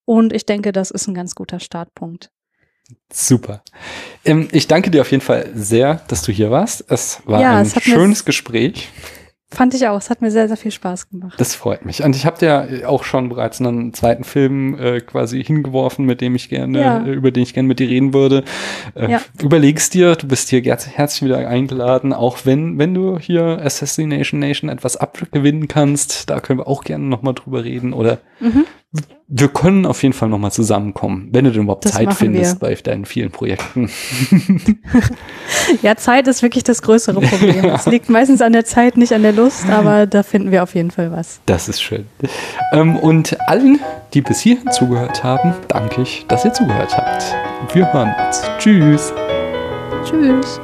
Und 0.05 0.31
ich 0.31 0.45
denke, 0.45 0.71
das 0.71 0.89
ist 0.89 1.09
ein 1.09 1.15
ganz 1.15 1.35
guter 1.35 1.59
Startpunkt. 1.59 2.31
Super. 3.11 3.61
Ähm, 4.23 4.47
ich 4.53 4.69
danke 4.69 4.89
dir 4.89 5.01
auf 5.01 5.11
jeden 5.11 5.19
Fall 5.19 5.49
sehr, 5.53 5.95
dass 6.07 6.21
du 6.21 6.31
hier 6.31 6.49
warst. 6.49 6.85
Es 6.87 7.19
war 7.25 7.41
ja, 7.41 7.57
ein 7.57 7.65
es 7.65 7.83
schönes 7.83 8.23
Gespräch. 8.23 8.87
Fand 9.51 9.73
ich 9.73 9.87
auch. 9.87 9.97
Es 9.97 10.11
hat 10.11 10.21
mir 10.21 10.29
sehr, 10.29 10.47
sehr 10.47 10.57
viel 10.57 10.69
Spaß 10.69 11.09
gemacht. 11.09 11.39
Das 11.39 11.55
freut 11.55 11.83
mich. 11.83 12.03
Und 12.03 12.15
ich 12.15 12.27
habe 12.27 12.37
dir 12.37 12.87
auch 12.87 13.03
schon 13.03 13.29
bereits 13.29 13.59
einen 13.59 13.93
zweiten 13.93 14.23
Film 14.23 14.77
äh, 14.77 15.01
quasi 15.01 15.43
hingeworfen, 15.43 16.05
mit 16.05 16.21
dem 16.21 16.35
ich 16.35 16.49
gerne, 16.49 16.79
ja. 16.79 17.03
äh, 17.03 17.11
über 17.11 17.31
den 17.31 17.41
ich 17.41 17.55
gerne 17.55 17.67
mit 17.67 17.79
dir 17.79 17.89
reden 17.89 18.13
würde. 18.13 18.43
Äh, 18.93 19.11
ja. 19.11 19.21
Überlegst 19.41 19.95
dir, 19.95 20.15
du 20.15 20.27
bist 20.27 20.49
hier 20.49 20.61
herzlich 20.61 21.23
wieder 21.23 21.47
eingeladen, 21.47 22.13
auch 22.13 22.45
wenn, 22.45 22.77
wenn 22.77 22.93
du 22.93 23.17
hier 23.17 23.59
Assassination 23.63 24.39
Nation 24.39 24.69
etwas 24.69 24.97
abgewinnen 24.97 25.67
kannst, 25.67 26.29
da 26.29 26.39
können 26.41 26.59
wir 26.59 26.67
auch 26.67 26.83
gerne 26.83 27.05
nochmal 27.05 27.33
drüber 27.33 27.63
reden. 27.63 27.93
Oder 27.93 28.19
mhm 28.39 28.65
wir 29.27 29.47
können 29.49 29.85
auf 29.85 30.01
jeden 30.01 30.13
Fall 30.13 30.29
nochmal 30.29 30.51
zusammenkommen, 30.51 31.29
wenn 31.31 31.45
du 31.45 31.51
denn 31.51 31.63
überhaupt 31.63 31.85
das 31.85 31.93
Zeit 31.93 32.11
findest 32.13 32.59
wir. 32.59 32.67
bei 32.67 32.73
deinen 32.73 33.05
vielen 33.05 33.29
Projekten. 33.29 33.89
ja, 35.83 35.95
Zeit 35.95 36.27
ist 36.27 36.41
wirklich 36.41 36.63
das 36.63 36.81
größere 36.81 37.21
Problem. 37.21 37.65
Es 37.69 37.85
ja. 37.85 37.91
liegt 37.91 38.09
meistens 38.09 38.41
an 38.41 38.53
der 38.53 38.65
Zeit, 38.65 38.97
nicht 38.97 39.13
an 39.13 39.21
der 39.21 39.31
Lust, 39.31 39.69
aber 39.69 40.07
da 40.07 40.23
finden 40.23 40.51
wir 40.51 40.63
auf 40.63 40.73
jeden 40.73 40.89
Fall 40.89 41.11
was. 41.11 41.39
Das 41.45 41.69
ist 41.69 41.81
schön. 41.81 42.07
Ähm, 42.73 42.95
und 42.95 43.37
allen, 43.47 43.79
die 44.13 44.21
bis 44.21 44.39
hierhin 44.39 44.71
zugehört 44.71 45.23
haben, 45.23 45.53
danke 45.67 46.01
ich, 46.01 46.25
dass 46.27 46.45
ihr 46.45 46.53
zugehört 46.53 46.97
habt. 46.97 47.35
Wir 47.73 47.93
hören 47.93 48.13
uns. 48.25 48.41
Tschüss. 48.57 49.13
Tschüss. 50.03 50.59